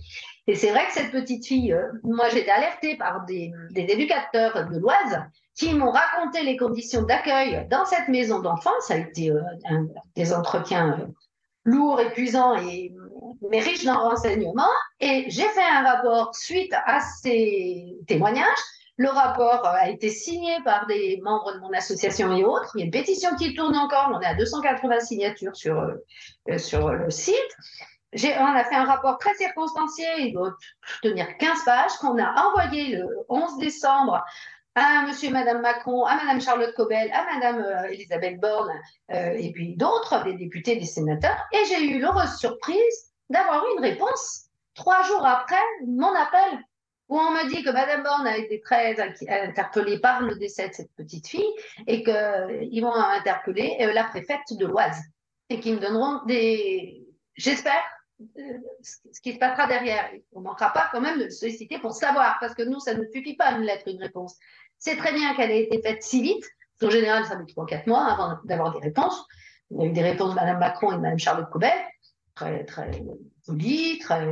Et 0.48 0.56
c'est 0.56 0.72
vrai 0.72 0.86
que 0.88 0.94
cette 0.94 1.12
petite 1.12 1.46
fille, 1.46 1.74
euh, 1.74 1.92
moi, 2.04 2.30
j'étais 2.30 2.52
alertée 2.52 2.96
par 2.96 3.26
des, 3.26 3.52
éducateurs 3.76 4.70
de 4.70 4.80
l'Oise 4.80 5.22
qui 5.56 5.74
m'ont 5.74 5.92
raconté 5.92 6.44
les 6.44 6.56
conditions 6.56 7.04
d'accueil 7.04 7.68
dans 7.70 7.86
cette 7.86 8.08
maison 8.08 8.40
d'enfants. 8.40 8.80
Ça 8.82 8.94
a 8.94 8.98
été 8.98 9.32
euh, 9.32 9.42
des 10.16 10.34
entretiens 10.34 11.10
lourds, 11.66 12.00
épuisants 12.00 12.56
et 12.56 12.94
mais 13.50 13.60
riche 13.60 13.84
dans 13.86 13.98
renseignements. 13.98 14.64
Et 15.00 15.26
j'ai 15.30 15.48
fait 15.50 15.64
un 15.64 15.84
rapport 15.84 16.36
suite 16.36 16.74
à 16.86 17.00
ces 17.02 17.98
témoignages. 18.08 18.46
Le 18.98 19.10
rapport 19.10 19.64
euh, 19.66 19.74
a 19.74 19.90
été 19.90 20.10
signé 20.10 20.58
par 20.66 20.88
des 20.88 21.20
membres 21.24 21.54
de 21.54 21.60
mon 21.60 21.72
association 21.72 22.36
et 22.36 22.44
autres. 22.44 22.72
Il 22.76 22.80
y 22.80 22.82
a 22.82 22.86
une 22.86 22.92
pétition 22.92 23.36
qui 23.36 23.54
tourne 23.54 23.76
encore. 23.76 24.12
On 24.14 24.20
est 24.20 24.26
à 24.26 24.34
280 24.34 25.00
signatures 25.02 25.56
sur, 25.56 25.80
euh, 25.80 25.94
euh, 26.50 26.58
sur 26.58 26.90
le 26.90 27.10
site. 27.12 27.36
On 28.14 28.46
a 28.46 28.64
fait 28.64 28.76
un 28.76 28.86
rapport 28.86 29.18
très 29.18 29.34
circonstancié, 29.36 30.06
il 30.20 30.34
doit 30.34 30.56
tenir 31.02 31.38
15 31.38 31.64
pages, 31.66 31.92
qu'on 32.00 32.18
a 32.18 32.48
envoyé 32.48 32.96
le 32.96 33.08
11 33.30 33.58
décembre 33.60 34.24
à 34.76 35.04
monsieur 35.08 35.30
et 35.30 35.32
madame 35.32 35.62
Macron, 35.62 36.06
à 36.06 36.16
madame 36.16 36.40
Charlotte 36.40 36.74
Cobel, 36.76 37.12
à 37.12 37.26
madame 37.34 37.86
Elisabeth 37.92 38.40
Borne, 38.40 38.72
et 39.10 39.52
puis 39.52 39.76
d'autres, 39.76 40.24
des 40.24 40.34
députés, 40.34 40.76
des 40.76 40.86
sénateurs. 40.86 41.38
Et 41.52 41.66
j'ai 41.66 41.84
eu 41.84 42.00
l'heureuse 42.00 42.38
surprise 42.38 43.12
d'avoir 43.30 43.66
eu 43.66 43.78
une 43.78 43.84
réponse 43.84 44.48
trois 44.78 45.04
jours 45.04 45.26
après 45.26 45.62
mon 45.86 46.14
appel, 46.16 46.64
où 47.10 47.18
on 47.18 47.32
me 47.32 47.50
dit 47.50 47.64
que 47.64 47.72
Madame 47.72 48.04
Borne 48.04 48.28
a 48.28 48.38
été 48.38 48.62
très 48.62 49.00
interpellée 49.00 50.00
par 50.00 50.22
le 50.22 50.36
décès 50.36 50.70
de 50.70 50.74
cette 50.74 50.94
petite 50.96 51.28
fille 51.28 51.54
et 51.88 52.04
qu'ils 52.04 52.82
vont 52.82 52.94
interpeller 52.94 53.78
euh, 53.82 53.94
la 53.94 54.04
préfète 54.06 54.42
de 54.52 54.66
l'Oise 54.66 55.02
et 55.50 55.60
qu'ils 55.60 55.76
me 55.76 55.80
donneront 55.80 56.24
des. 56.26 57.06
J'espère 57.36 57.74
euh, 57.74 57.97
ce 58.82 59.22
qui 59.22 59.34
se 59.34 59.38
passera 59.38 59.68
derrière. 59.68 60.10
On 60.34 60.40
ne 60.40 60.46
manquera 60.46 60.72
pas 60.74 60.90
quand 60.92 61.02
même 61.02 61.20
de 61.20 61.26
le 61.26 61.30
solliciter 61.30 61.80
pour 61.80 61.94
savoir, 61.94 62.38
parce 62.40 62.54
que 62.56 62.64
nous, 62.64 62.80
ça 62.80 62.94
ne 62.94 63.04
suffit 63.14 63.36
pas 63.36 63.52
une 63.52 63.64
lettre, 63.64 63.88
une 63.88 64.02
réponse. 64.02 64.36
C'est 64.80 64.98
très 64.98 65.14
bien 65.14 65.36
qu'elle 65.36 65.52
ait 65.52 65.64
été 65.64 65.82
faite 65.82 66.04
si 66.04 66.22
vite. 66.22 66.44
En 66.82 66.90
général, 66.90 67.26
ça 67.26 67.38
met 67.38 67.46
trois, 67.46 67.66
quatre 67.66 67.88
mois 67.88 68.06
avant 68.06 68.38
d'avoir 68.44 68.72
des 68.72 68.80
réponses. 68.80 69.26
Il 69.72 69.82
y 69.82 69.84
a 69.84 69.86
eu 69.88 69.92
des 69.92 70.04
réponses 70.04 70.32
de 70.32 70.36
Mme 70.36 70.60
Macron 70.60 70.92
et 70.92 70.96
de 70.96 71.02
Mme 71.02 71.20
Charlotte 71.20 71.50
Cobel 71.50 71.74
très, 72.38 72.64
très 72.66 72.92
poli, 73.46 74.00
très, 74.00 74.26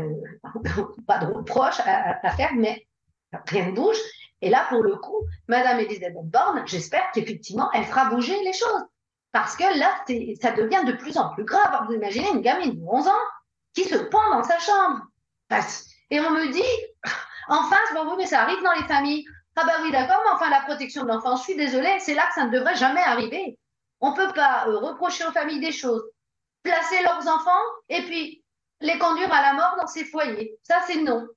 pas 1.08 1.18
de 1.20 1.34
reproches 1.34 1.80
à, 1.86 2.32
faire, 2.32 2.54
mais 2.56 2.88
rien 3.48 3.68
ne 3.68 3.72
bouge. 3.72 3.98
Et 4.42 4.50
là, 4.50 4.66
pour 4.70 4.84
le 4.84 4.96
coup, 4.96 5.26
Madame 5.48 5.80
Elisabeth 5.80 6.26
Borne, 6.26 6.64
j'espère 6.66 7.10
qu'effectivement, 7.14 7.70
elle 7.74 7.86
fera 7.86 8.10
bouger 8.10 8.40
les 8.44 8.54
choses. 8.54 8.84
Parce 9.32 9.58
que 9.58 9.64
là, 9.80 9.92
ça 10.42 10.52
devient 10.52 10.86
de 10.86 10.94
plus 10.94 11.18
en 11.18 11.34
plus 11.34 11.44
grave. 11.44 11.88
Vous 11.88 11.94
imaginez 11.94 12.30
une 12.32 12.42
gamine 12.42 12.80
de 12.80 12.86
11 12.86 13.08
ans 13.08 13.12
qui 13.76 13.84
se 13.84 13.96
pend 13.96 14.30
dans 14.32 14.44
sa 14.44 14.58
chambre. 14.58 15.02
Et 16.10 16.20
on 16.20 16.32
me 16.32 16.52
dit, 16.52 17.12
en 17.50 17.64
face, 17.64 17.94
bon, 17.94 18.10
oui, 18.10 18.16
mais 18.18 18.26
ça 18.26 18.42
arrive 18.42 18.64
dans 18.64 18.74
les 18.74 18.88
familles. 18.88 19.26
Ah 19.56 19.64
ben 19.66 19.74
oui, 19.84 19.92
d'accord, 19.92 20.22
mais 20.26 20.32
enfin, 20.32 20.50
la 20.50 20.62
protection 20.62 21.04
de 21.04 21.10
l'enfant, 21.10 21.36
je 21.38 21.44
suis 21.44 21.56
désolée, 21.56 21.98
c'est 22.00 22.14
là 22.14 22.26
que 22.28 22.34
ça 22.34 22.46
ne 22.46 22.52
devrait 22.52 22.76
jamais 22.76 23.02
arriver. 23.02 23.58
On 24.02 24.12
ne 24.12 24.16
peut 24.16 24.34
pas 24.34 24.68
euh, 24.68 24.78
reprocher 24.80 25.24
aux 25.26 25.32
familles 25.32 25.62
des 25.62 25.72
choses 25.72 26.04
placer 26.64 27.02
leurs 27.04 27.28
enfants 27.28 27.64
et 27.90 28.02
puis 28.02 28.44
les 28.82 28.98
conduire 28.98 29.32
à 29.32 29.42
la 29.42 29.54
mort 29.54 29.76
dans 29.80 29.88
ces 29.88 30.04
foyers. 30.04 30.58
Ça, 30.64 30.82
c'est 30.88 31.02
non. 31.02 31.28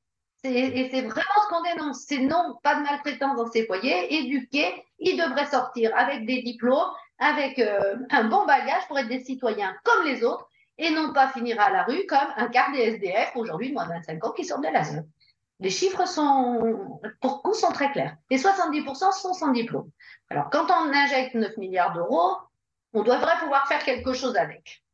Et 0.42 0.88
c'est 0.90 1.02
vraiment 1.02 1.42
ce 1.42 1.48
qu'on 1.48 1.62
dénonce. 1.62 2.04
C'est 2.06 2.18
non, 2.18 2.58
pas 2.62 2.76
de 2.76 2.82
maltraitance 2.82 3.36
dans 3.36 3.50
ces 3.50 3.66
foyers. 3.66 4.14
Éduqués, 4.14 4.84
ils 4.98 5.16
devraient 5.16 5.46
sortir 5.46 5.92
avec 5.96 6.26
des 6.26 6.42
diplômes, 6.42 6.90
avec 7.18 7.58
euh, 7.58 7.96
un 8.10 8.24
bon 8.24 8.46
bagage 8.46 8.86
pour 8.88 8.98
être 8.98 9.08
des 9.08 9.22
citoyens 9.22 9.76
comme 9.84 10.04
les 10.04 10.24
autres 10.24 10.48
et 10.78 10.90
non 10.90 11.12
pas 11.12 11.28
finir 11.28 11.60
à 11.60 11.70
la 11.70 11.82
rue 11.84 12.06
comme 12.06 12.18
un 12.36 12.48
quart 12.48 12.72
des 12.72 12.78
SDF 12.78 13.32
aujourd'hui 13.34 13.72
moins 13.72 13.86
de 13.86 13.92
25 13.92 14.24
ans 14.24 14.32
qui 14.32 14.44
sortent 14.44 14.64
de 14.64 14.72
la 14.72 14.84
zone. 14.84 15.08
Les 15.60 15.70
chiffres 15.70 16.06
sont, 16.06 17.00
pour 17.20 17.42
coup, 17.42 17.52
sont 17.52 17.72
très 17.72 17.90
clairs. 17.90 18.16
Les 18.30 18.38
70% 18.38 19.12
sont 19.12 19.34
sans 19.34 19.50
diplôme. 19.50 19.90
Alors, 20.30 20.50
quand 20.50 20.66
on 20.70 20.92
injecte 20.92 21.34
9 21.34 21.56
milliards 21.56 21.92
d'euros, 21.94 22.36
on 22.92 23.02
devrait 23.02 23.38
pouvoir 23.40 23.66
faire 23.66 23.82
quelque 23.84 24.12
chose 24.12 24.36
avec. 24.36 24.84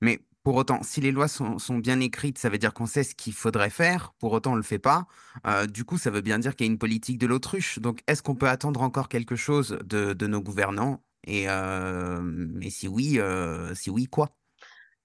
Mais 0.00 0.20
pour 0.42 0.54
autant, 0.54 0.82
si 0.82 1.00
les 1.00 1.12
lois 1.12 1.28
sont, 1.28 1.58
bien 1.78 2.00
écrites, 2.00 2.38
ça 2.38 2.48
veut 2.48 2.56
dire 2.56 2.72
qu'on 2.72 2.86
sait 2.86 3.04
ce 3.04 3.14
qu'il 3.14 3.34
faudrait 3.34 3.68
faire. 3.68 4.14
Pour 4.18 4.32
autant, 4.32 4.52
on 4.52 4.54
ne 4.54 4.60
le 4.60 4.64
fait 4.64 4.78
pas. 4.78 5.06
Euh, 5.46 5.66
du 5.66 5.84
coup, 5.84 5.98
ça 5.98 6.10
veut 6.10 6.22
bien 6.22 6.38
dire 6.38 6.56
qu'il 6.56 6.66
y 6.66 6.70
a 6.70 6.72
une 6.72 6.78
politique 6.78 7.18
de 7.18 7.26
l'autruche. 7.26 7.78
Donc, 7.78 8.00
est-ce 8.06 8.22
qu'on 8.22 8.34
peut 8.34 8.48
attendre 8.48 8.80
encore 8.80 9.08
quelque 9.08 9.36
chose 9.36 9.78
de, 9.84 10.26
nos 10.26 10.40
gouvernants? 10.40 11.02
Et, 11.26 11.50
euh, 11.50 12.60
si 12.70 12.88
oui, 12.88 13.18
euh, 13.18 13.74
si 13.74 13.90
oui, 13.90 14.06
quoi? 14.06 14.30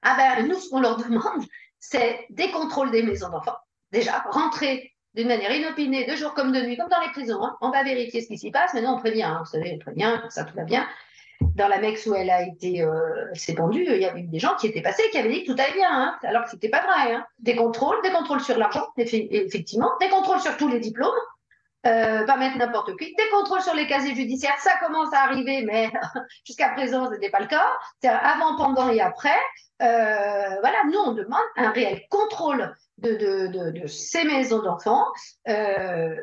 Ah 0.02 0.16
ben, 0.18 0.48
nous, 0.48 0.56
ce 0.56 0.70
qu'on 0.70 0.82
leur 0.82 0.98
demande, 0.98 1.44
c'est 1.80 2.26
des 2.30 2.52
contrôles 2.52 2.92
des 2.92 3.04
maisons 3.04 3.30
d'enfants. 3.30 3.58
Déjà, 3.92 4.20
rentrer 4.30 4.94
d'une 5.14 5.28
manière 5.28 5.54
inopinée, 5.54 6.06
de 6.06 6.16
jour 6.16 6.34
comme 6.34 6.52
de 6.52 6.62
nuit, 6.62 6.78
comme 6.78 6.90
dans 6.90 7.02
les 7.02 7.12
prisons. 7.12 7.44
Hein. 7.44 7.58
On 7.62 7.70
va 7.70 7.84
vérifier 7.84 8.22
ce 8.22 8.28
qui 8.28 8.38
s'y 8.38 8.52
passe. 8.52 8.74
Maintenant, 8.74 8.96
on 8.96 9.00
prévient. 9.00 9.24
Hein. 9.24 9.42
Vous 9.44 9.52
savez, 9.52 9.74
on 9.76 9.80
prévient, 9.80 10.22
ça 10.30 10.46
tout 10.46 10.56
va 10.56 10.64
bien 10.64 10.88
dans 11.56 11.68
la 11.68 11.80
Mex 11.80 12.06
où 12.06 12.16
elle 12.16 12.30
a 12.30 12.44
été 12.44 12.82
euh, 12.82 13.34
pendue, 13.56 13.86
il 13.86 14.02
y 14.02 14.06
avait 14.06 14.22
des 14.22 14.40
gens 14.40 14.56
qui 14.56 14.68
étaient 14.68 14.82
passés 14.82 15.04
qui 15.12 15.18
avaient 15.18 15.30
dit 15.30 15.44
que 15.44 15.52
tout 15.52 15.60
allait 15.60 15.74
bien, 15.74 15.90
hein, 15.92 16.18
alors 16.24 16.44
que 16.44 16.52
c'était 16.52 16.70
pas 16.70 16.82
vrai. 16.82 17.18
Des 17.40 17.56
contrôles, 17.56 17.98
des 18.04 18.12
contrôles 18.12 18.42
sur 18.42 18.58
l'argent, 18.58 18.86
effectivement, 18.98 19.92
des 20.00 20.10
contrôles 20.10 20.40
sur 20.40 20.56
tous 20.58 20.68
les 20.68 20.80
diplômes, 20.80 21.10
euh, 21.88 22.26
pas 22.26 22.38
mettre 22.38 22.58
n'importe 22.58 22.96
qui, 22.98 23.15
des 23.15 23.30
contrôles 23.32 23.62
sur 23.62 23.74
les 23.74 23.88
casiers 23.88 24.13
judiciaires, 24.13 24.60
ça 24.60 24.74
commence 24.80 25.12
à 25.13 25.24
arriver, 25.24 25.63
mais 25.65 25.91
jusqu'à 26.46 26.70
présent, 26.70 27.08
ce 27.08 27.12
n'était 27.12 27.32
pas 27.32 27.39
le 27.39 27.48
cas. 27.48 27.65
C'est 28.02 28.08
avant, 28.08 28.56
pendant 28.56 28.89
et 28.89 29.02
après. 29.02 29.39
Euh, 29.82 30.60
voilà, 30.60 30.78
nous, 30.91 31.00
on 31.00 31.13
demande 31.13 31.41
un 31.56 31.72
réel 31.72 32.04
contrôle 32.10 32.76
de, 33.00 33.88
ces 33.88 34.24
maisons 34.26 34.62
d'enfants, 34.62 35.08
euh, 35.50 36.15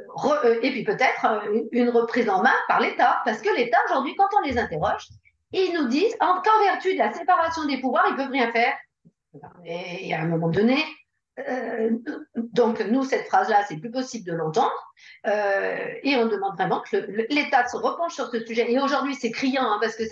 et 0.63 0.71
puis 0.71 0.85
peut-être 0.85 1.27
une, 1.73 1.91
reprise 1.91 2.29
en 2.29 2.41
main 2.41 2.55
par 2.69 2.79
l'État, 2.79 3.21
parce 3.25 3.41
que 3.41 3.49
l'État, 3.57 3.79
aujourd'hui, 3.87 4.15
quand 4.17 4.29
on 4.39 4.47
les 4.47 4.59
interroge, 4.59 5.09
ils 5.51 5.75
nous 5.75 5.89
disent 5.89 6.15
qu'en 6.21 6.41
vertu 6.63 6.93
de 6.93 6.99
la 6.99 7.13
séparation 7.13 7.65
des 7.65 7.81
pouvoirs, 7.81 8.05
ils 8.09 8.13
ne 8.13 8.17
peuvent 8.17 8.31
rien 8.31 8.53
faire. 8.53 8.75
Et 9.65 10.15
à 10.15 10.21
un 10.21 10.27
moment 10.27 10.49
donné, 10.49 10.85
donc 12.35 12.81
nous, 12.81 13.05
cette 13.05 13.27
phrase-là, 13.27 13.65
c'est 13.69 13.77
plus 13.77 13.91
possible 13.91 14.27
de 14.27 14.33
l'entendre, 14.33 14.95
et 15.25 16.17
on 16.17 16.27
demande 16.27 16.55
vraiment 16.57 16.81
que 16.81 16.97
l'État 17.33 17.67
se 17.67 17.77
repenche 17.77 18.15
sur 18.15 18.31
ce 18.31 18.45
sujet. 18.45 18.71
Et 18.71 18.79
aujourd'hui, 18.79 19.15
c'est 19.15 19.31
criant, 19.31 19.65
hein, 19.65 19.79
parce 19.81 19.97
que 19.97 20.05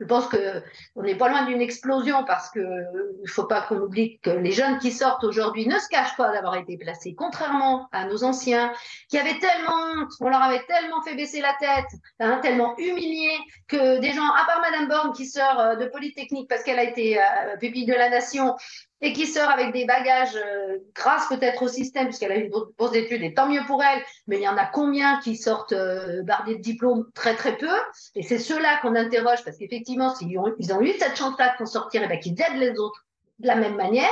je 0.00 0.06
pense 0.06 0.28
qu'on 0.28 1.02
n'est 1.02 1.16
pas 1.16 1.28
loin 1.28 1.44
d'une 1.44 1.60
explosion 1.60 2.24
parce 2.24 2.50
qu'il 2.50 2.62
ne 2.62 3.28
faut 3.28 3.46
pas 3.46 3.62
qu'on 3.62 3.80
oublie 3.80 4.20
que 4.20 4.30
les 4.30 4.52
jeunes 4.52 4.78
qui 4.78 4.92
sortent 4.92 5.24
aujourd'hui 5.24 5.66
ne 5.66 5.78
se 5.78 5.88
cachent 5.88 6.16
pas 6.16 6.32
d'avoir 6.32 6.54
été 6.54 6.76
placés, 6.76 7.14
contrairement 7.16 7.88
à 7.90 8.04
nos 8.04 8.22
anciens, 8.22 8.72
qui 9.08 9.18
avaient 9.18 9.38
tellement 9.38 9.74
honte, 9.96 10.10
on 10.20 10.28
leur 10.28 10.42
avait 10.42 10.64
tellement 10.66 11.02
fait 11.02 11.16
baisser 11.16 11.40
la 11.40 11.54
tête, 11.58 11.90
hein, 12.20 12.38
tellement 12.42 12.76
humilié, 12.78 13.30
que 13.66 13.98
des 13.98 14.12
gens, 14.12 14.24
à 14.24 14.44
part 14.46 14.60
Madame 14.60 14.88
Borne 14.88 15.12
qui 15.12 15.26
sort 15.26 15.58
euh, 15.58 15.74
de 15.74 15.86
Polytechnique 15.86 16.48
parce 16.48 16.62
qu'elle 16.62 16.78
a 16.78 16.84
été 16.84 17.18
euh, 17.18 17.56
pupille 17.58 17.86
de 17.86 17.94
la 17.94 18.08
nation, 18.08 18.54
et 19.00 19.12
qui 19.12 19.26
sort 19.26 19.48
avec 19.48 19.72
des 19.72 19.84
bagages 19.84 20.36
euh, 20.36 20.78
grâce 20.94 21.28
peut-être 21.28 21.62
au 21.62 21.68
système, 21.68 22.06
puisqu'elle 22.06 22.32
a 22.32 22.36
eu 22.36 22.44
une 22.44 22.50
bourse 22.50 22.90
d'études, 22.90 23.22
et 23.22 23.32
tant 23.32 23.48
mieux 23.48 23.62
pour 23.66 23.82
elle, 23.82 24.02
mais 24.26 24.36
il 24.36 24.42
y 24.42 24.48
en 24.48 24.56
a 24.56 24.66
combien 24.66 25.20
qui 25.20 25.36
sortent 25.36 25.72
euh, 25.72 26.22
bardés 26.22 26.56
de 26.56 26.60
diplômes 26.60 27.06
Très 27.14 27.36
très 27.36 27.56
peu? 27.56 27.70
Et 28.16 28.22
c'est 28.22 28.38
ceux-là 28.38 28.78
qu'on 28.82 28.96
interroge, 28.96 29.44
parce 29.44 29.56
qu'effectivement, 29.56 30.14
s'ils 30.14 30.38
ont, 30.38 30.48
eu 30.48 30.92
cette 30.98 31.16
chance-là 31.16 31.54
de 31.58 31.64
sortir, 31.64 32.02
et 32.02 32.08
bien 32.08 32.18
qu'ils 32.18 32.40
aident 32.40 32.58
les 32.58 32.78
autres 32.78 33.06
de 33.38 33.46
la 33.46 33.54
même 33.54 33.76
manière, 33.76 34.10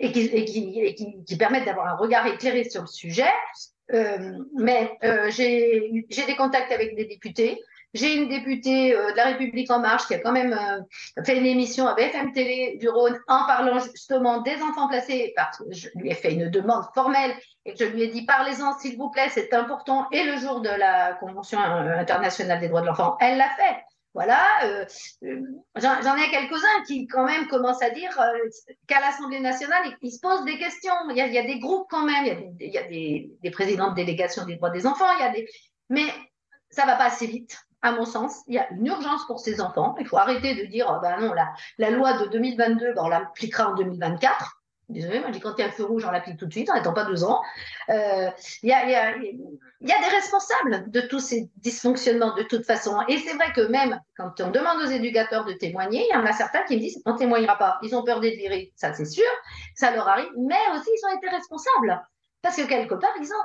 et 0.00 0.10
qui, 0.10 0.20
et 0.20 0.44
qui, 0.44 1.24
qui, 1.24 1.36
permettent 1.36 1.66
d'avoir 1.66 1.86
un 1.86 1.96
regard 1.96 2.26
éclairé 2.26 2.68
sur 2.68 2.80
le 2.80 2.86
sujet. 2.86 3.30
Euh, 3.92 4.38
mais 4.54 4.96
euh, 5.04 5.30
j'ai 5.30 6.02
des 6.08 6.36
contacts 6.36 6.72
avec 6.72 6.96
des 6.96 7.04
députés, 7.04 7.60
J'ai 7.94 8.16
une 8.16 8.28
députée 8.28 8.90
de 8.90 9.16
la 9.16 9.24
République 9.26 9.70
En 9.70 9.78
Marche 9.78 10.06
qui 10.06 10.14
a 10.14 10.18
quand 10.18 10.32
même 10.32 10.58
fait 11.24 11.38
une 11.38 11.46
émission 11.46 11.86
à 11.86 11.94
BFM 11.94 12.32
du 12.78 12.88
Rhône 12.88 13.18
en 13.28 13.46
parlant 13.46 13.78
justement 13.78 14.40
des 14.42 14.56
enfants 14.62 14.88
placés, 14.88 15.32
parce 15.36 15.58
que 15.58 15.64
je 15.70 15.88
lui 15.94 16.10
ai 16.10 16.14
fait 16.14 16.32
une 16.32 16.50
demande 16.50 16.84
formelle 16.94 17.34
et 17.64 17.74
je 17.76 17.84
lui 17.84 18.02
ai 18.02 18.08
dit 18.08 18.26
parlez-en 18.26 18.76
s'il 18.78 18.96
vous 18.96 19.10
plaît, 19.10 19.28
c'est 19.30 19.54
important. 19.54 20.06
Et 20.12 20.24
le 20.24 20.36
jour 20.36 20.60
de 20.60 20.68
la 20.68 21.14
Convention 21.14 21.58
internationale 21.58 22.60
des 22.60 22.68
droits 22.68 22.82
de 22.82 22.86
l'enfant, 22.86 23.16
elle 23.20 23.38
l'a 23.38 23.50
fait. 23.50 23.76
Voilà, 24.14 24.64
euh, 24.64 24.84
euh, 25.24 25.40
j'en 25.74 26.16
ai 26.16 26.30
quelques-uns 26.30 26.84
qui 26.86 27.08
quand 27.08 27.24
même 27.24 27.48
commencent 27.48 27.82
à 27.82 27.90
dire 27.90 28.16
euh, 28.20 28.48
qu'à 28.86 29.00
l'Assemblée 29.00 29.40
nationale, 29.40 29.82
ils, 30.02 30.12
se 30.12 30.20
posent 30.20 30.44
des 30.44 30.56
questions. 30.56 30.94
Il 31.10 31.16
y, 31.16 31.20
a, 31.20 31.42
des 31.42 31.58
groupes 31.58 31.88
quand 31.90 32.06
même, 32.06 32.54
il 32.60 32.70
y 32.70 32.78
a, 32.78 32.84
des, 32.84 33.50
présidents 33.50 33.90
de 33.90 33.96
délégation 33.96 34.44
des 34.44 34.54
droits 34.54 34.70
des 34.70 34.86
enfants, 34.86 35.10
il 35.18 35.20
y 35.20 35.26
a 35.26 35.32
des... 35.32 35.48
mais 35.88 36.06
ça 36.70 36.86
va 36.86 36.94
pas 36.94 37.06
assez 37.06 37.26
vite. 37.26 37.58
À 37.84 37.92
mon 37.92 38.06
sens, 38.06 38.40
il 38.48 38.54
y 38.54 38.58
a 38.58 38.66
une 38.70 38.86
urgence 38.86 39.26
pour 39.26 39.40
ces 39.40 39.60
enfants. 39.60 39.94
Il 40.00 40.06
faut 40.06 40.16
arrêter 40.16 40.54
de 40.54 40.64
dire, 40.70 40.86
oh 40.88 41.00
ben 41.02 41.20
non, 41.20 41.34
la, 41.78 41.90
loi 41.90 42.14
de 42.14 42.28
2022, 42.28 42.94
ben 42.94 43.02
on 43.04 43.08
l'appliquera 43.08 43.68
en 43.68 43.74
2024. 43.74 44.62
Désolé, 44.88 45.20
moi, 45.20 45.28
quand 45.42 45.52
il 45.58 45.60
y 45.60 45.64
a 45.64 45.68
un 45.68 45.70
feu 45.70 45.84
rouge, 45.84 46.02
on 46.06 46.10
l'applique 46.10 46.38
tout 46.38 46.46
de 46.46 46.52
suite, 46.52 46.70
en 46.70 46.74
n'attend 46.74 46.94
pas 46.94 47.04
deux 47.04 47.22
ans. 47.24 47.42
Euh, 47.90 48.30
il 48.62 48.70
y, 48.70 48.72
a, 48.72 48.88
y, 48.88 48.94
a, 48.94 49.16
y, 49.18 49.92
a, 49.92 49.98
des 50.00 50.16
responsables 50.16 50.90
de 50.90 51.02
tous 51.02 51.20
ces 51.20 51.50
dysfonctionnements 51.56 52.34
de 52.34 52.42
toute 52.44 52.64
façon. 52.64 52.98
Et 53.08 53.18
c'est 53.18 53.34
vrai 53.34 53.52
que 53.52 53.60
même 53.60 54.00
quand 54.16 54.40
on 54.40 54.50
demande 54.50 54.78
aux 54.82 54.90
éducateurs 54.90 55.44
de 55.44 55.52
témoigner, 55.52 56.06
il 56.08 56.14
y 56.14 56.16
en 56.16 56.24
a 56.24 56.32
certains 56.32 56.62
qui 56.62 56.76
me 56.76 56.80
disent 56.80 57.02
on 57.04 57.12
ne 57.12 57.18
témoignera 57.18 57.58
pas. 57.58 57.78
Ils 57.82 57.94
ont 57.94 58.02
peur 58.02 58.20
d'être 58.20 58.36
virés, 58.36 58.72
ça 58.76 58.94
c'est 58.94 59.04
sûr, 59.04 59.24
ça 59.74 59.90
leur 59.94 60.08
arrive, 60.08 60.30
mais 60.38 60.60
aussi 60.74 60.88
ils 60.90 61.06
ont 61.06 61.16
été 61.18 61.28
responsables. 61.28 62.02
Parce 62.44 62.56
que 62.56 62.62
quelque 62.62 62.94
part, 62.94 63.14
ils 63.18 63.32
ont, 63.32 63.44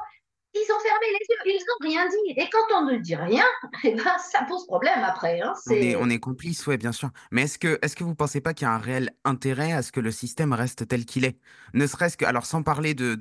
ils 0.53 0.67
ont 0.73 0.79
fermé 0.79 1.05
les 1.12 1.51
yeux, 1.51 1.59
ils 1.59 1.65
n'ont 1.67 1.89
rien 1.89 2.09
dit. 2.09 2.41
Et 2.41 2.49
quand 2.51 2.81
on 2.81 2.85
ne 2.85 2.97
dit 2.97 3.15
rien, 3.15 3.45
eh 3.83 3.93
ben, 3.93 4.17
ça 4.31 4.43
pose 4.47 4.65
problème 4.65 5.03
après. 5.03 5.41
Hein. 5.41 5.53
On, 5.67 5.71
est, 5.73 5.95
on 5.95 6.09
est 6.09 6.19
complice, 6.19 6.65
oui, 6.65 6.77
bien 6.77 6.91
sûr. 6.91 7.09
Mais 7.31 7.43
est-ce 7.43 7.59
que, 7.59 7.77
est 7.81 7.95
que 7.95 8.03
vous 8.03 8.12
ne 8.12 8.15
pensez 8.15 8.41
pas 8.41 8.53
qu'il 8.53 8.65
y 8.65 8.69
a 8.69 8.73
un 8.73 8.79
réel 8.79 9.12
intérêt 9.25 9.73
à 9.73 9.83
ce 9.83 9.91
que 9.91 9.99
le 9.99 10.12
système 10.12 10.53
reste 10.53 10.88
tel 10.88 11.05
qu'il 11.05 11.25
est? 11.25 11.38
Ne 11.73 11.85
serait-ce 11.85 12.17
que, 12.17 12.25
alors 12.25 12.45
sans 12.45 12.63
parler 12.63 12.95
de, 12.95 13.15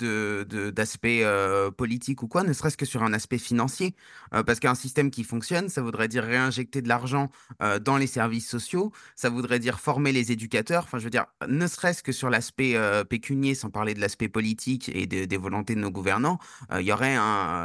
d'aspect 0.70 1.20
euh, 1.22 1.70
politique 1.70 2.22
ou 2.22 2.28
quoi, 2.28 2.44
ne 2.44 2.52
serait-ce 2.52 2.76
que 2.76 2.86
sur 2.86 3.02
un 3.02 3.12
aspect 3.12 3.38
financier. 3.38 3.94
Euh, 4.34 4.42
parce 4.42 4.60
qu'un 4.60 4.74
système 4.74 5.10
qui 5.10 5.24
fonctionne, 5.24 5.68
ça 5.68 5.82
voudrait 5.82 6.08
dire 6.08 6.24
réinjecter 6.24 6.80
de 6.80 6.88
l'argent 6.88 7.30
euh, 7.62 7.78
dans 7.78 7.98
les 7.98 8.06
services 8.06 8.48
sociaux, 8.48 8.92
ça 9.16 9.28
voudrait 9.28 9.58
dire 9.58 9.80
former 9.80 10.12
les 10.12 10.32
éducateurs. 10.32 10.84
Enfin, 10.84 10.98
je 10.98 11.04
veux 11.04 11.10
dire, 11.10 11.26
ne 11.46 11.66
serait-ce 11.66 12.02
que 12.02 12.12
sur 12.12 12.30
l'aspect 12.30 12.74
pécunier, 13.08 13.54
sans 13.54 13.70
parler 13.70 13.94
de 13.94 14.00
l'aspect 14.00 14.28
politique 14.28 14.90
et 14.94 15.06
des 15.06 15.36
volontés 15.36 15.74
de 15.74 15.80
nos 15.80 15.90
gouvernants, 15.90 16.38
il 16.72 16.82
y 16.82 16.92
aurait 16.92 17.17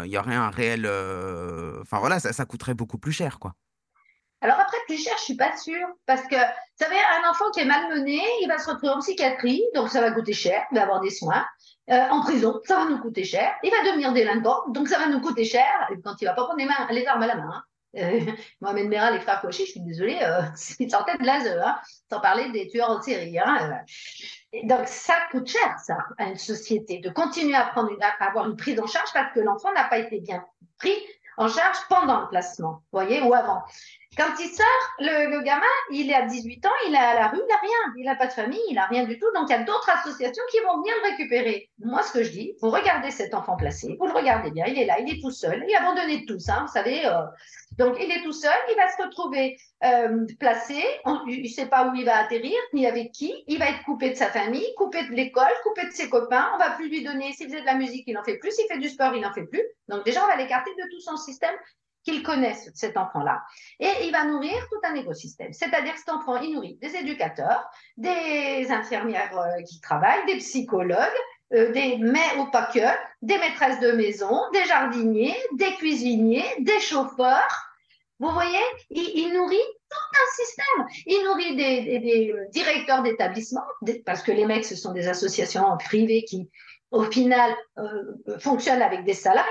il 0.05 0.11
y 0.11 0.17
aurait 0.17 0.35
un 0.35 0.49
réel. 0.49 0.85
Euh, 0.85 1.81
enfin 1.81 1.99
voilà, 1.99 2.19
ça, 2.19 2.45
coûterait 2.45 2.73
beaucoup 2.73 2.97
plus 2.97 3.11
cher, 3.11 3.39
quoi. 3.39 3.53
Alors 4.41 4.59
après, 4.59 4.77
plus 4.87 5.01
cher, 5.01 5.13
je 5.17 5.23
suis 5.23 5.37
pas 5.37 5.55
sûre. 5.55 5.87
Parce 6.05 6.23
que, 6.23 6.35
vous 6.35 6.79
savez, 6.79 6.97
un 6.97 7.29
enfant 7.29 7.49
qui 7.51 7.61
est 7.61 7.65
malmené, 7.65 8.21
il 8.41 8.47
va 8.47 8.57
se 8.57 8.69
retrouver 8.69 8.91
en 8.91 8.99
psychiatrie, 8.99 9.63
donc 9.73 9.89
ça 9.89 10.01
va 10.01 10.11
coûter 10.11 10.33
cher, 10.33 10.65
il 10.71 10.75
va 10.75 10.83
avoir 10.83 10.99
des 10.99 11.11
soins. 11.11 11.45
Euh, 11.89 12.07
en 12.09 12.21
prison, 12.21 12.59
ça 12.65 12.77
va 12.77 12.85
nous 12.85 12.99
coûter 12.99 13.23
cher. 13.23 13.53
Il 13.63 13.71
va 13.71 13.89
devenir 13.89 14.13
délinquant, 14.13 14.63
donc 14.69 14.87
ça 14.87 14.99
va 14.99 15.07
nous 15.07 15.21
coûter 15.21 15.45
cher. 15.45 15.65
Quand 16.03 16.21
il 16.21 16.25
va 16.25 16.33
pas 16.33 16.43
prendre 16.43 16.59
les, 16.59 16.65
mains, 16.65 16.87
les 16.89 17.05
armes 17.05 17.23
à 17.23 17.27
la 17.27 17.35
main. 17.35 17.63
Euh, 17.95 18.19
Mohamed 18.61 18.87
Merah, 18.87 19.11
les 19.11 19.19
frères 19.19 19.41
Kouachi, 19.41 19.65
je 19.65 19.71
suis 19.71 19.81
désolée, 19.81 20.19
euh, 20.21 20.41
ils 20.79 20.89
sortaient 20.89 21.17
de 21.17 21.25
l'ASE, 21.25 21.59
hein, 21.63 21.75
sans 22.11 22.19
parler 22.19 22.51
des 22.51 22.67
tueurs 22.67 22.89
en 22.89 23.01
série. 23.01 23.37
Hein, 23.39 23.79
donc, 24.63 24.87
ça 24.87 25.15
coûte 25.31 25.47
cher, 25.47 25.77
ça, 25.83 25.97
à 26.17 26.25
une 26.25 26.37
société, 26.37 26.99
de 26.99 27.09
continuer 27.09 27.55
à, 27.55 27.65
prendre 27.65 27.91
à 28.01 28.25
avoir 28.25 28.47
une 28.49 28.55
prise 28.55 28.79
en 28.79 28.87
charge 28.87 29.11
parce 29.13 29.33
que 29.33 29.39
l'enfant 29.39 29.71
n'a 29.73 29.85
pas 29.85 29.99
été 29.99 30.19
bien 30.19 30.43
pris 30.77 30.95
en 31.37 31.47
charge 31.47 31.77
pendant 31.89 32.21
le 32.21 32.27
placement, 32.29 32.83
vous 32.91 32.99
voyez, 32.99 33.21
ou 33.21 33.33
avant. 33.33 33.63
Quand 34.15 34.31
il 34.39 34.49
sort, 34.49 34.65
le, 34.99 35.41
gamin, 35.41 35.63
il 35.91 36.11
est 36.11 36.13
à 36.13 36.25
18 36.25 36.65
ans, 36.67 36.71
il 36.87 36.93
est 36.93 36.97
à 36.97 37.15
la 37.15 37.27
rue, 37.29 37.39
il 37.41 37.47
n'a 37.47 37.57
rien, 37.57 37.93
il 37.97 38.05
n'a 38.05 38.15
pas 38.15 38.27
de 38.27 38.31
famille, 38.31 38.61
il 38.69 38.75
n'a 38.75 38.85
rien 38.85 39.05
du 39.05 39.17
tout. 39.17 39.25
Donc, 39.33 39.49
il 39.49 39.53
y 39.53 39.55
a 39.55 39.63
d'autres 39.63 39.89
associations 39.89 40.43
qui 40.51 40.59
vont 40.59 40.77
venir 40.77 40.93
le 41.03 41.09
récupérer. 41.11 41.69
Moi, 41.79 42.03
ce 42.03 42.13
que 42.13 42.23
je 42.23 42.29
dis, 42.29 42.53
vous 42.61 42.69
regardez 42.69 43.09
cet 43.09 43.33
enfant 43.33 43.55
placé, 43.55 43.97
vous 43.99 44.05
le 44.05 44.13
regardez 44.13 44.51
bien, 44.51 44.65
il 44.67 44.77
est 44.77 44.85
là, 44.85 44.99
il 44.99 45.11
est 45.11 45.19
tout 45.19 45.31
seul, 45.31 45.63
il 45.67 45.71
est 45.71 45.75
abandonné 45.75 46.19
de 46.19 46.25
tous, 46.25 46.45
vous 46.47 46.67
savez. 46.67 47.05
Euh. 47.07 47.23
donc, 47.79 47.97
il 47.99 48.11
est 48.11 48.21
tout 48.21 48.33
seul, 48.33 48.55
il 48.69 48.75
va 48.75 48.87
se 48.89 49.01
retrouver 49.01 49.57
euh, 49.83 50.27
placé, 50.39 50.83
il 51.27 51.41
ne 51.41 51.47
sait 51.47 51.65
pas 51.65 51.87
où 51.87 51.95
il 51.95 52.05
va 52.05 52.17
atterrir, 52.17 52.57
ni 52.73 52.85
avec 52.85 53.11
qui, 53.13 53.33
il 53.47 53.57
va 53.57 53.69
être 53.69 53.83
coupé 53.83 54.11
de 54.11 54.15
sa 54.15 54.27
famille, 54.27 54.67
coupé 54.77 55.03
de 55.07 55.11
l'école, 55.11 55.53
coupé 55.63 55.87
de 55.87 55.91
ses 55.91 56.09
copains, 56.09 56.51
on 56.53 56.57
va 56.59 56.71
plus 56.71 56.87
lui 56.87 57.03
donner, 57.03 57.33
s'il 57.33 57.47
faisait 57.47 57.61
de 57.61 57.65
la 57.65 57.75
musique, 57.75 58.03
il 58.05 58.13
n'en 58.13 58.23
fait 58.23 58.37
plus, 58.37 58.51
s'il 58.51 58.67
fait 58.67 58.79
du 58.79 58.89
sport, 58.89 59.15
il 59.15 59.21
n'en 59.21 59.33
fait 59.33 59.45
plus. 59.45 59.63
Donc, 59.87 60.05
déjà, 60.05 60.23
on 60.23 60.27
va 60.27 60.35
l'écarter 60.35 60.71
de 60.71 60.83
tout 60.91 61.01
son 61.01 61.17
système 61.17 61.55
qu'il 62.03 62.21
connaisse 62.23 62.69
cet 62.73 62.97
enfant-là. 62.97 63.41
Et 63.79 63.89
il 64.03 64.11
va 64.11 64.25
nourrir 64.25 64.55
tout 64.69 64.79
un 64.83 64.95
écosystème. 64.95 65.53
C'est-à-dire 65.53 65.97
cet 65.97 66.09
enfant, 66.09 66.37
il 66.37 66.53
nourrit 66.53 66.77
des 66.81 66.95
éducateurs, 66.95 67.69
des 67.97 68.67
infirmières 68.69 69.37
euh, 69.37 69.61
qui 69.63 69.79
travaillent, 69.79 70.25
des 70.25 70.37
psychologues, 70.37 70.97
euh, 71.53 71.71
des 71.71 71.97
mais 71.97 72.37
ou 72.39 72.45
pas 72.47 72.69
des 73.21 73.37
maîtresses 73.37 73.79
de 73.79 73.91
maison, 73.91 74.41
des 74.53 74.65
jardiniers, 74.65 75.35
des 75.53 75.73
cuisiniers, 75.75 76.45
des 76.59 76.79
chauffeurs. 76.79 77.69
Vous 78.19 78.29
voyez, 78.29 78.63
il, 78.89 79.33
nourrit 79.33 79.57
tout 79.89 79.97
un 80.13 80.45
système. 80.45 81.03
Il 81.05 81.23
nourrit 81.25 81.55
des, 81.55 82.33
directeurs 82.51 83.03
d'établissement, 83.03 83.63
parce 84.05 84.23
que 84.23 84.31
les 84.31 84.45
mecs, 84.45 84.65
ce 84.65 84.75
sont 84.75 84.93
des 84.93 85.07
associations 85.07 85.65
privées 85.77 86.23
qui, 86.23 86.49
au 86.91 87.03
final, 87.03 87.53
euh, 87.79 88.39
fonctionnent 88.39 88.81
avec 88.81 89.03
des 89.03 89.13
salariés 89.13 89.49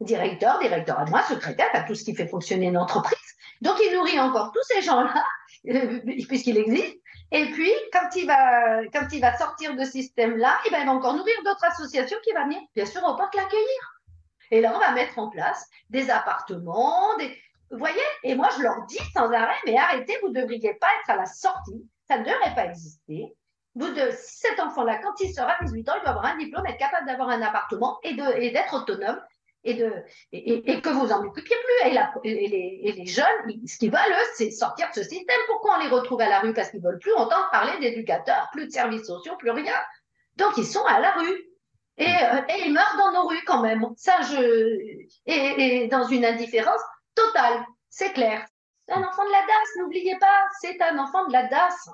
directeur, 0.00 0.58
directeur 0.58 0.98
adjoint, 0.98 1.22
secrétaire, 1.22 1.68
enfin, 1.72 1.84
tout 1.86 1.94
ce 1.94 2.04
qui 2.04 2.14
fait 2.14 2.26
fonctionner 2.26 2.66
une 2.66 2.78
entreprise. 2.78 3.18
Donc, 3.60 3.76
il 3.80 3.94
nourrit 3.94 4.18
encore 4.18 4.52
tous 4.52 4.62
ces 4.62 4.82
gens-là, 4.82 5.24
euh, 5.68 6.00
puisqu'il 6.28 6.58
existe. 6.58 6.96
Et 7.30 7.46
puis, 7.46 7.72
quand 7.92 8.14
il 8.16 8.26
va, 8.26 8.84
quand 8.92 9.06
il 9.12 9.20
va 9.20 9.36
sortir 9.36 9.74
de 9.74 9.84
ce 9.84 9.92
système-là, 9.92 10.58
eh 10.66 10.70
ben, 10.70 10.80
il 10.80 10.86
va 10.86 10.92
encore 10.92 11.14
nourrir 11.14 11.34
d'autres 11.44 11.64
associations 11.64 12.18
qui 12.22 12.32
vont 12.32 12.44
venir, 12.44 12.60
bien 12.74 12.86
sûr, 12.86 13.02
au 13.02 13.16
porte 13.16 13.34
l'accueillir. 13.34 14.00
Et 14.50 14.60
là, 14.60 14.72
on 14.74 14.78
va 14.78 14.92
mettre 14.92 15.18
en 15.18 15.30
place 15.30 15.68
des 15.90 16.10
appartements, 16.10 17.16
des... 17.18 17.36
Vous 17.70 17.78
voyez? 17.78 18.02
Et 18.22 18.34
moi, 18.34 18.48
je 18.56 18.62
leur 18.62 18.84
dis 18.86 19.00
sans 19.12 19.32
arrêt, 19.32 19.56
mais 19.66 19.76
arrêtez, 19.76 20.16
vous 20.22 20.28
ne 20.28 20.40
devriez 20.40 20.74
pas 20.74 20.86
être 21.00 21.10
à 21.10 21.16
la 21.16 21.26
sortie. 21.26 21.88
Ça 22.06 22.18
ne 22.18 22.24
devrait 22.24 22.54
pas 22.54 22.66
exister. 22.66 23.34
Vous 23.74 23.88
cet 24.12 24.60
enfant-là, 24.60 24.98
quand 24.98 25.18
il 25.20 25.34
sera 25.34 25.56
18 25.62 25.88
ans, 25.88 25.94
il 25.96 26.02
doit 26.02 26.10
avoir 26.10 26.26
un 26.26 26.36
diplôme, 26.36 26.64
être 26.66 26.78
capable 26.78 27.06
d'avoir 27.06 27.30
un 27.30 27.42
appartement 27.42 27.98
et 28.04 28.14
d'être 28.14 28.74
autonome 28.74 29.20
et, 29.64 29.74
de, 29.74 29.92
et, 30.32 30.80
que 30.80 30.90
vous 30.90 31.10
en 31.10 31.24
occupiez 31.24 31.56
plus. 31.56 31.90
Et, 32.24 32.92
les, 32.92 33.06
jeunes, 33.06 33.66
ce 33.66 33.78
qu'ils 33.78 33.90
veulent, 33.90 34.16
c'est 34.34 34.50
sortir 34.50 34.88
de 34.90 34.94
ce 34.94 35.02
système. 35.02 35.40
Pourquoi 35.46 35.76
on 35.76 35.82
les 35.82 35.88
retrouve 35.88 36.20
à 36.20 36.28
la 36.28 36.40
rue 36.40 36.52
Parce 36.52 36.70
qu'ils 36.70 36.82
veulent 36.82 36.98
plus 36.98 37.14
entendre 37.14 37.48
parler 37.50 37.78
d'éducateurs, 37.80 38.48
plus 38.52 38.66
de 38.66 38.70
services 38.72 39.06
sociaux, 39.06 39.36
plus 39.38 39.50
rien. 39.50 39.74
Donc, 40.36 40.56
ils 40.56 40.66
sont 40.66 40.84
à 40.84 41.00
la 41.00 41.12
rue. 41.12 41.44
Et, 41.96 42.06
euh, 42.06 42.40
ils 42.64 42.72
meurent 42.72 42.96
dans 42.98 43.12
nos 43.12 43.28
rues 43.28 43.44
quand 43.46 43.62
même. 43.62 43.86
Ça, 43.96 44.20
je... 44.22 44.78
et, 45.26 45.88
dans 45.88 46.04
une 46.04 46.24
indifférence 46.24 46.82
totale, 47.14 47.64
c'est 47.88 48.12
clair. 48.12 48.44
C'est 48.86 48.94
un 48.94 49.02
enfant 49.02 49.24
de 49.24 49.30
la 49.30 49.40
DAS, 49.40 49.80
n'oubliez 49.80 50.18
pas, 50.18 50.46
c'est 50.60 50.80
un 50.82 50.98
enfant 50.98 51.26
de 51.26 51.32
la 51.32 51.44
DAS. 51.44 51.88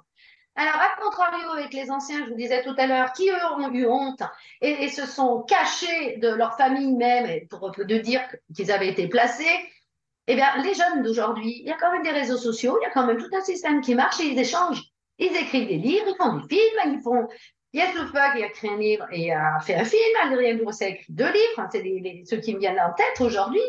Alors, 0.60 0.74
à 0.74 0.90
contrario 1.00 1.52
avec 1.52 1.72
les 1.72 1.90
anciens, 1.90 2.22
je 2.22 2.28
vous 2.32 2.36
disais 2.36 2.62
tout 2.62 2.74
à 2.76 2.86
l'heure, 2.86 3.14
qui 3.14 3.30
eux 3.30 3.46
ont 3.56 3.72
eu 3.72 3.86
honte 3.86 4.22
et, 4.60 4.90
se 4.90 5.06
sont 5.06 5.40
cachés 5.44 6.18
de 6.18 6.28
leur 6.28 6.54
famille 6.58 6.92
même 6.92 7.48
pour 7.48 7.70
de 7.70 7.96
dire 7.96 8.20
qu'ils 8.54 8.70
avaient 8.70 8.88
été 8.88 9.08
placés, 9.08 9.48
eh 10.26 10.34
bien, 10.34 10.54
les 10.62 10.74
jeunes 10.74 11.02
d'aujourd'hui, 11.02 11.60
il 11.62 11.66
y 11.66 11.72
a 11.72 11.78
quand 11.78 11.90
même 11.90 12.02
des 12.02 12.10
réseaux 12.10 12.36
sociaux, 12.36 12.76
il 12.78 12.84
y 12.84 12.86
a 12.86 12.90
quand 12.90 13.06
même 13.06 13.16
tout 13.16 13.34
un 13.34 13.40
système 13.40 13.80
qui 13.80 13.94
marche 13.94 14.20
et 14.20 14.24
ils 14.24 14.38
échangent. 14.38 14.82
Ils 15.16 15.34
écrivent 15.34 15.66
des 15.66 15.78
livres, 15.78 16.08
ils 16.08 16.16
font 16.22 16.36
des 16.36 16.54
films, 16.54 16.94
ils 16.94 17.00
font. 17.02 17.26
Yes 17.72 17.94
qui 17.94 18.42
a 18.42 18.48
créé 18.50 18.70
un 18.70 18.76
livre 18.76 19.06
et 19.12 19.32
a 19.32 19.60
fait 19.60 19.76
un 19.76 19.84
film, 19.84 20.02
Adrien 20.24 20.56
Bourset 20.56 20.84
a 20.84 20.88
écrit 20.88 21.06
deux 21.10 21.32
livres, 21.32 21.68
c'est 21.70 22.22
ceux 22.28 22.36
qui 22.36 22.54
me 22.54 22.58
viennent 22.58 22.80
en 22.80 22.92
tête 22.92 23.18
aujourd'hui. 23.20 23.62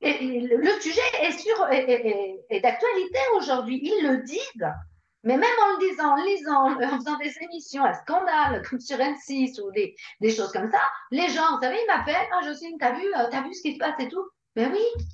Le 0.00 0.80
sujet 0.80 1.00
est, 1.22 1.38
sur, 1.38 1.68
est 1.70 2.60
d'actualité 2.60 3.18
aujourd'hui, 3.36 3.80
ils 3.80 4.08
le 4.08 4.24
disent. 4.24 4.72
Mais 5.22 5.36
même 5.36 5.50
en 5.62 5.72
le 5.72 5.88
disant, 5.88 6.12
en 6.12 6.24
lisant, 6.24 6.70
en 6.70 6.98
faisant 6.98 7.16
des 7.18 7.34
émissions 7.42 7.84
à 7.84 7.92
scandale, 7.94 8.62
comme 8.68 8.80
sur 8.80 8.96
N6 8.96 9.60
ou 9.60 9.70
des, 9.72 9.94
des 10.20 10.34
choses 10.34 10.52
comme 10.52 10.70
ça, 10.70 10.80
les 11.10 11.28
gens, 11.28 11.56
vous 11.56 11.60
savez, 11.62 11.78
ils 11.82 11.86
m'appellent, 11.86 12.28
ah 12.32 12.42
Jocelyne, 12.44 12.78
t'as 12.78 12.92
vu, 12.92 13.04
euh, 13.16 13.28
t'as 13.30 13.42
vu 13.42 13.52
ce 13.52 13.62
qui 13.62 13.74
se 13.74 13.78
passe 13.78 13.98
et 13.98 14.08
tout 14.08 14.26
Ben 14.56 14.72
oui. 14.72 15.04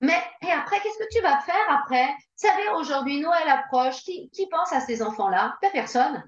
Mais 0.00 0.20
et 0.42 0.50
après, 0.50 0.80
qu'est-ce 0.80 0.98
que 0.98 1.14
tu 1.14 1.22
vas 1.22 1.38
faire 1.40 1.70
après? 1.70 2.06
Vous 2.06 2.48
savez, 2.48 2.68
aujourd'hui, 2.76 3.20
Noël 3.20 3.48
approche, 3.48 4.02
qui, 4.02 4.30
qui 4.30 4.48
pense 4.48 4.72
à 4.72 4.80
ces 4.80 5.02
enfants-là? 5.02 5.56
Ben, 5.62 5.70
Personne. 5.72 6.24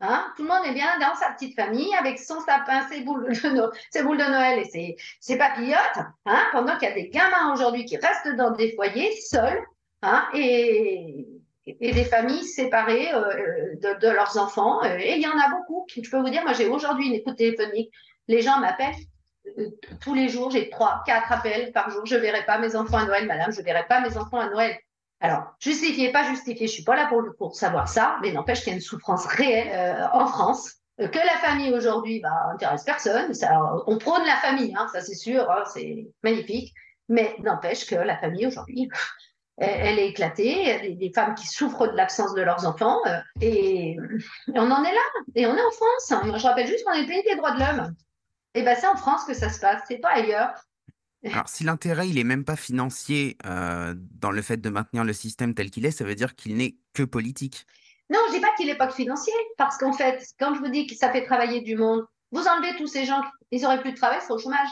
Hein? 0.00 0.32
Tout 0.36 0.42
le 0.42 0.48
monde 0.48 0.66
est 0.66 0.74
bien 0.74 0.98
dans 0.98 1.14
sa 1.14 1.30
petite 1.30 1.54
famille 1.54 1.94
avec 1.94 2.18
son 2.18 2.40
sapin, 2.40 2.86
ses 2.88 3.00
boules 3.02 3.28
de, 3.28 3.70
ses 3.90 4.02
boules 4.02 4.18
de 4.18 4.24
Noël 4.24 4.58
et 4.58 4.64
ses, 4.64 4.96
ses 5.20 5.38
papillotes, 5.38 5.98
hein 6.26 6.42
pendant 6.52 6.76
qu'il 6.76 6.88
y 6.88 6.92
a 6.92 6.94
des 6.94 7.08
gamins 7.08 7.52
aujourd'hui 7.52 7.84
qui 7.84 7.96
restent 7.96 8.34
dans 8.36 8.50
des 8.50 8.74
foyers 8.74 9.12
seuls 9.20 9.64
hein 10.02 10.28
et, 10.34 11.26
et 11.66 11.92
des 11.92 12.04
familles 12.04 12.44
séparées 12.44 13.12
euh, 13.12 13.76
de, 14.00 14.08
leurs 14.08 14.36
enfants. 14.36 14.82
Euh, 14.84 14.96
et 14.98 15.16
il 15.16 15.22
y 15.22 15.26
en 15.26 15.38
a 15.38 15.48
beaucoup. 15.50 15.86
Je 15.90 16.08
peux 16.08 16.18
vous 16.18 16.30
dire, 16.30 16.42
moi 16.42 16.52
j'ai 16.52 16.68
aujourd'hui 16.68 17.06
une 17.08 17.14
écoute 17.14 17.36
téléphonique. 17.36 17.90
Les 18.28 18.42
gens 18.42 18.58
m'appellent. 18.58 18.94
tous 20.00 20.14
les 20.14 20.28
jours, 20.28 20.50
j'ai 20.50 20.70
trois, 20.70 21.02
quatre 21.06 21.32
appels 21.32 21.72
par 21.72 21.90
jour. 21.90 22.04
Je 22.06 22.16
ne 22.16 22.20
verrai 22.20 22.44
pas 22.44 22.58
mes 22.58 22.76
enfants 22.76 22.98
à 22.98 23.06
Noël, 23.06 23.26
madame, 23.26 23.52
je 23.52 23.60
ne 23.60 23.64
verrai 23.64 23.86
pas 23.88 24.00
mes 24.00 24.16
enfants 24.16 24.38
à 24.38 24.48
Noël. 24.48 24.76
Alors, 25.20 25.54
justifié, 25.58 26.12
pas 26.12 26.24
justifié, 26.24 26.66
je 26.66 26.72
ne 26.72 26.74
suis 26.74 26.84
pas 26.84 26.96
là 26.96 27.06
pour, 27.06 27.22
pour 27.38 27.54
savoir 27.54 27.88
ça, 27.88 28.18
mais 28.20 28.32
n'empêche 28.32 28.60
qu'il 28.60 28.68
y 28.68 28.72
a 28.72 28.74
une 28.74 28.82
souffrance 28.82 29.24
réelle 29.26 30.08
en 30.12 30.26
France 30.26 30.80
que 30.98 31.18
la 31.18 31.38
famille 31.42 31.72
aujourd'hui 31.72 32.20
bah, 32.20 32.56
personne. 32.84 33.32
On 33.86 33.98
prône 33.98 34.24
la 34.26 34.36
famille, 34.36 34.74
hein, 34.76 34.86
ça 34.92 35.00
c'est 35.00 35.14
sûr, 35.14 35.50
hein, 35.50 35.64
c'est 35.72 36.06
magnifique. 36.22 36.72
Mais 37.08 37.36
n'empêche 37.40 37.86
que 37.86 37.96
la 37.96 38.16
famille 38.16 38.46
aujourd'hui, 38.46 38.88
elle, 39.56 39.98
est 39.98 40.08
éclatée. 40.08 40.60
Il 40.60 40.66
y 40.66 40.70
a 40.70 40.78
des, 40.78 41.12
femmes 41.14 41.34
qui 41.34 41.46
souffrent 41.46 41.88
de 41.88 41.96
l'absence 41.96 42.34
de 42.34 42.42
leurs 42.42 42.66
enfants. 42.66 43.00
Euh, 43.06 43.18
et, 43.40 43.96
on 44.48 44.70
en 44.70 44.84
est 44.84 44.92
là. 44.92 45.22
Et 45.34 45.46
on 45.46 45.56
est 45.56 45.62
en 45.62 45.70
France. 45.70 46.12
Je 46.38 46.46
rappelle 46.46 46.66
juste 46.66 46.84
qu'on 46.84 46.92
est 46.92 47.02
le 47.02 47.08
pays 47.08 47.22
des 47.22 47.36
droits 47.36 47.52
de 47.52 47.60
l'homme. 47.60 47.94
Et 48.54 48.62
bien, 48.62 48.74
c'est 48.74 48.86
en 48.86 48.96
France 48.96 49.24
que 49.24 49.34
ça 49.34 49.48
se 49.48 49.60
passe. 49.60 49.82
C'est 49.88 49.98
pas 49.98 50.10
ailleurs. 50.10 50.54
Alors, 51.24 51.48
si 51.48 51.64
l'intérêt, 51.64 52.08
il 52.08 52.18
est 52.18 52.24
même 52.24 52.44
pas 52.44 52.56
financier 52.56 53.38
euh, 53.46 53.94
dans 53.96 54.30
le 54.30 54.42
fait 54.42 54.58
de 54.58 54.68
maintenir 54.68 55.04
le 55.04 55.14
système 55.14 55.54
tel 55.54 55.70
qu'il 55.70 55.86
est, 55.86 55.90
ça 55.90 56.04
veut 56.04 56.14
dire 56.14 56.34
qu'il 56.34 56.56
n'est 56.56 56.76
que 56.92 57.02
politique. 57.02 57.66
Non, 58.10 58.18
je 58.28 58.34
dis 58.34 58.40
pas 58.40 58.52
qu'il 58.56 58.66
n'est 58.66 58.76
pas 58.76 58.88
que 58.88 58.94
financier. 58.94 59.32
Parce 59.56 59.78
qu'en 59.78 59.92
fait, 59.92 60.22
quand 60.38 60.54
je 60.54 60.60
vous 60.60 60.68
dis 60.68 60.86
que 60.86 60.94
ça 60.94 61.10
fait 61.10 61.24
travailler 61.24 61.62
du 61.62 61.76
monde, 61.76 62.04
vous 62.30 62.46
enlevez 62.46 62.76
tous 62.76 62.88
ces 62.88 63.06
gens, 63.06 63.22
ils 63.50 63.62
n'auraient 63.62 63.80
plus 63.80 63.92
de 63.92 63.96
travail, 63.96 64.18
c'est 64.20 64.32
au 64.32 64.38
chômage. 64.38 64.68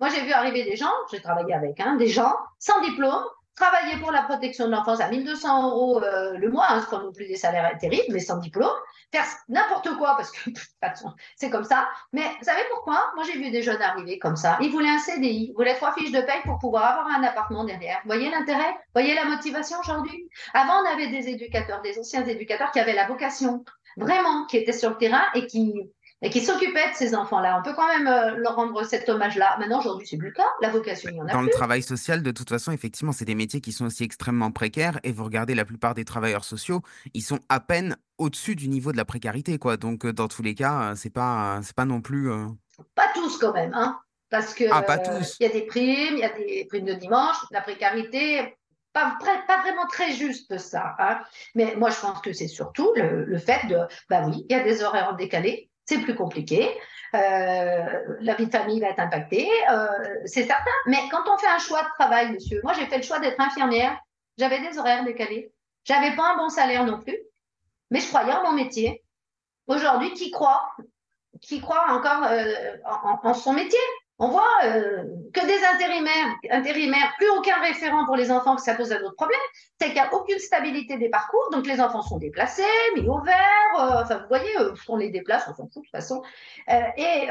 Moi, 0.00 0.08
j'ai 0.10 0.24
vu 0.24 0.32
arriver 0.32 0.64
des 0.64 0.76
gens, 0.76 0.92
j'ai 1.10 1.20
travaillé 1.20 1.52
avec, 1.52 1.80
hein, 1.80 1.96
des 1.96 2.08
gens 2.08 2.34
sans 2.58 2.80
diplôme, 2.82 3.24
travailler 3.56 3.96
pour 3.96 4.12
la 4.12 4.22
protection 4.22 4.66
de 4.66 4.70
l'enfance 4.70 5.00
à 5.00 5.08
1200 5.08 5.70
euros 5.70 6.02
euh, 6.02 6.36
le 6.36 6.50
mois, 6.50 6.66
hein, 6.68 6.86
ce 6.88 6.94
non 6.94 7.10
plus 7.10 7.26
des 7.26 7.36
salaires 7.36 7.76
terribles, 7.78 8.12
mais 8.12 8.20
sans 8.20 8.36
diplôme, 8.36 8.76
faire 9.10 9.24
n'importe 9.48 9.88
quoi, 9.96 10.14
parce 10.16 10.30
que 10.30 10.50
c'est 11.36 11.50
comme 11.50 11.64
ça. 11.64 11.88
Mais 12.12 12.22
vous 12.38 12.44
savez 12.44 12.62
pourquoi? 12.70 13.12
Moi, 13.14 13.24
j'ai 13.24 13.38
vu 13.38 13.50
des 13.50 13.62
jeunes 13.62 13.80
arriver 13.80 14.18
comme 14.18 14.36
ça. 14.36 14.58
Ils 14.60 14.70
voulaient 14.70 14.90
un 14.90 14.98
CDI, 14.98 15.48
ils 15.48 15.54
voulaient 15.54 15.74
trois 15.74 15.92
fiches 15.94 16.12
de 16.12 16.20
paye 16.20 16.42
pour 16.44 16.58
pouvoir 16.58 16.84
avoir 16.84 17.08
un 17.08 17.22
appartement 17.22 17.64
derrière. 17.64 17.98
Vous 18.04 18.08
voyez 18.08 18.30
l'intérêt? 18.30 18.70
Vous 18.70 19.00
voyez 19.00 19.14
la 19.14 19.24
motivation 19.24 19.78
aujourd'hui? 19.80 20.28
Avant, 20.52 20.82
on 20.82 20.92
avait 20.92 21.08
des 21.08 21.28
éducateurs, 21.28 21.80
des 21.82 21.98
anciens 21.98 22.24
éducateurs 22.26 22.70
qui 22.70 22.78
avaient 22.78 22.94
la 22.94 23.06
vocation, 23.06 23.64
vraiment, 23.96 24.44
qui 24.46 24.58
étaient 24.58 24.72
sur 24.72 24.90
le 24.90 24.96
terrain 24.98 25.24
et 25.34 25.46
qui 25.46 25.90
et 26.22 26.30
qui 26.30 26.40
s'occupait 26.40 26.90
de 26.90 26.94
ces 26.94 27.14
enfants-là. 27.14 27.58
On 27.60 27.62
peut 27.62 27.74
quand 27.74 27.88
même 27.88 28.06
euh, 28.06 28.36
leur 28.38 28.56
rendre 28.56 28.82
cet 28.84 29.08
hommage-là. 29.08 29.56
Maintenant, 29.58 29.80
aujourd'hui, 29.80 30.06
c'est 30.06 30.16
plus 30.16 30.28
le 30.28 30.34
cas. 30.34 30.46
La 30.60 30.70
vocation, 30.70 31.10
il 31.10 31.16
y 31.16 31.20
en 31.20 31.28
a 31.28 31.32
Dans 31.32 31.42
le 31.42 31.50
travail 31.50 31.82
social, 31.82 32.22
de 32.22 32.30
toute 32.30 32.48
façon, 32.48 32.72
effectivement, 32.72 33.12
c'est 33.12 33.26
des 33.26 33.34
métiers 33.34 33.60
qui 33.60 33.72
sont 33.72 33.86
aussi 33.86 34.04
extrêmement 34.04 34.50
précaires. 34.50 34.98
Et 35.02 35.12
vous 35.12 35.24
regardez 35.24 35.54
la 35.54 35.66
plupart 35.66 35.94
des 35.94 36.04
travailleurs 36.04 36.44
sociaux, 36.44 36.80
ils 37.12 37.22
sont 37.22 37.40
à 37.48 37.60
peine 37.60 37.96
au-dessus 38.18 38.56
du 38.56 38.68
niveau 38.68 38.92
de 38.92 38.96
la 38.96 39.04
précarité, 39.04 39.58
quoi. 39.58 39.76
Donc, 39.76 40.06
euh, 40.06 40.12
dans 40.12 40.28
tous 40.28 40.42
les 40.42 40.54
cas, 40.54 40.82
euh, 40.82 40.94
c'est 40.96 41.10
pas, 41.10 41.60
c'est 41.62 41.76
pas 41.76 41.84
non 41.84 42.00
plus. 42.00 42.30
Pas 42.94 43.08
tous 43.14 43.36
quand 43.38 43.52
même, 43.52 43.74
hein. 43.74 43.98
Parce 44.30 44.54
que 44.54 44.64
ah, 44.72 44.82
pas 44.82 44.98
tous. 44.98 45.36
il 45.38 45.44
y 45.44 45.46
a 45.46 45.52
des 45.52 45.62
primes, 45.62 46.14
il 46.14 46.18
y 46.18 46.24
a 46.24 46.30
des 46.30 46.66
primes 46.68 46.84
de 46.84 46.94
dimanche, 46.94 47.36
la 47.52 47.60
précarité, 47.60 48.56
pas, 48.92 49.16
pas, 49.46 49.60
vraiment 49.60 49.86
très 49.86 50.12
juste 50.12 50.58
ça. 50.58 50.96
Hein. 50.98 51.20
Mais 51.54 51.76
moi, 51.76 51.90
je 51.90 52.00
pense 52.00 52.20
que 52.20 52.32
c'est 52.32 52.48
surtout 52.48 52.92
le, 52.96 53.24
le, 53.24 53.38
fait 53.38 53.66
de, 53.68 53.78
bah 54.08 54.24
oui, 54.26 54.44
il 54.48 54.56
y 54.56 54.58
a 54.58 54.64
des 54.64 54.82
horaires 54.82 55.14
décalés, 55.14 55.70
c'est 55.86 55.98
plus 55.98 56.14
compliqué. 56.14 56.68
Euh, 57.14 58.16
la 58.20 58.34
vie 58.34 58.46
de 58.46 58.50
famille 58.50 58.80
va 58.80 58.88
être 58.88 58.98
impactée, 58.98 59.48
euh, 59.70 59.86
c'est 60.24 60.44
certain. 60.44 60.70
Mais 60.86 60.98
quand 61.10 61.22
on 61.32 61.38
fait 61.38 61.46
un 61.46 61.58
choix 61.58 61.82
de 61.82 61.88
travail, 61.98 62.32
monsieur, 62.32 62.60
moi 62.62 62.72
j'ai 62.74 62.86
fait 62.86 62.98
le 62.98 63.02
choix 63.02 63.20
d'être 63.20 63.40
infirmière, 63.40 63.98
j'avais 64.36 64.60
des 64.60 64.76
horaires 64.78 65.04
décalés, 65.04 65.52
j'avais 65.84 66.14
pas 66.16 66.34
un 66.34 66.36
bon 66.36 66.48
salaire 66.48 66.84
non 66.84 67.00
plus, 67.00 67.16
mais 67.90 68.00
je 68.00 68.08
croyais 68.08 68.32
en 68.32 68.42
mon 68.42 68.52
métier. 68.52 69.02
Aujourd'hui, 69.68 70.12
qui 70.12 70.30
croit 70.30 70.72
Qui 71.40 71.60
croit 71.60 71.86
encore 71.90 72.24
euh, 72.24 72.76
en, 72.84 73.34
son 73.34 73.52
métier? 73.52 73.78
On 74.18 74.28
voit 74.28 74.48
euh, 74.64 75.04
que 75.34 75.44
des 75.44 75.64
intérimaires, 75.64 77.14
plus 77.18 77.28
aucun 77.30 77.60
référent 77.60 78.06
pour 78.06 78.16
les 78.16 78.30
enfants, 78.30 78.56
ça 78.56 78.74
pose 78.74 78.88
d'autres 78.88 79.14
problèmes. 79.14 79.38
C'est 79.78 79.86
qu'il 79.86 79.94
n'y 79.94 80.00
a 80.00 80.14
aucune 80.14 80.38
stabilité 80.38 80.96
des 80.96 81.10
parcours, 81.10 81.50
donc 81.52 81.66
les 81.66 81.80
enfants 81.80 82.02
sont 82.02 82.18
déplacés, 82.18 82.62
mis 82.94 83.06
au 83.06 83.20
vert. 83.20 83.36
Euh, 83.78 84.02
enfin, 84.02 84.18
vous 84.18 84.28
voyez, 84.28 84.58
euh, 84.58 84.72
on 84.88 84.96
les 84.96 85.10
déplace, 85.10 85.46
on 85.48 85.54
s'en 85.54 85.64
fout 85.64 85.68
de 85.68 85.80
toute 85.82 85.90
façon. 85.90 86.22
et 86.68 87.28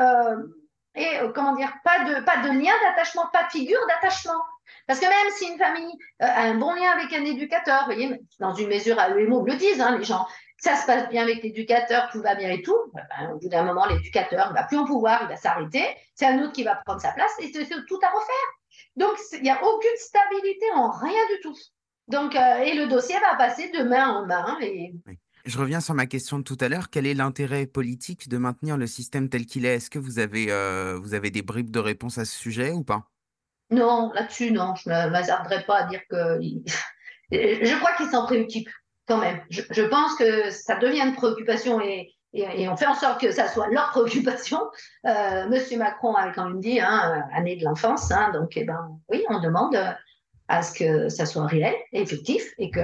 comment 1.34 1.56
dire, 1.56 1.74
pas 1.84 2.06
de, 2.06 2.24
pas 2.24 2.38
de 2.38 2.50
lien 2.50 2.74
d'attachement, 2.84 3.28
pas 3.34 3.44
de 3.44 3.52
figure 3.52 3.80
d'attachement. 3.88 4.42
Parce 4.88 5.00
que 5.00 5.06
même 5.06 5.34
si 5.36 5.48
une 5.52 5.58
famille 5.58 5.94
a 6.20 6.44
un 6.44 6.56
bon 6.56 6.74
lien 6.74 6.92
avec 6.92 7.12
un 7.14 7.26
éducateur, 7.26 7.82
vous 7.82 7.94
voyez, 7.94 8.22
dans 8.40 8.54
une 8.54 8.70
mesure, 8.70 8.98
les 9.16 9.28
mots 9.28 9.44
le 9.46 9.56
disent, 9.56 9.82
hein, 9.82 9.98
les 9.98 10.04
gens, 10.04 10.26
ça 10.66 10.76
se 10.78 10.88
passe 10.88 11.08
bien 11.10 11.22
avec 11.22 11.44
l'éducateur, 11.44 12.10
tout 12.12 12.24
va 12.24 12.34
bien 12.34 12.50
et 12.50 12.64
tout, 12.64 12.76
ben, 12.92 13.34
au 13.34 13.38
bout 13.38 13.50
d'un 13.50 13.64
moment, 13.64 13.86
l'éducateur 13.86 14.50
ne 14.50 14.56
va 14.56 14.64
plus 14.64 14.78
en 14.78 14.86
pouvoir, 14.86 15.20
il 15.22 15.28
va 15.28 15.38
s'arrêter, 15.38 15.86
c'est 16.16 16.26
un 16.26 16.42
autre 16.42 16.54
qui 16.54 16.64
va 16.64 16.74
prendre 16.74 17.00
sa 17.00 17.12
place 17.12 17.32
et 17.40 17.52
c'est 17.54 17.68
tout 17.68 18.00
à 18.02 18.10
refaire. 18.10 18.50
Donc, 18.96 19.12
il 19.34 19.44
n'y 19.44 19.52
a 19.52 19.64
aucune 19.64 19.98
stabilité 19.98 20.66
en 20.74 20.90
rien 20.90 21.22
du 21.36 21.42
tout. 21.44 21.56
Donc, 22.08 22.36
euh, 22.36 22.58
et 22.64 22.74
le 22.74 22.88
dossier 22.88 23.16
va 23.20 23.36
passer 23.36 23.70
de 23.70 23.84
main 23.84 24.10
en 24.10 24.26
main. 24.26 24.58
Et... 24.62 24.96
Je 25.46 25.60
reviens 25.60 25.82
sur 25.82 25.94
ma 25.94 26.08
question 26.08 26.40
de 26.40 26.44
tout 26.44 26.58
à 26.60 26.68
l'heure. 26.68 26.90
Quel 26.90 27.06
est 27.06 27.14
l'intérêt 27.14 27.68
politique 27.68 28.28
de 28.28 28.40
maintenir 28.40 28.76
le 28.76 28.88
système 28.88 29.30
tel 29.30 29.46
qu'il 29.46 29.68
est? 29.68 29.76
Est-ce 29.76 29.92
que 29.92 30.00
vous 30.00 30.18
avez, 30.18 30.48
euh, 30.50 30.98
vous 31.00 31.14
avez 31.14 31.30
des 31.30 31.44
bribes 31.44 31.70
de 31.70 31.80
réponse 31.80 32.18
à 32.18 32.26
ce 32.26 32.36
sujet 32.36 32.72
ou 32.72 32.84
pas? 32.84 33.04
Non, 33.70 34.12
là-dessus, 34.16 34.52
non. 34.52 34.74
Je 34.74 34.90
ne 34.90 35.10
m'hasarderai 35.12 35.64
pas 35.66 35.82
à 35.82 35.84
dire 35.84 36.02
que. 36.10 36.40
je 37.32 37.78
crois 37.78 37.94
qu'ils 37.98 38.10
s'en 38.10 38.26
préoccupent 38.26 38.70
quand 39.08 39.18
même. 39.18 39.40
Je, 39.50 39.84
pense 39.84 40.16
que 40.16 40.50
ça 40.50 40.76
devient 40.76 41.02
une 41.02 41.16
préoccupation 41.16 41.82
et, 41.82 42.14
et, 42.34 42.68
on 42.68 42.76
fait 42.76 42.88
en 42.88 42.96
sorte 42.96 43.22
que 43.22 43.32
ça 43.32 43.48
soit 43.48 43.68
leur 43.70 43.90
préoccupation. 43.90 44.60
Euh, 45.06 45.48
Monsieur 45.48 45.78
Macron 45.78 46.14
a 46.16 46.32
quand 46.32 46.46
même 46.46 46.60
dit, 46.60 46.80
hein, 46.80 47.24
année 47.34 47.56
de 47.56 47.64
l'enfance, 47.64 48.12
hein, 48.12 48.32
donc 48.34 48.54
eh 48.56 48.64
ben, 48.64 49.00
oui, 49.10 49.24
on 49.30 49.40
demande 49.40 49.78
à 50.48 50.62
ce 50.62 50.78
que 50.78 51.10
ça 51.10 51.26
soit 51.26 51.48
réel 51.48 51.74
et 51.92 52.02
effectif 52.02 52.54
et 52.60 52.70
que 52.70 52.82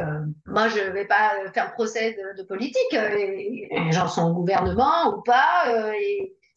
moi 0.48 0.68
je 0.68 0.80
ne 0.80 0.90
vais 0.90 1.06
pas 1.06 1.32
faire 1.54 1.74
procès 1.74 2.18
de, 2.38 2.44
politique 2.44 2.94
et, 2.94 3.70
les 3.72 3.92
gens 3.92 4.08
sont 4.08 4.32
au 4.32 4.34
gouvernement 4.34 5.16
ou 5.16 5.22
pas 5.22 5.66
euh, 5.68 5.94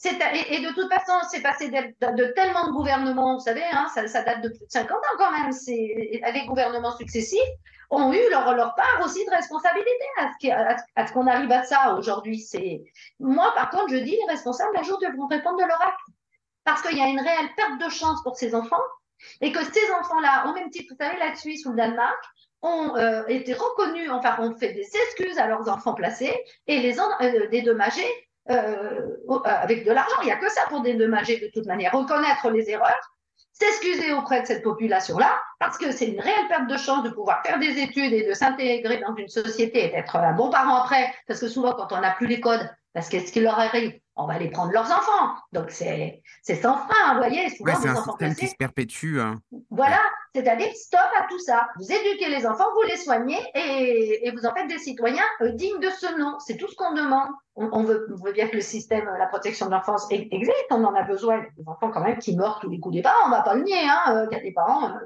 et, 0.07 0.61
de 0.61 0.75
toute 0.75 0.93
façon, 0.93 1.13
c'est 1.31 1.41
passé 1.41 1.69
de, 1.69 2.33
tellement 2.35 2.67
de 2.67 2.73
gouvernements, 2.73 3.35
vous 3.35 3.41
savez, 3.41 3.65
hein, 3.73 3.87
ça, 3.89 4.23
date 4.23 4.43
de 4.43 4.49
plus 4.49 4.67
de 4.67 4.71
50 4.71 4.91
ans 4.91 5.17
quand 5.19 5.33
même. 5.33 5.51
Les 5.67 6.47
gouvernements 6.47 6.97
successifs 6.97 7.41
ont 7.91 8.13
eu 8.13 8.31
leur, 8.31 8.75
part 8.75 9.01
aussi 9.05 9.25
de 9.25 9.31
responsabilité 9.31 10.05
à 10.97 11.07
ce 11.07 11.13
qu'on 11.13 11.27
arrive 11.27 11.51
à 11.53 11.63
ça 11.63 11.95
aujourd'hui. 11.95 12.45
Moi, 13.21 13.53
par 13.55 13.71
contre, 13.71 13.89
je 13.91 13.97
dis 13.97 14.17
les 14.17 14.33
responsables, 14.33 14.77
un 14.77 14.83
jour, 14.83 14.99
devront 14.99 15.27
répondre 15.27 15.59
de 15.59 15.67
leur 15.67 15.81
acte. 15.81 16.01
Parce 16.65 16.81
qu'il 16.83 16.97
y 16.97 17.03
a 17.03 17.09
une 17.09 17.21
réelle 17.21 17.51
perte 17.57 17.79
de 17.79 17.91
chance 17.91 18.23
pour 18.23 18.37
ces 18.37 18.55
enfants 18.55 18.83
et 19.41 19.53
que 19.53 19.63
ces 19.63 19.93
enfants-là, 20.01 20.47
au 20.49 20.55
même 20.55 20.71
titre, 20.71 20.95
vous 20.95 21.05
savez, 21.05 21.19
la 21.19 21.35
Suisse 21.35 21.67
ou 21.67 21.71
le 21.71 21.77
Danemark, 21.77 22.25
ont 22.63 22.97
euh, 22.97 23.27
été 23.27 23.53
reconnus, 23.53 24.11
enfin, 24.11 24.37
ont 24.39 24.57
fait 24.57 24.73
des 24.73 24.89
excuses 24.97 25.39
à 25.39 25.47
leurs 25.47 25.69
enfants 25.69 25.93
placés 25.93 26.35
et 26.67 26.81
les 26.81 26.99
ont 26.99 27.11
euh, 27.21 27.47
dédommagés 27.49 28.11
euh, 28.51 29.01
avec 29.45 29.85
de 29.85 29.93
l'argent. 29.93 30.17
Il 30.23 30.27
n'y 30.27 30.33
a 30.33 30.37
que 30.37 30.51
ça 30.51 30.63
pour 30.69 30.83
dédommager 30.83 31.41
de 31.41 31.51
toute 31.53 31.67
manière, 31.67 31.93
reconnaître 31.93 32.51
les 32.51 32.71
erreurs 32.71 33.15
s'excuser 33.55 34.13
auprès 34.13 34.43
de 34.43 34.47
cette 34.47 34.63
population-là, 34.63 35.41
parce 35.61 35.79
que 35.79 35.93
c'est 35.93 36.09
une 36.09 36.21
réelle 36.21 36.49
perte 36.49 36.69
de 36.69 36.77
chance 36.77 37.05
de 37.05 37.11
pouvoir 37.11 37.41
faire 37.45 37.59
des 37.59 37.79
études 37.79 38.13
et 38.13 38.27
de 38.27 38.35
s'intégrer 38.35 38.99
dans 38.99 39.15
une 39.15 39.29
société 39.29 39.87
et 39.87 39.91
d'être 39.91 40.17
un 40.17 40.33
bon 40.33 40.51
parent 40.51 40.83
après, 40.83 41.15
parce 41.29 41.41
que 41.41 41.49
souvent 41.49 41.73
quand 41.73 41.93
on 41.93 42.01
n'a 42.01 42.11
plus 42.11 42.27
les 42.27 42.41
codes, 42.41 42.69
parce 42.93 43.09
qu'est-ce 43.09 43.33
qui 43.33 43.41
leur 43.41 43.59
arrive 43.59 43.99
On 44.17 44.27
va 44.27 44.39
les 44.39 44.51
prendre 44.51 44.73
leurs 44.73 44.91
enfants. 44.91 45.35
Donc 45.53 45.71
c'est 45.71 46.23
sans 46.43 46.77
frein, 46.77 47.15
vous 47.15 47.19
voyez. 47.19 47.49
Souvent, 47.51 47.75
c'est 47.81 47.89
un 47.89 47.97
système 47.97 48.35
qui 48.35 48.49
se 48.49 48.57
perpétue. 48.57 49.21
Hein. 49.21 49.41
Voilà, 49.71 50.01
c'est-à-dire 50.35 50.75
stop 50.75 51.01
à 51.19 51.27
tout 51.29 51.39
ça. 51.39 51.69
Vous 51.79 51.91
éduquez 51.91 52.29
les 52.29 52.45
enfants, 52.47 52.65
vous 52.75 52.83
les 52.89 52.97
soignez 52.97 53.39
et, 53.55 54.31
vous 54.35 54.47
en 54.47 54.53
faites 54.53 54.67
des 54.67 54.79
citoyens 54.79 55.23
euh, 55.43 55.53
dignes 55.53 55.79
de 55.79 55.91
ce 55.91 56.19
nom. 56.19 56.39
C'est 56.41 56.57
tout 56.57 56.69
ce 56.69 56.75
qu'on 56.75 56.93
demande. 56.93 57.29
On, 57.57 57.85
veut, 57.85 58.09
bien 58.33 58.49
que 58.49 58.57
le 58.57 58.61
système, 58.61 59.09
la 59.17 59.27
protection 59.27 59.67
de 59.67 59.71
l'enfance 59.71 60.09
existe. 60.11 60.67
On 60.71 60.83
en 60.83 60.95
a 60.95 61.03
besoin. 61.03 61.37
Il 61.37 61.43
y 61.43 61.47
a 61.47 61.63
des 61.63 61.69
enfants 61.69 61.91
quand 61.91 62.03
même 62.03 62.19
qui 62.19 62.37
meurent 62.37 62.59
tous 62.59 62.69
les 62.69 62.81
coups 62.81 62.97
des 62.97 63.03
parents. 63.03 63.27
On 63.27 63.29
ne 63.29 63.35
va 63.35 63.43
pas 63.43 63.55
le 63.55 63.63
nier. 63.63 63.89
Hein. 63.89 64.01
Euh, 64.09 64.27
il 64.31 64.37
y 64.37 64.41
a 64.41 64.43
des 64.43 64.53
parents 64.53 64.89
euh, 64.89 64.99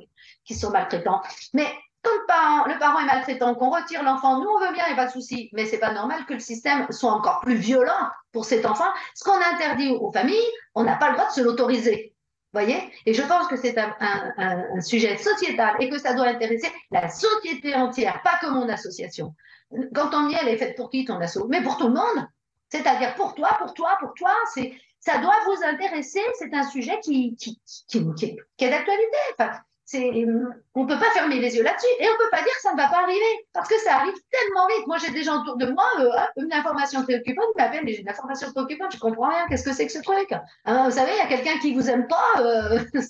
qui 0.44 0.54
sont 0.54 0.70
maltraitants. 0.70 1.20
Mais 1.52 1.66
quand 2.02 2.10
le 2.14 2.26
parent, 2.26 2.66
le 2.66 2.78
parent 2.78 3.00
est 3.00 3.06
maltraitant, 3.06 3.54
qu'on 3.54 3.68
retire 3.68 4.02
l'enfant, 4.02 4.40
nous 4.40 4.48
on 4.48 4.60
veut 4.60 4.72
bien, 4.72 4.84
il 4.86 4.94
n'y 4.94 4.98
a 4.98 5.02
pas 5.04 5.08
de 5.08 5.12
souci, 5.12 5.50
mais 5.52 5.66
c'est 5.66 5.78
pas 5.78 5.92
normal 5.92 6.24
que 6.26 6.34
le 6.34 6.38
système 6.38 6.86
soit 6.90 7.10
encore 7.10 7.40
plus 7.40 7.56
violent 7.56 8.08
pour 8.32 8.44
cet 8.44 8.64
enfant. 8.64 8.88
Ce 9.14 9.24
qu'on 9.24 9.36
interdit 9.52 9.90
aux 9.90 10.12
familles, 10.12 10.36
on 10.74 10.84
n'a 10.84 10.96
pas 10.96 11.08
le 11.08 11.16
droit 11.16 11.26
de 11.26 11.32
se 11.32 11.40
l'autoriser. 11.40 12.14
Et 13.06 13.14
je 13.14 13.22
pense 13.22 13.48
que 13.48 13.56
c'est 13.56 13.76
un, 13.78 14.80
sujet 14.80 15.16
sociétal 15.16 15.76
et 15.80 15.88
que 15.88 15.98
ça 15.98 16.14
doit 16.14 16.26
intéresser 16.26 16.70
la 16.90 17.08
société 17.08 17.74
entière, 17.74 18.22
pas 18.22 18.38
que 18.40 18.46
mon 18.50 18.68
association. 18.68 19.34
Quand 19.94 20.14
on 20.14 20.28
y 20.28 20.34
est, 20.34 20.38
elle 20.42 20.48
est 20.48 20.56
faite 20.56 20.76
pour 20.76 20.90
qui 20.90 21.04
ton 21.04 21.20
asso? 21.20 21.46
Mais 21.48 21.62
pour 21.62 21.76
tout 21.76 21.88
le 21.88 21.94
monde. 21.94 22.26
C'est-à-dire 22.70 23.14
pour 23.14 23.34
toi, 23.34 23.56
pour 23.58 23.74
toi, 23.74 23.96
pour 24.00 24.14
toi. 24.14 24.32
Ça 25.00 25.18
doit 25.18 25.36
vous 25.46 25.64
intéresser. 25.64 26.20
C'est 26.38 26.52
un 26.54 26.64
sujet 26.64 26.98
qui 27.00 27.36
est 27.38 28.68
d'actualité. 28.68 29.16
Enfin, 29.38 29.52
on 29.94 30.84
ne 30.84 30.86
peut 30.86 30.98
pas 30.98 31.10
fermer 31.12 31.40
les 31.40 31.56
yeux 31.56 31.62
là-dessus 31.62 31.86
et 31.98 32.06
on 32.08 32.12
ne 32.12 32.18
peut 32.18 32.30
pas 32.30 32.42
dire 32.42 32.52
que 32.54 32.60
ça 32.60 32.72
ne 32.72 32.76
va 32.76 32.88
pas 32.88 33.02
arriver 33.02 33.46
parce 33.52 33.68
que 33.68 33.78
ça 33.78 33.96
arrive 33.96 34.14
tellement 34.30 34.66
vite. 34.68 34.86
Moi, 34.86 34.98
j'ai 34.98 35.10
des 35.12 35.22
gens 35.22 35.40
autour 35.40 35.56
de 35.56 35.66
moi, 35.66 35.86
euh, 36.00 36.10
une 36.36 36.52
information 36.52 37.02
préoccupante, 37.02 37.46
ils 37.56 37.62
m'appellent, 37.62 37.84
mais 37.84 37.94
j'ai 37.94 38.02
une 38.02 38.08
information 38.08 38.52
préoccupante, 38.52 38.92
je 38.92 38.98
comprends 38.98 39.28
rien, 39.28 39.46
qu'est-ce 39.48 39.64
que 39.64 39.72
c'est 39.72 39.86
que 39.86 39.92
ce 39.92 40.02
truc? 40.02 40.32
Hein, 40.64 40.84
Vous 40.84 40.96
savez, 40.96 41.12
il 41.12 41.18
y 41.18 41.20
a 41.20 41.26
quelqu'un 41.26 41.58
qui 41.58 41.74
vous 41.74 41.88
aime 41.88 42.06
pas, 42.06 42.40
euh, 42.40 42.80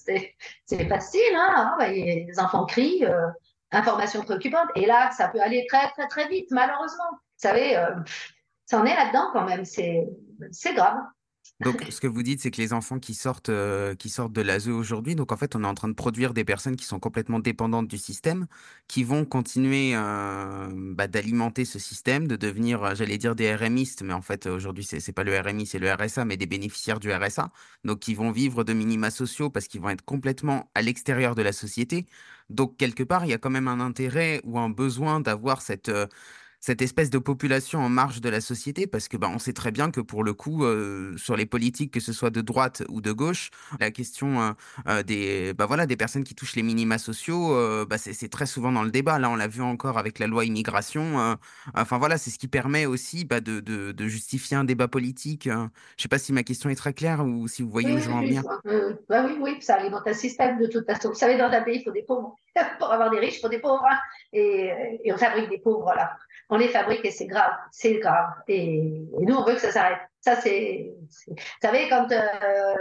c'est 0.67 0.89
facile, 0.89 1.35
hein, 1.35 1.73
ah, 1.73 1.77
bah, 1.79 1.89
les 1.89 2.39
enfants 2.39 2.65
crient, 2.65 3.05
euh, 3.05 3.27
information 3.73 4.23
préoccupante, 4.23 4.69
et 4.77 4.87
là, 4.87 5.11
ça 5.11 5.29
peut 5.29 5.41
aller 5.41 5.67
très, 5.69 5.91
très, 5.91 6.07
très 6.07 6.29
vite, 6.29 6.49
malheureusement. 6.51 7.11
Vous 7.11 7.49
savez, 7.49 7.77
ça 8.67 8.81
en 8.81 8.85
est 8.85 8.95
là-dedans 8.97 9.31
quand 9.33 9.45
même, 9.45 9.65
c'est 9.65 10.09
grave. 10.75 10.97
Donc, 11.61 11.83
ce 11.91 12.01
que 12.01 12.07
vous 12.07 12.23
dites, 12.23 12.41
c'est 12.41 12.51
que 12.51 12.61
les 12.61 12.73
enfants 12.73 12.99
qui 13.01 13.15
sortent, 13.15 13.49
euh, 13.49 13.95
qui 13.97 14.09
sortent 14.11 14.33
de 14.33 14.43
l'ASE 14.43 14.69
aujourd'hui, 14.69 15.15
donc 15.17 15.33
en 15.33 15.37
fait, 15.37 15.57
on 15.57 15.65
est 15.65 15.67
en 15.67 15.75
train 15.75 15.89
de 15.89 15.95
produire 15.95 16.33
des 16.33 16.45
personnes 16.45 16.77
qui 16.77 16.85
sont 16.85 17.01
complètement 17.01 17.41
dépendantes 17.41 17.89
du 17.89 17.99
système, 17.99 18.47
qui 18.87 19.03
vont 19.03 19.25
continuer 19.25 19.93
euh, 19.97 20.69
bah, 20.73 21.09
d'alimenter 21.09 21.65
ce 21.65 21.79
système, 21.81 22.29
de 22.29 22.37
devenir, 22.37 22.85
euh, 22.85 22.95
j'allais 22.95 23.19
dire 23.19 23.35
des 23.35 23.55
RMistes, 23.55 24.03
mais 24.03 24.13
en 24.13 24.23
fait, 24.23 24.47
aujourd'hui, 24.47 24.85
c'est 24.85 25.05
n'est 25.07 25.13
pas 25.13 25.25
le 25.25 25.39
RMI, 25.39 25.67
c'est 25.67 25.81
le 25.81 25.93
RSA, 25.93 26.25
mais 26.25 26.37
des 26.37 26.47
bénéficiaires 26.47 27.01
du 27.01 27.13
RSA, 27.13 27.51
donc 27.85 27.99
qui 28.01 28.15
vont 28.15 28.31
vivre 28.31 28.63
de 28.63 28.73
minima 28.73 29.11
sociaux 29.11 29.51
parce 29.51 29.67
qu'ils 29.67 29.81
vont 29.81 29.91
être 29.91 30.05
complètement 30.05 30.71
à 30.75 30.83
l'extérieur 30.83 31.35
de 31.35 31.43
la 31.43 31.53
société. 31.53 32.07
Donc, 32.51 32.77
quelque 32.77 33.03
part, 33.03 33.25
il 33.25 33.31
y 33.31 33.35
a 33.35 33.39
quand 33.39 33.51
même 33.51 33.69
un 33.69 33.81
intérêt 33.81 34.41
ou 34.45 34.59
un 34.59 34.71
besoin 34.71 35.21
d'avoir 35.21 35.61
cette 35.63 35.91
cette 36.61 36.83
espèce 36.83 37.11
de 37.11 37.19
population 37.19 37.81
en 37.81 37.89
marge 37.89 38.21
de 38.21 38.29
la 38.29 38.41
société, 38.41 38.87
parce 38.87 39.09
que 39.09 39.17
bah, 39.17 39.31
on 39.33 39.39
sait 39.39 39.53
très 39.53 39.71
bien 39.71 39.91
que 39.91 40.01
pour 40.01 40.25
le 40.25 40.33
coup, 40.33 40.65
euh, 40.65 41.17
sur 41.17 41.37
les 41.37 41.47
politiques, 41.47 41.93
que 41.93 42.01
ce 42.01 42.13
soit 42.13 42.31
de 42.31 42.41
droite 42.41 42.83
ou 42.89 43.01
de 43.01 43.13
gauche, 43.13 43.51
la 43.81 43.91
question 43.91 44.41
euh, 44.41 44.51
euh, 44.89 45.03
des, 45.03 45.55
bah, 45.55 45.67
voilà, 45.67 45.87
des 45.87 45.97
personnes 45.97 46.25
qui 46.25 46.35
touchent 46.35 46.57
les 46.57 46.63
minima 46.63 46.99
sociaux, 46.99 47.55
bah, 47.87 47.99
c'est 47.99 48.29
très 48.29 48.47
souvent 48.47 48.73
dans 48.73 48.83
le 48.83 48.91
débat. 48.91 49.19
Là, 49.19 49.31
on 49.31 49.37
l'a 49.37 49.49
vu 49.49 49.63
encore 49.63 49.99
avec 49.99 50.19
la 50.19 50.27
loi 50.27 50.45
immigration. 50.45 51.37
enfin 51.75 51.99
voilà, 51.99 52.19
c'est 52.19 52.31
ce 52.31 52.39
qui 52.39 52.49
permet 52.49 52.87
aussi 52.87 53.25
de, 53.25 53.39
de, 53.39 53.93
de, 53.93 54.09
justifier 54.09 54.57
un 54.57 54.65
débat 54.65 54.89
politique. 54.89 55.45
Je 55.45 55.51
ne 55.51 55.69
sais 55.97 56.09
pas 56.09 56.19
si 56.19 56.33
ma 56.33 56.43
question 56.43 56.71
est 56.71 56.75
très 56.75 56.93
claire 56.93 57.25
ou 57.25 57.47
si 57.49 57.63
vous 57.63 57.71
voyez 57.71 57.93
où 57.93 57.99
je 57.99 58.09
veux 58.09 58.15
en 58.15 58.23
venir. 58.23 58.43
Bah 59.09 59.25
oui, 59.27 59.37
oui, 59.41 59.57
ça 59.61 59.75
arrive 59.75 59.93
dans 59.93 60.03
un 60.05 60.15
système 60.15 60.59
de 60.59 60.67
toute 60.67 60.87
façon. 60.87 61.11
Vous 61.11 61.15
savez, 61.15 61.37
dans 61.37 61.51
un 61.51 61.63
pays, 61.63 61.79
il 61.79 61.85
faut 61.85 61.93
des 61.93 62.03
pauvres. 62.03 62.37
pour 62.79 62.93
avoir 62.93 63.11
des 63.11 63.19
riches, 63.19 63.41
faut 63.41 63.49
des 63.49 63.59
pauvres. 63.59 63.87
Hein. 63.89 63.99
Et, 64.33 65.11
on 65.13 65.17
fabrique 65.17 65.49
des 65.49 65.59
pauvres, 65.59 65.83
voilà 65.83 66.17
on 66.51 66.57
les 66.57 66.69
fabrique 66.69 67.05
et 67.05 67.11
c'est 67.11 67.27
grave, 67.27 67.53
c'est 67.71 67.95
grave. 67.99 68.31
Et, 68.49 69.07
nous, 69.21 69.35
on 69.35 69.45
veut 69.45 69.55
que 69.55 69.61
ça 69.61 69.71
s'arrête. 69.71 69.99
Ça, 70.21 70.37
c'est. 70.37 70.93
Vous 71.27 71.37
savez, 71.63 71.89
quand 71.89 72.11
euh, 72.11 72.75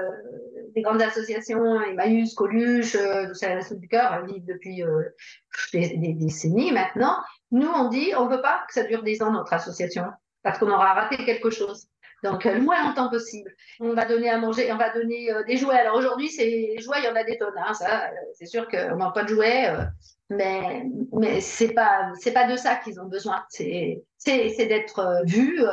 des 0.74 0.82
grandes 0.82 1.02
associations, 1.02 1.82
Emmaüs, 1.82 2.34
Coluche, 2.34 2.96
euh, 2.96 3.32
la 3.42 3.76
du 3.76 3.88
cœur, 3.88 4.26
vivent 4.26 4.46
depuis 4.46 4.84
euh, 4.84 5.04
des, 5.74 6.14
décennies 6.14 6.72
maintenant, 6.72 7.18
nous, 7.52 7.70
on 7.70 7.90
dit, 7.90 8.14
on 8.18 8.26
ne 8.26 8.36
veut 8.36 8.42
pas 8.42 8.64
que 8.68 8.74
ça 8.74 8.84
dure 8.84 9.04
des 9.04 9.22
ans, 9.22 9.32
notre 9.32 9.54
association, 9.54 10.06
parce 10.44 10.58
qu'on 10.58 10.72
aura 10.72 10.94
raté 10.94 11.18
quelque 11.26 11.50
chose. 11.50 11.88
Donc, 12.24 12.45
le 12.45 12.59
moins 12.61 12.84
longtemps 12.84 13.09
possible. 13.09 13.51
On 13.80 13.93
va 13.93 14.05
donner 14.05 14.30
à 14.30 14.38
manger, 14.38 14.72
on 14.72 14.78
va 14.78 14.91
donner 14.91 15.30
des 15.47 15.57
jouets. 15.57 15.78
Alors 15.78 15.97
aujourd'hui, 15.97 16.30
c'est 16.30 16.78
jouets, 16.80 16.97
il 16.99 17.05
y 17.05 17.09
en 17.09 17.15
a 17.15 17.24
des 17.24 17.38
tonnes. 17.38 17.53
Hein, 17.57 17.74
ça, 17.74 18.09
c'est 18.34 18.47
sûr 18.47 18.68
qu'on 18.68 18.95
n'a 18.95 19.11
pas 19.11 19.24
de 19.24 19.30
jouets 19.30 19.72
mais 20.30 20.86
mais 21.13 21.39
pas 21.74 22.11
c'est 22.20 22.34
pas 22.34 22.47
de 22.47 22.57
ça 22.57 22.76
qu'ils 22.76 22.99
ont 22.99 23.05
besoin 23.05 23.45
c'est 23.49 24.03
d'être 24.28 24.99
euh, 24.99 25.24
vu 25.24 25.61
euh, 25.61 25.70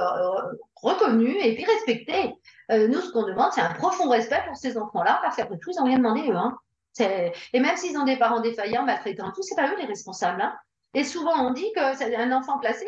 reconnu 0.77 1.37
et 1.41 1.55
puis 1.55 1.65
respecté 1.65 2.35
euh, 2.71 2.87
nous 2.87 3.01
ce 3.01 3.11
qu'on 3.11 3.25
demande 3.25 3.51
c'est 3.53 3.61
un 3.61 3.75
profond 3.75 4.09
respect 4.09 4.43
pour 4.47 4.57
ces 4.57 4.79
enfants 4.79 5.03
là 5.03 5.19
parce 5.23 5.37
qu'après 5.37 5.59
tout 5.59 5.71
ils 5.73 5.79
n'ont 5.79 5.87
rien 5.87 5.99
demandé 5.99 6.23
eux 6.29 6.37
hein. 6.37 6.57
et 7.01 7.61
même 7.61 7.77
s'ils 7.77 7.99
ont 7.99 8.05
des 8.05 8.17
parents 8.17 8.41
défaillants 8.41 8.85
maltraitants 8.85 9.33
tout 9.33 9.43
c'est 9.43 9.57
pas 9.57 9.69
eux 9.69 9.77
les 9.79 9.87
responsables 9.87 10.41
hein. 10.41 10.55
et 10.95 11.03
souvent 11.03 11.49
on 11.49 11.53
dit 11.53 11.73
que 11.75 12.15
un 12.17 12.33
enfant 12.33 12.59
placé 12.61 12.87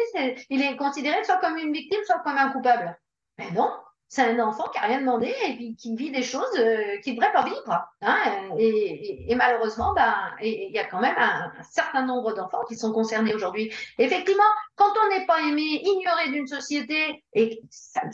il 0.49 0.63
est 0.63 0.77
considéré 0.77 1.25
soit 1.25 1.39
comme 1.39 1.57
une 1.57 1.73
victime 1.73 2.01
soit 2.07 2.21
comme 2.21 2.39
un 2.39 2.51
coupable 2.51 2.97
mais 3.39 3.51
non 3.53 3.71
c'est 4.09 4.23
un 4.23 4.39
enfant 4.39 4.69
qui 4.73 4.81
n'a 4.81 4.87
rien 4.87 5.01
demandé 5.01 5.35
et 5.49 5.55
puis 5.57 5.75
qui 5.75 5.97
vit 5.97 6.13
des 6.13 6.23
choses 6.23 6.45
euh, 6.59 6.99
qu'il 7.03 7.15
ne 7.15 7.19
devrait 7.19 7.33
pas 7.33 7.45
vivre. 7.45 7.89
Hein, 8.03 8.17
et, 8.57 9.35
malheureusement, 9.35 9.95
ben, 9.95 10.15
il 10.41 10.71
y 10.73 10.79
a 10.79 10.85
quand 10.85 11.01
même 11.01 11.17
un, 11.19 11.51
certain 11.63 12.07
nombre 12.07 12.33
d'enfants 12.35 12.63
qui 12.69 12.77
sont 12.77 12.93
concernés 12.93 13.35
aujourd'hui. 13.35 13.73
Effectivement, 13.99 14.45
quand 14.77 14.93
on 15.05 15.09
n'est 15.11 15.27
pas 15.27 15.41
aimé, 15.41 15.83
ignoré 15.83 16.31
d'une 16.31 16.47
société 16.47 17.25
et, 17.33 17.61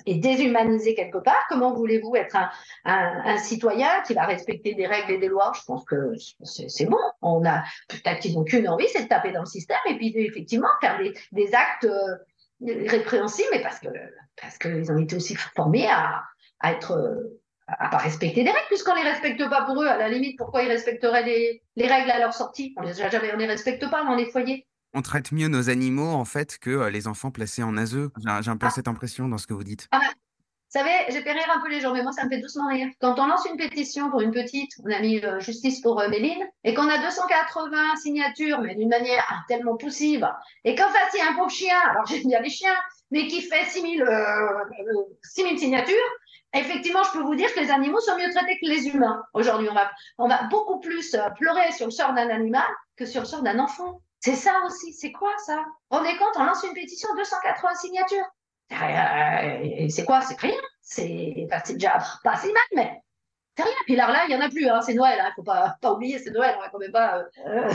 et, 0.07 0.15
déshumanisé 0.15 0.95
quelque 0.95 1.19
part, 1.19 1.45
comment 1.51 1.75
voulez-vous 1.75 2.17
être 2.17 2.37
un, 2.37 2.51
un, 2.85 3.37
citoyen 3.37 4.01
qui 4.07 4.15
va 4.15 4.25
respecter 4.25 4.75
des 4.75 4.87
règles 4.87 5.13
et 5.13 5.19
des 5.19 5.29
lois? 5.29 5.53
Je 5.55 5.63
pense 5.67 5.85
que 5.85 6.15
c'est 6.43 6.87
bon. 6.87 6.99
On 7.21 7.45
a 7.45 7.63
peut-être 7.89 8.21
qu'ils 8.21 8.35
n'ont 8.35 8.45
qu'une 8.45 8.69
envie, 8.69 8.89
c'est 8.89 9.05
de 9.05 9.09
taper 9.09 9.33
dans 9.33 9.41
le 9.41 9.47
système 9.47 9.79
et 9.87 9.97
puis 9.97 10.13
effectivement 10.17 10.69
faire 10.81 10.99
des, 10.99 11.13
des 11.33 11.55
actes. 11.55 11.85
Euh, 11.85 12.17
répréhensibles, 12.65 13.49
mais 13.53 13.61
parce 13.61 13.79
que 13.81 13.89
parce 14.43 14.59
qu'ils 14.59 14.93
ont 14.93 14.99
été 14.99 15.17
aussi 15.17 15.35
formés 15.35 15.87
à, 15.89 16.23
à 16.61 16.73
être 16.73 16.93
à 17.69 17.89
pas 17.89 17.99
respecter 17.99 18.43
des 18.43 18.51
règles, 18.51 18.67
puisqu'on 18.69 18.95
les 18.95 19.09
respecte 19.09 19.49
pas 19.49 19.63
pour 19.65 19.83
eux. 19.83 19.87
À 19.87 19.97
la 19.97 20.09
limite, 20.09 20.37
pourquoi 20.37 20.63
ils 20.63 20.69
respecteraient 20.69 21.23
les, 21.23 21.63
les 21.77 21.87
règles 21.87 22.11
à 22.11 22.19
leur 22.19 22.35
sortie? 22.35 22.75
On 22.77 22.83
les 22.83 22.93
on 23.01 23.37
les 23.37 23.47
respecte 23.47 23.89
pas 23.89 24.05
dans 24.05 24.15
les 24.15 24.27
foyers. 24.31 24.67
On 24.95 25.01
traite 25.01 25.33
mieux 25.33 25.49
nos 25.49 25.71
animaux 25.71 26.11
en 26.11 26.27
fait 26.27 26.59
que 26.59 26.71
euh, 26.71 26.91
les 26.91 27.09
enfants 27.09 27.31
placés 27.31 27.63
en 27.63 27.77
ASE. 27.79 28.11
J'ai 28.41 28.51
un 28.51 28.57
peu 28.57 28.67
ah. 28.67 28.71
cette 28.71 28.89
impression 28.89 29.29
dans 29.29 29.39
ce 29.39 29.47
que 29.47 29.55
vous 29.55 29.65
dites. 29.65 29.89
Ah, 29.91 30.01
vous 30.73 30.79
savez, 30.79 31.05
j'ai 31.11 31.21
fait 31.21 31.33
rire 31.33 31.53
un 31.55 31.61
peu 31.61 31.69
les 31.69 31.81
gens, 31.81 31.93
mais 31.93 32.03
moi, 32.03 32.13
ça 32.13 32.25
me 32.25 32.31
fait 32.31 32.39
doucement 32.39 32.69
rire. 32.69 32.89
Quand 32.99 33.19
on 33.19 33.27
lance 33.27 33.45
une 33.45 33.59
pétition 33.59 34.11
pour 34.11 34.23
une 34.23 34.31
petite, 34.31 34.73
on 34.83 34.91
a 34.91 35.01
mis 35.01 35.23
euh, 35.23 35.39
justice 35.39 35.83
pour 35.83 36.01
euh, 36.01 36.09
Méline, 36.09 36.49
et 36.65 36.73
qu'on 36.73 36.89
a 36.89 36.97
280 36.97 37.97
signatures, 37.97 38.59
mais 38.63 38.75
d'une 38.75 38.89
manière 38.89 39.23
tellement 39.49 39.77
poussive, 39.77 40.27
et 40.65 40.75
qu'en 40.75 40.89
face, 40.89 41.13
il 41.13 41.19
y 41.19 41.21
a 41.21 41.31
un 41.31 41.35
pauvre 41.35 41.51
chien, 41.51 41.77
alors 41.91 42.07
j'aime 42.07 42.27
bien 42.27 42.41
les 42.41 42.49
chiens, 42.49 42.75
mais 43.11 43.27
qui 43.27 43.43
fait 43.43 43.67
6000 43.67 44.03
euh, 44.03 45.59
signatures, 45.59 45.95
effectivement, 46.55 47.03
je 47.05 47.19
peux 47.19 47.23
vous 47.23 47.35
dire 47.35 47.53
que 47.53 47.61
les 47.61 47.71
animaux 47.71 48.01
sont 48.01 48.17
mieux 48.17 48.31
traités 48.31 48.59
que 48.59 48.67
les 48.67 48.89
humains. 48.89 49.23
Aujourd'hui, 49.35 49.69
on 49.69 49.75
va, 49.75 49.91
on 50.17 50.27
va 50.27 50.45
beaucoup 50.45 50.81
plus 50.81 51.15
pleurer 51.37 51.71
sur 51.73 51.85
le 51.85 51.93
sort 51.93 52.15
d'un 52.15 52.31
animal 52.31 52.65
que 52.97 53.05
sur 53.05 53.21
le 53.21 53.27
sort 53.27 53.43
d'un 53.43 53.59
enfant. 53.59 54.01
C'est 54.21 54.37
ça 54.37 54.55
aussi. 54.65 54.95
C'est 54.95 55.13
quoi 55.13 55.33
ça? 55.45 55.65
Est 55.93 56.17
compte, 56.17 56.37
on 56.37 56.45
lance 56.45 56.63
une 56.63 56.73
pétition, 56.73 57.11
280 57.15 57.75
signatures. 57.75 58.25
Euh, 58.73 59.89
c'est 59.89 60.05
quoi? 60.05 60.21
C'est 60.21 60.39
rien. 60.39 60.61
C'est 60.81 61.47
déjà 61.71 61.99
pas 62.23 62.37
si 62.37 62.47
mal, 62.47 62.63
mais 62.75 63.01
c'est 63.57 63.63
rien. 63.63 63.73
Puis 63.85 63.97
là, 63.97 64.11
là, 64.11 64.25
il 64.29 64.35
n'y 64.35 64.43
en 64.43 64.45
a 64.45 64.49
plus. 64.49 64.69
Hein. 64.69 64.81
C'est 64.83 64.95
Noël. 64.95 65.17
Il 65.19 65.21
hein. 65.21 65.29
ne 65.29 65.35
faut 65.35 65.43
pas, 65.43 65.77
pas 65.81 65.93
oublier, 65.93 66.19
c'est 66.19 66.31
Noël. 66.31 66.55
On 66.59 66.61
va 66.61 66.69
quand 66.69 66.79
même 66.79 66.93
pas. 66.93 67.23
Euh, 67.47 67.73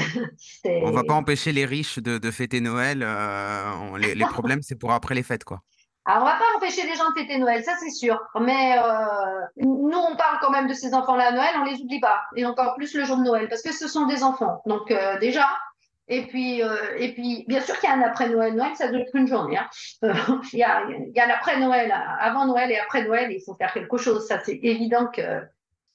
on 0.84 0.92
va 0.92 1.04
pas 1.04 1.14
empêcher 1.14 1.52
les 1.52 1.66
riches 1.66 2.00
de, 2.00 2.18
de 2.18 2.32
fêter 2.32 2.62
Noël. 2.62 3.02
Euh, 3.04 3.98
les, 3.98 4.16
les 4.16 4.26
problèmes, 4.26 4.62
c'est 4.62 4.76
pour 4.76 4.92
après 4.92 5.16
les 5.16 5.24
fêtes, 5.24 5.44
quoi. 5.44 5.62
Alors, 6.06 6.24
on 6.24 6.26
va 6.26 6.36
pas 6.36 6.46
empêcher 6.56 6.88
les 6.88 6.96
gens 6.96 7.10
de 7.10 7.20
fêter 7.20 7.38
Noël, 7.38 7.62
ça 7.66 7.74
c'est 7.82 7.90
sûr. 7.90 8.18
Mais 8.40 8.78
nous, 9.58 9.98
on 9.98 10.16
parle 10.16 10.38
quand 10.40 10.52
même 10.52 10.68
de 10.68 10.74
ces 10.74 10.94
enfants-là 10.94 11.28
à 11.28 11.32
Noël, 11.34 11.54
on 11.60 11.66
les 11.66 11.82
oublie 11.82 12.00
pas. 12.00 12.22
Et 12.38 12.46
encore 12.46 12.76
plus 12.76 12.94
le 12.94 13.04
jour 13.04 13.18
de 13.18 13.24
Noël, 13.24 13.50
parce 13.50 13.62
que 13.62 13.74
ce 13.74 13.90
sont 13.90 14.06
des 14.06 14.24
enfants. 14.24 14.62
Donc 14.66 14.94
déjà, 15.20 15.50
et 16.10 16.26
puis, 16.28 16.64
euh, 16.64 16.96
et 16.98 17.14
puis, 17.14 17.44
bien 17.48 17.62
sûr 17.62 17.78
qu'il 17.80 17.90
y 17.90 17.92
a 17.92 17.96
un 17.96 18.02
après-Noël. 18.02 18.56
Noël, 18.56 18.76
ça 18.76 18.88
dure 18.90 19.06
une 19.14 19.28
journée. 19.28 19.58
Hein. 19.58 20.42
il 20.54 20.60
y 20.60 20.64
a, 20.64 20.84
il 20.90 21.14
y 21.14 21.20
a 21.20 21.28
l'après-Noël, 21.28 21.94
avant 22.20 22.46
Noël 22.46 22.72
et 22.72 22.78
après 22.78 23.04
Noël, 23.04 23.32
il 23.32 23.42
faut 23.44 23.56
faire 23.56 23.74
quelque 23.74 23.98
chose. 23.98 24.26
Ça, 24.26 24.40
c'est 24.44 24.60
évident 24.64 25.08
qu'il 25.08 25.26
ne 25.26 25.42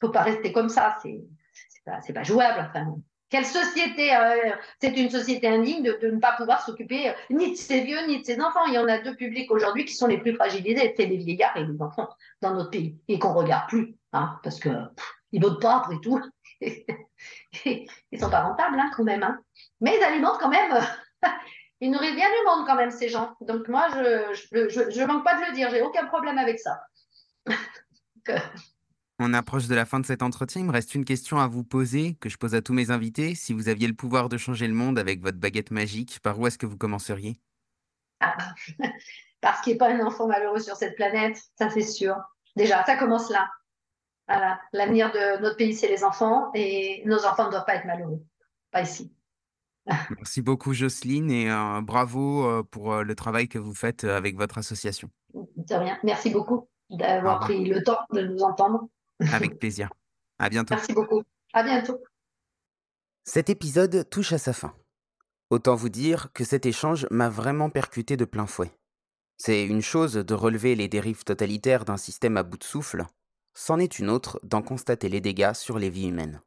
faut 0.00 0.10
pas 0.10 0.22
rester 0.22 0.52
comme 0.52 0.68
ça. 0.68 0.96
C'est 1.02 1.84
pas, 1.84 2.00
pas 2.14 2.22
jouable. 2.24 2.68
Enfin, 2.68 2.94
quelle 3.32 3.46
société 3.46 4.14
euh, 4.14 4.50
C'est 4.78 4.94
une 4.98 5.08
société 5.08 5.48
indigne 5.48 5.82
de, 5.82 6.10
ne 6.10 6.20
pas 6.20 6.32
pouvoir 6.32 6.62
s'occuper 6.62 7.08
euh, 7.08 7.12
ni 7.30 7.52
de 7.52 7.56
ses 7.56 7.80
vieux 7.80 8.06
ni 8.06 8.20
de 8.20 8.24
ses 8.26 8.38
enfants. 8.38 8.66
Il 8.66 8.74
y 8.74 8.78
en 8.78 8.88
a 8.88 8.98
deux 8.98 9.16
publics 9.16 9.50
aujourd'hui 9.50 9.86
qui 9.86 9.94
sont 9.94 10.06
les 10.06 10.18
plus 10.18 10.34
fragilisés, 10.34 10.92
c'est 10.94 11.06
les 11.06 11.16
vieillards 11.16 11.56
et 11.56 11.64
les 11.64 11.80
enfants 11.80 12.10
dans 12.42 12.54
notre 12.54 12.68
pays 12.68 12.98
et 13.08 13.18
qu'on 13.18 13.32
regarde 13.32 13.66
plus, 13.70 13.96
hein, 14.12 14.38
parce 14.42 14.60
que 14.60 14.68
ils 15.32 15.40
votent 15.40 15.62
pas 15.62 15.78
après 15.78 15.96
tout. 16.02 16.20
ils 17.64 18.20
sont 18.20 18.30
pas 18.30 18.42
rentables 18.42 18.78
hein, 18.78 18.90
quand 18.96 19.04
même. 19.04 19.22
Hein. 19.22 19.40
Mais 19.80 19.96
ils 19.98 20.02
alimentent 20.02 20.40
quand 20.40 20.48
même. 20.50 20.78
ils 21.80 21.90
nourrissent 21.90 22.14
bien 22.14 22.28
du 22.28 22.46
monde 22.46 22.66
quand 22.66 22.76
même, 22.76 22.90
ces 22.90 23.08
gens. 23.08 23.34
Donc 23.40 23.68
moi, 23.68 23.88
je 23.90 25.00
ne 25.00 25.06
manque 25.06 25.24
pas 25.24 25.40
de 25.40 25.46
le 25.46 25.54
dire. 25.54 25.70
J'ai 25.70 25.82
aucun 25.82 26.06
problème 26.06 26.38
avec 26.38 26.58
ça. 26.58 26.80
On 29.18 29.34
approche 29.34 29.68
de 29.68 29.74
la 29.74 29.84
fin 29.84 30.00
de 30.00 30.06
cet 30.06 30.22
entretien. 30.22 30.62
Il 30.62 30.66
me 30.66 30.72
reste 30.72 30.94
une 30.94 31.04
question 31.04 31.38
à 31.38 31.46
vous 31.46 31.62
poser, 31.62 32.14
que 32.20 32.28
je 32.28 32.36
pose 32.36 32.54
à 32.54 32.62
tous 32.62 32.72
mes 32.72 32.90
invités. 32.90 33.34
Si 33.34 33.52
vous 33.52 33.68
aviez 33.68 33.86
le 33.86 33.94
pouvoir 33.94 34.28
de 34.28 34.36
changer 34.36 34.66
le 34.66 34.74
monde 34.74 34.98
avec 34.98 35.20
votre 35.20 35.38
baguette 35.38 35.70
magique, 35.70 36.18
par 36.20 36.38
où 36.40 36.46
est-ce 36.46 36.58
que 36.58 36.66
vous 36.66 36.76
commenceriez? 36.76 37.38
Ah, 38.20 38.36
Parce 39.40 39.60
qu'il 39.60 39.72
n'y 39.72 39.76
ait 39.76 39.78
pas 39.78 39.90
un 39.90 40.04
enfant 40.04 40.26
malheureux 40.26 40.60
sur 40.60 40.76
cette 40.76 40.96
planète, 40.96 41.40
ça 41.56 41.70
c'est 41.70 41.82
sûr. 41.82 42.16
Déjà, 42.56 42.84
ça 42.84 42.96
commence 42.96 43.30
là. 43.30 43.48
Voilà. 44.28 44.60
L'avenir 44.72 45.10
de 45.12 45.42
notre 45.42 45.56
pays, 45.56 45.74
c'est 45.74 45.88
les 45.88 46.04
enfants 46.04 46.50
et 46.54 47.02
nos 47.06 47.24
enfants 47.24 47.46
ne 47.46 47.50
doivent 47.50 47.64
pas 47.64 47.76
être 47.76 47.86
malheureux. 47.86 48.24
Pas 48.70 48.82
ici. 48.82 49.12
Merci 50.16 50.42
beaucoup 50.42 50.72
Jocelyne 50.72 51.30
et 51.30 51.50
euh, 51.50 51.80
bravo 51.80 52.46
euh, 52.46 52.62
pour 52.62 52.92
euh, 52.92 53.02
le 53.02 53.14
travail 53.14 53.48
que 53.48 53.58
vous 53.58 53.74
faites 53.74 54.04
avec 54.04 54.36
votre 54.36 54.58
association. 54.58 55.10
De 55.34 55.74
rien. 55.74 55.98
Merci 56.04 56.30
beaucoup 56.30 56.68
d'avoir 56.88 57.40
pris 57.40 57.64
le 57.64 57.82
temps 57.82 57.98
de 58.12 58.22
nous 58.22 58.40
entendre. 58.42 58.88
Avec 59.32 59.58
plaisir. 59.58 59.88
À 60.38 60.48
bientôt. 60.48 60.74
Merci 60.74 60.92
beaucoup. 60.92 61.22
À 61.52 61.62
bientôt. 61.62 61.98
Cet 63.24 63.50
épisode 63.50 64.08
touche 64.10 64.32
à 64.32 64.38
sa 64.38 64.52
fin. 64.52 64.74
Autant 65.50 65.74
vous 65.74 65.88
dire 65.88 66.32
que 66.32 66.44
cet 66.44 66.66
échange 66.66 67.06
m'a 67.10 67.28
vraiment 67.28 67.70
percuté 67.70 68.16
de 68.16 68.24
plein 68.24 68.46
fouet. 68.46 68.72
C'est 69.36 69.64
une 69.64 69.82
chose 69.82 70.14
de 70.14 70.34
relever 70.34 70.74
les 70.74 70.88
dérives 70.88 71.24
totalitaires 71.24 71.84
d'un 71.84 71.96
système 71.96 72.36
à 72.36 72.42
bout 72.42 72.58
de 72.58 72.64
souffle, 72.64 73.04
c'en 73.54 73.78
est 73.78 73.98
une 73.98 74.10
autre 74.10 74.40
d'en 74.42 74.62
constater 74.62 75.08
les 75.08 75.20
dégâts 75.20 75.54
sur 75.54 75.78
les 75.78 75.90
vies 75.90 76.08
humaines. 76.08 76.40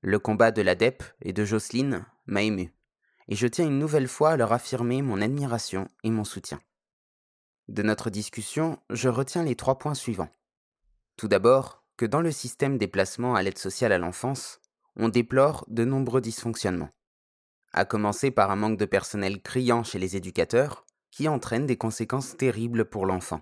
Le 0.00 0.18
combat 0.18 0.50
de 0.50 0.62
l'ADEP 0.62 1.02
et 1.22 1.32
de 1.32 1.44
Jocelyne 1.44 2.04
m'a 2.26 2.42
ému, 2.42 2.72
et 3.28 3.34
je 3.34 3.46
tiens 3.46 3.66
une 3.66 3.78
nouvelle 3.78 4.08
fois 4.08 4.30
à 4.30 4.36
leur 4.36 4.52
affirmer 4.52 5.02
mon 5.02 5.20
admiration 5.20 5.88
et 6.04 6.10
mon 6.10 6.24
soutien. 6.24 6.60
De 7.68 7.82
notre 7.82 8.10
discussion, 8.10 8.78
je 8.90 9.08
retiens 9.08 9.42
les 9.42 9.56
trois 9.56 9.78
points 9.78 9.94
suivants. 9.94 10.30
Tout 11.16 11.28
d'abord, 11.28 11.82
que 11.96 12.06
dans 12.06 12.20
le 12.20 12.30
système 12.30 12.78
des 12.78 12.86
placements 12.86 13.34
à 13.34 13.42
l'aide 13.42 13.58
sociale 13.58 13.92
à 13.92 13.98
l'enfance, 13.98 14.60
on 14.96 15.08
déplore 15.08 15.64
de 15.68 15.84
nombreux 15.84 16.20
dysfonctionnements. 16.20 16.90
À 17.72 17.84
commencer 17.84 18.30
par 18.30 18.50
un 18.50 18.56
manque 18.56 18.78
de 18.78 18.84
personnel 18.84 19.42
criant 19.42 19.82
chez 19.82 19.98
les 19.98 20.16
éducateurs, 20.16 20.86
qui 21.10 21.28
entraîne 21.28 21.66
des 21.66 21.76
conséquences 21.76 22.36
terribles 22.36 22.84
pour 22.84 23.06
l'enfant. 23.06 23.40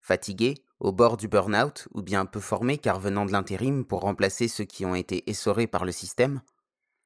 Fatigué, 0.00 0.64
au 0.82 0.90
bord 0.90 1.16
du 1.16 1.28
burn-out, 1.28 1.86
ou 1.94 2.02
bien 2.02 2.26
peu 2.26 2.40
formé 2.40 2.76
car 2.76 2.98
venant 2.98 3.24
de 3.24 3.30
l'intérim 3.30 3.84
pour 3.84 4.00
remplacer 4.00 4.48
ceux 4.48 4.64
qui 4.64 4.84
ont 4.84 4.96
été 4.96 5.30
essorés 5.30 5.68
par 5.68 5.84
le 5.84 5.92
système, 5.92 6.42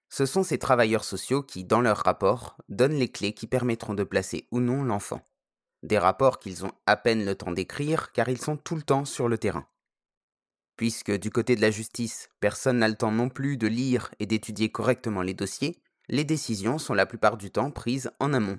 ce 0.08 0.24
sont 0.24 0.42
ces 0.42 0.58
travailleurs 0.58 1.04
sociaux 1.04 1.42
qui, 1.42 1.64
dans 1.64 1.82
leur 1.82 1.98
rapport, 1.98 2.56
donnent 2.70 2.96
les 2.96 3.10
clés 3.10 3.34
qui 3.34 3.46
permettront 3.46 3.92
de 3.92 4.02
placer 4.02 4.46
ou 4.50 4.60
non 4.60 4.82
l'enfant. 4.82 5.20
Des 5.82 5.98
rapports 5.98 6.38
qu'ils 6.38 6.64
ont 6.64 6.72
à 6.86 6.96
peine 6.96 7.26
le 7.26 7.34
temps 7.34 7.52
d'écrire 7.52 8.12
car 8.12 8.30
ils 8.30 8.40
sont 8.40 8.56
tout 8.56 8.76
le 8.76 8.82
temps 8.82 9.04
sur 9.04 9.28
le 9.28 9.36
terrain. 9.36 9.66
Puisque 10.76 11.12
du 11.12 11.30
côté 11.30 11.54
de 11.54 11.60
la 11.60 11.70
justice, 11.70 12.30
personne 12.40 12.78
n'a 12.78 12.88
le 12.88 12.96
temps 12.96 13.12
non 13.12 13.28
plus 13.28 13.58
de 13.58 13.66
lire 13.66 14.10
et 14.20 14.26
d'étudier 14.26 14.70
correctement 14.70 15.20
les 15.20 15.34
dossiers, 15.34 15.82
les 16.08 16.24
décisions 16.24 16.78
sont 16.78 16.94
la 16.94 17.04
plupart 17.04 17.36
du 17.36 17.50
temps 17.50 17.70
prises 17.70 18.10
en 18.20 18.32
amont, 18.32 18.58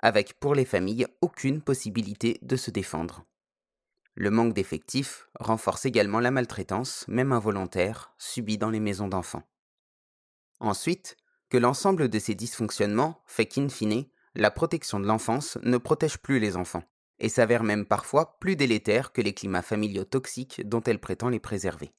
avec 0.00 0.38
pour 0.38 0.54
les 0.54 0.66
familles 0.66 1.06
aucune 1.22 1.62
possibilité 1.62 2.38
de 2.42 2.56
se 2.56 2.70
défendre. 2.70 3.24
Le 4.20 4.32
manque 4.32 4.52
d'effectifs 4.52 5.28
renforce 5.38 5.86
également 5.86 6.18
la 6.18 6.32
maltraitance, 6.32 7.04
même 7.06 7.30
involontaire, 7.30 8.12
subie 8.18 8.58
dans 8.58 8.68
les 8.68 8.80
maisons 8.80 9.06
d'enfants. 9.06 9.44
Ensuite, 10.58 11.16
que 11.50 11.56
l'ensemble 11.56 12.08
de 12.08 12.18
ces 12.18 12.34
dysfonctionnements 12.34 13.22
fait 13.26 13.46
qu'in 13.46 13.68
fine, 13.68 14.06
la 14.34 14.50
protection 14.50 14.98
de 14.98 15.06
l'enfance 15.06 15.56
ne 15.62 15.78
protège 15.78 16.18
plus 16.18 16.40
les 16.40 16.56
enfants, 16.56 16.82
et 17.20 17.28
s'avère 17.28 17.62
même 17.62 17.86
parfois 17.86 18.40
plus 18.40 18.56
délétère 18.56 19.12
que 19.12 19.20
les 19.20 19.34
climats 19.34 19.62
familiaux 19.62 20.02
toxiques 20.02 20.66
dont 20.66 20.82
elle 20.82 20.98
prétend 20.98 21.28
les 21.28 21.38
préserver. 21.38 21.94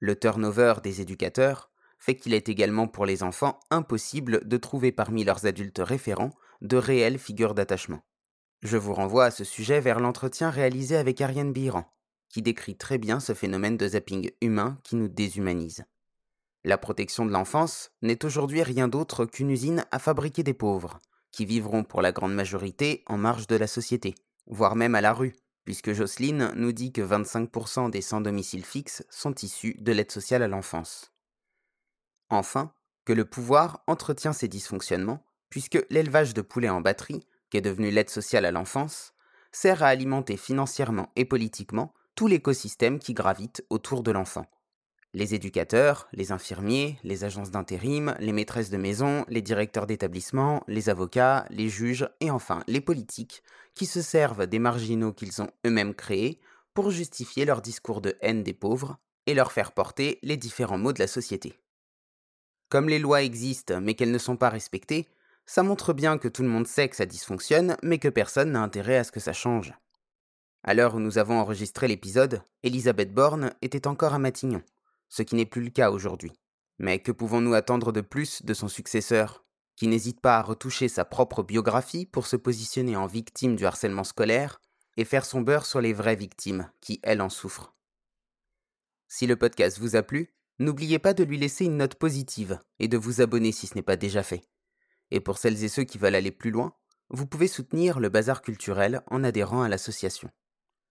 Le 0.00 0.18
turnover 0.18 0.74
des 0.82 1.00
éducateurs 1.00 1.70
fait 1.98 2.16
qu'il 2.16 2.34
est 2.34 2.50
également 2.50 2.88
pour 2.88 3.06
les 3.06 3.22
enfants 3.22 3.58
impossible 3.70 4.46
de 4.46 4.56
trouver 4.58 4.92
parmi 4.92 5.24
leurs 5.24 5.46
adultes 5.46 5.80
référents 5.82 6.34
de 6.60 6.76
réelles 6.76 7.18
figures 7.18 7.54
d'attachement. 7.54 8.02
Je 8.64 8.78
vous 8.78 8.94
renvoie 8.94 9.26
à 9.26 9.30
ce 9.30 9.44
sujet 9.44 9.78
vers 9.78 10.00
l'entretien 10.00 10.48
réalisé 10.48 10.96
avec 10.96 11.20
Ariane 11.20 11.52
Biran, 11.52 11.84
qui 12.30 12.40
décrit 12.40 12.76
très 12.76 12.96
bien 12.96 13.20
ce 13.20 13.34
phénomène 13.34 13.76
de 13.76 13.88
zapping 13.88 14.30
humain 14.40 14.78
qui 14.82 14.96
nous 14.96 15.06
déshumanise. 15.06 15.84
La 16.64 16.78
protection 16.78 17.26
de 17.26 17.30
l'enfance 17.30 17.90
n'est 18.00 18.24
aujourd'hui 18.24 18.62
rien 18.62 18.88
d'autre 18.88 19.26
qu'une 19.26 19.50
usine 19.50 19.84
à 19.90 19.98
fabriquer 19.98 20.42
des 20.42 20.54
pauvres, 20.54 20.98
qui 21.30 21.44
vivront 21.44 21.84
pour 21.84 22.00
la 22.00 22.10
grande 22.10 22.32
majorité 22.32 23.04
en 23.06 23.18
marge 23.18 23.46
de 23.46 23.56
la 23.56 23.66
société, 23.66 24.14
voire 24.46 24.76
même 24.76 24.94
à 24.94 25.02
la 25.02 25.12
rue, 25.12 25.36
puisque 25.66 25.92
Jocelyne 25.92 26.50
nous 26.56 26.72
dit 26.72 26.90
que 26.90 27.02
25% 27.02 27.90
des 27.90 28.00
sans 28.00 28.22
domicile 28.22 28.64
fixe 28.64 29.04
sont 29.10 29.34
issus 29.42 29.76
de 29.78 29.92
l'aide 29.92 30.10
sociale 30.10 30.42
à 30.42 30.48
l'enfance. 30.48 31.12
Enfin, 32.30 32.72
que 33.04 33.12
le 33.12 33.26
pouvoir 33.26 33.84
entretient 33.86 34.32
ces 34.32 34.48
dysfonctionnements, 34.48 35.22
puisque 35.50 35.84
l'élevage 35.90 36.32
de 36.32 36.40
poulets 36.40 36.70
en 36.70 36.80
batterie 36.80 37.26
est 37.56 37.62
devenue 37.62 37.90
l'aide 37.90 38.10
sociale 38.10 38.44
à 38.44 38.52
l'enfance, 38.52 39.12
sert 39.52 39.82
à 39.82 39.88
alimenter 39.88 40.36
financièrement 40.36 41.10
et 41.16 41.24
politiquement 41.24 41.94
tout 42.14 42.26
l'écosystème 42.26 42.98
qui 42.98 43.14
gravite 43.14 43.64
autour 43.70 44.02
de 44.02 44.10
l'enfant. 44.10 44.46
Les 45.14 45.32
éducateurs, 45.32 46.08
les 46.12 46.32
infirmiers, 46.32 46.98
les 47.04 47.22
agences 47.22 47.52
d'intérim, 47.52 48.16
les 48.18 48.32
maîtresses 48.32 48.70
de 48.70 48.76
maison, 48.76 49.24
les 49.28 49.42
directeurs 49.42 49.86
d'établissement, 49.86 50.64
les 50.66 50.88
avocats, 50.88 51.46
les 51.50 51.68
juges 51.68 52.08
et 52.20 52.32
enfin 52.32 52.64
les 52.66 52.80
politiques 52.80 53.44
qui 53.74 53.86
se 53.86 54.02
servent 54.02 54.48
des 54.48 54.58
marginaux 54.58 55.12
qu'ils 55.12 55.40
ont 55.40 55.50
eux-mêmes 55.64 55.94
créés 55.94 56.40
pour 56.74 56.90
justifier 56.90 57.44
leur 57.44 57.62
discours 57.62 58.00
de 58.00 58.16
haine 58.22 58.42
des 58.42 58.54
pauvres 58.54 58.98
et 59.26 59.34
leur 59.34 59.52
faire 59.52 59.70
porter 59.70 60.18
les 60.24 60.36
différents 60.36 60.78
maux 60.78 60.92
de 60.92 60.98
la 60.98 61.06
société. 61.06 61.60
Comme 62.68 62.88
les 62.88 62.98
lois 62.98 63.22
existent 63.22 63.80
mais 63.80 63.94
qu'elles 63.94 64.10
ne 64.10 64.18
sont 64.18 64.36
pas 64.36 64.50
respectées, 64.50 65.06
ça 65.46 65.62
montre 65.62 65.92
bien 65.92 66.18
que 66.18 66.28
tout 66.28 66.42
le 66.42 66.48
monde 66.48 66.66
sait 66.66 66.88
que 66.88 66.96
ça 66.96 67.06
dysfonctionne, 67.06 67.76
mais 67.82 67.98
que 67.98 68.08
personne 68.08 68.52
n'a 68.52 68.62
intérêt 68.62 68.96
à 68.96 69.04
ce 69.04 69.12
que 69.12 69.20
ça 69.20 69.32
change. 69.32 69.74
À 70.62 70.72
l'heure 70.72 70.94
où 70.94 71.00
nous 71.00 71.18
avons 71.18 71.38
enregistré 71.38 71.88
l'épisode, 71.88 72.42
Elisabeth 72.62 73.12
Borne 73.12 73.52
était 73.60 73.86
encore 73.86 74.14
à 74.14 74.18
Matignon, 74.18 74.62
ce 75.08 75.22
qui 75.22 75.34
n'est 75.34 75.44
plus 75.44 75.62
le 75.62 75.70
cas 75.70 75.90
aujourd'hui. 75.90 76.32
Mais 76.78 76.98
que 76.98 77.12
pouvons-nous 77.12 77.54
attendre 77.54 77.92
de 77.92 78.00
plus 78.00 78.42
de 78.42 78.54
son 78.54 78.68
successeur, 78.68 79.44
qui 79.76 79.88
n'hésite 79.88 80.20
pas 80.20 80.38
à 80.38 80.42
retoucher 80.42 80.88
sa 80.88 81.04
propre 81.04 81.42
biographie 81.42 82.06
pour 82.06 82.26
se 82.26 82.36
positionner 82.36 82.96
en 82.96 83.06
victime 83.06 83.56
du 83.56 83.66
harcèlement 83.66 84.04
scolaire 84.04 84.60
et 84.96 85.04
faire 85.04 85.26
son 85.26 85.42
beurre 85.42 85.66
sur 85.66 85.80
les 85.80 85.92
vraies 85.92 86.16
victimes, 86.16 86.70
qui, 86.80 87.00
elles, 87.02 87.20
en 87.20 87.28
souffrent? 87.28 87.74
Si 89.08 89.26
le 89.26 89.36
podcast 89.36 89.78
vous 89.78 89.96
a 89.96 90.02
plu, 90.02 90.34
n'oubliez 90.58 90.98
pas 90.98 91.12
de 91.14 91.24
lui 91.24 91.36
laisser 91.36 91.66
une 91.66 91.76
note 91.76 91.96
positive 91.96 92.58
et 92.78 92.88
de 92.88 92.96
vous 92.96 93.20
abonner 93.20 93.52
si 93.52 93.66
ce 93.66 93.74
n'est 93.74 93.82
pas 93.82 93.96
déjà 93.96 94.22
fait. 94.22 94.42
Et 95.14 95.20
pour 95.20 95.38
celles 95.38 95.62
et 95.62 95.68
ceux 95.68 95.84
qui 95.84 95.96
veulent 95.96 96.16
aller 96.16 96.32
plus 96.32 96.50
loin, 96.50 96.72
vous 97.08 97.24
pouvez 97.24 97.46
soutenir 97.46 98.00
le 98.00 98.08
bazar 98.08 98.42
culturel 98.42 99.02
en 99.06 99.22
adhérant 99.22 99.62
à 99.62 99.68
l'association. 99.68 100.28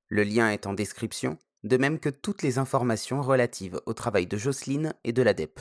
Le 0.07 0.23
lien 0.23 0.49
est 0.49 0.65
en 0.65 0.73
description, 0.73 1.37
de 1.65 1.75
même 1.75 1.99
que 1.99 2.07
toutes 2.07 2.41
les 2.41 2.57
informations 2.57 3.21
relatives 3.21 3.81
au 3.85 3.93
travail 3.93 4.25
de 4.25 4.37
Jocelyne 4.37 4.93
et 5.03 5.11
de 5.11 5.21
l'ADEP. 5.21 5.59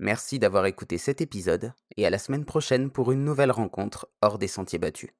Merci 0.00 0.40
d'avoir 0.40 0.66
écouté 0.66 0.98
cet 0.98 1.20
épisode 1.20 1.72
et 1.96 2.04
à 2.04 2.10
la 2.10 2.18
semaine 2.18 2.44
prochaine 2.44 2.90
pour 2.90 3.12
une 3.12 3.24
nouvelle 3.24 3.52
rencontre 3.52 4.08
hors 4.22 4.38
des 4.38 4.48
sentiers 4.48 4.80
battus. 4.80 5.10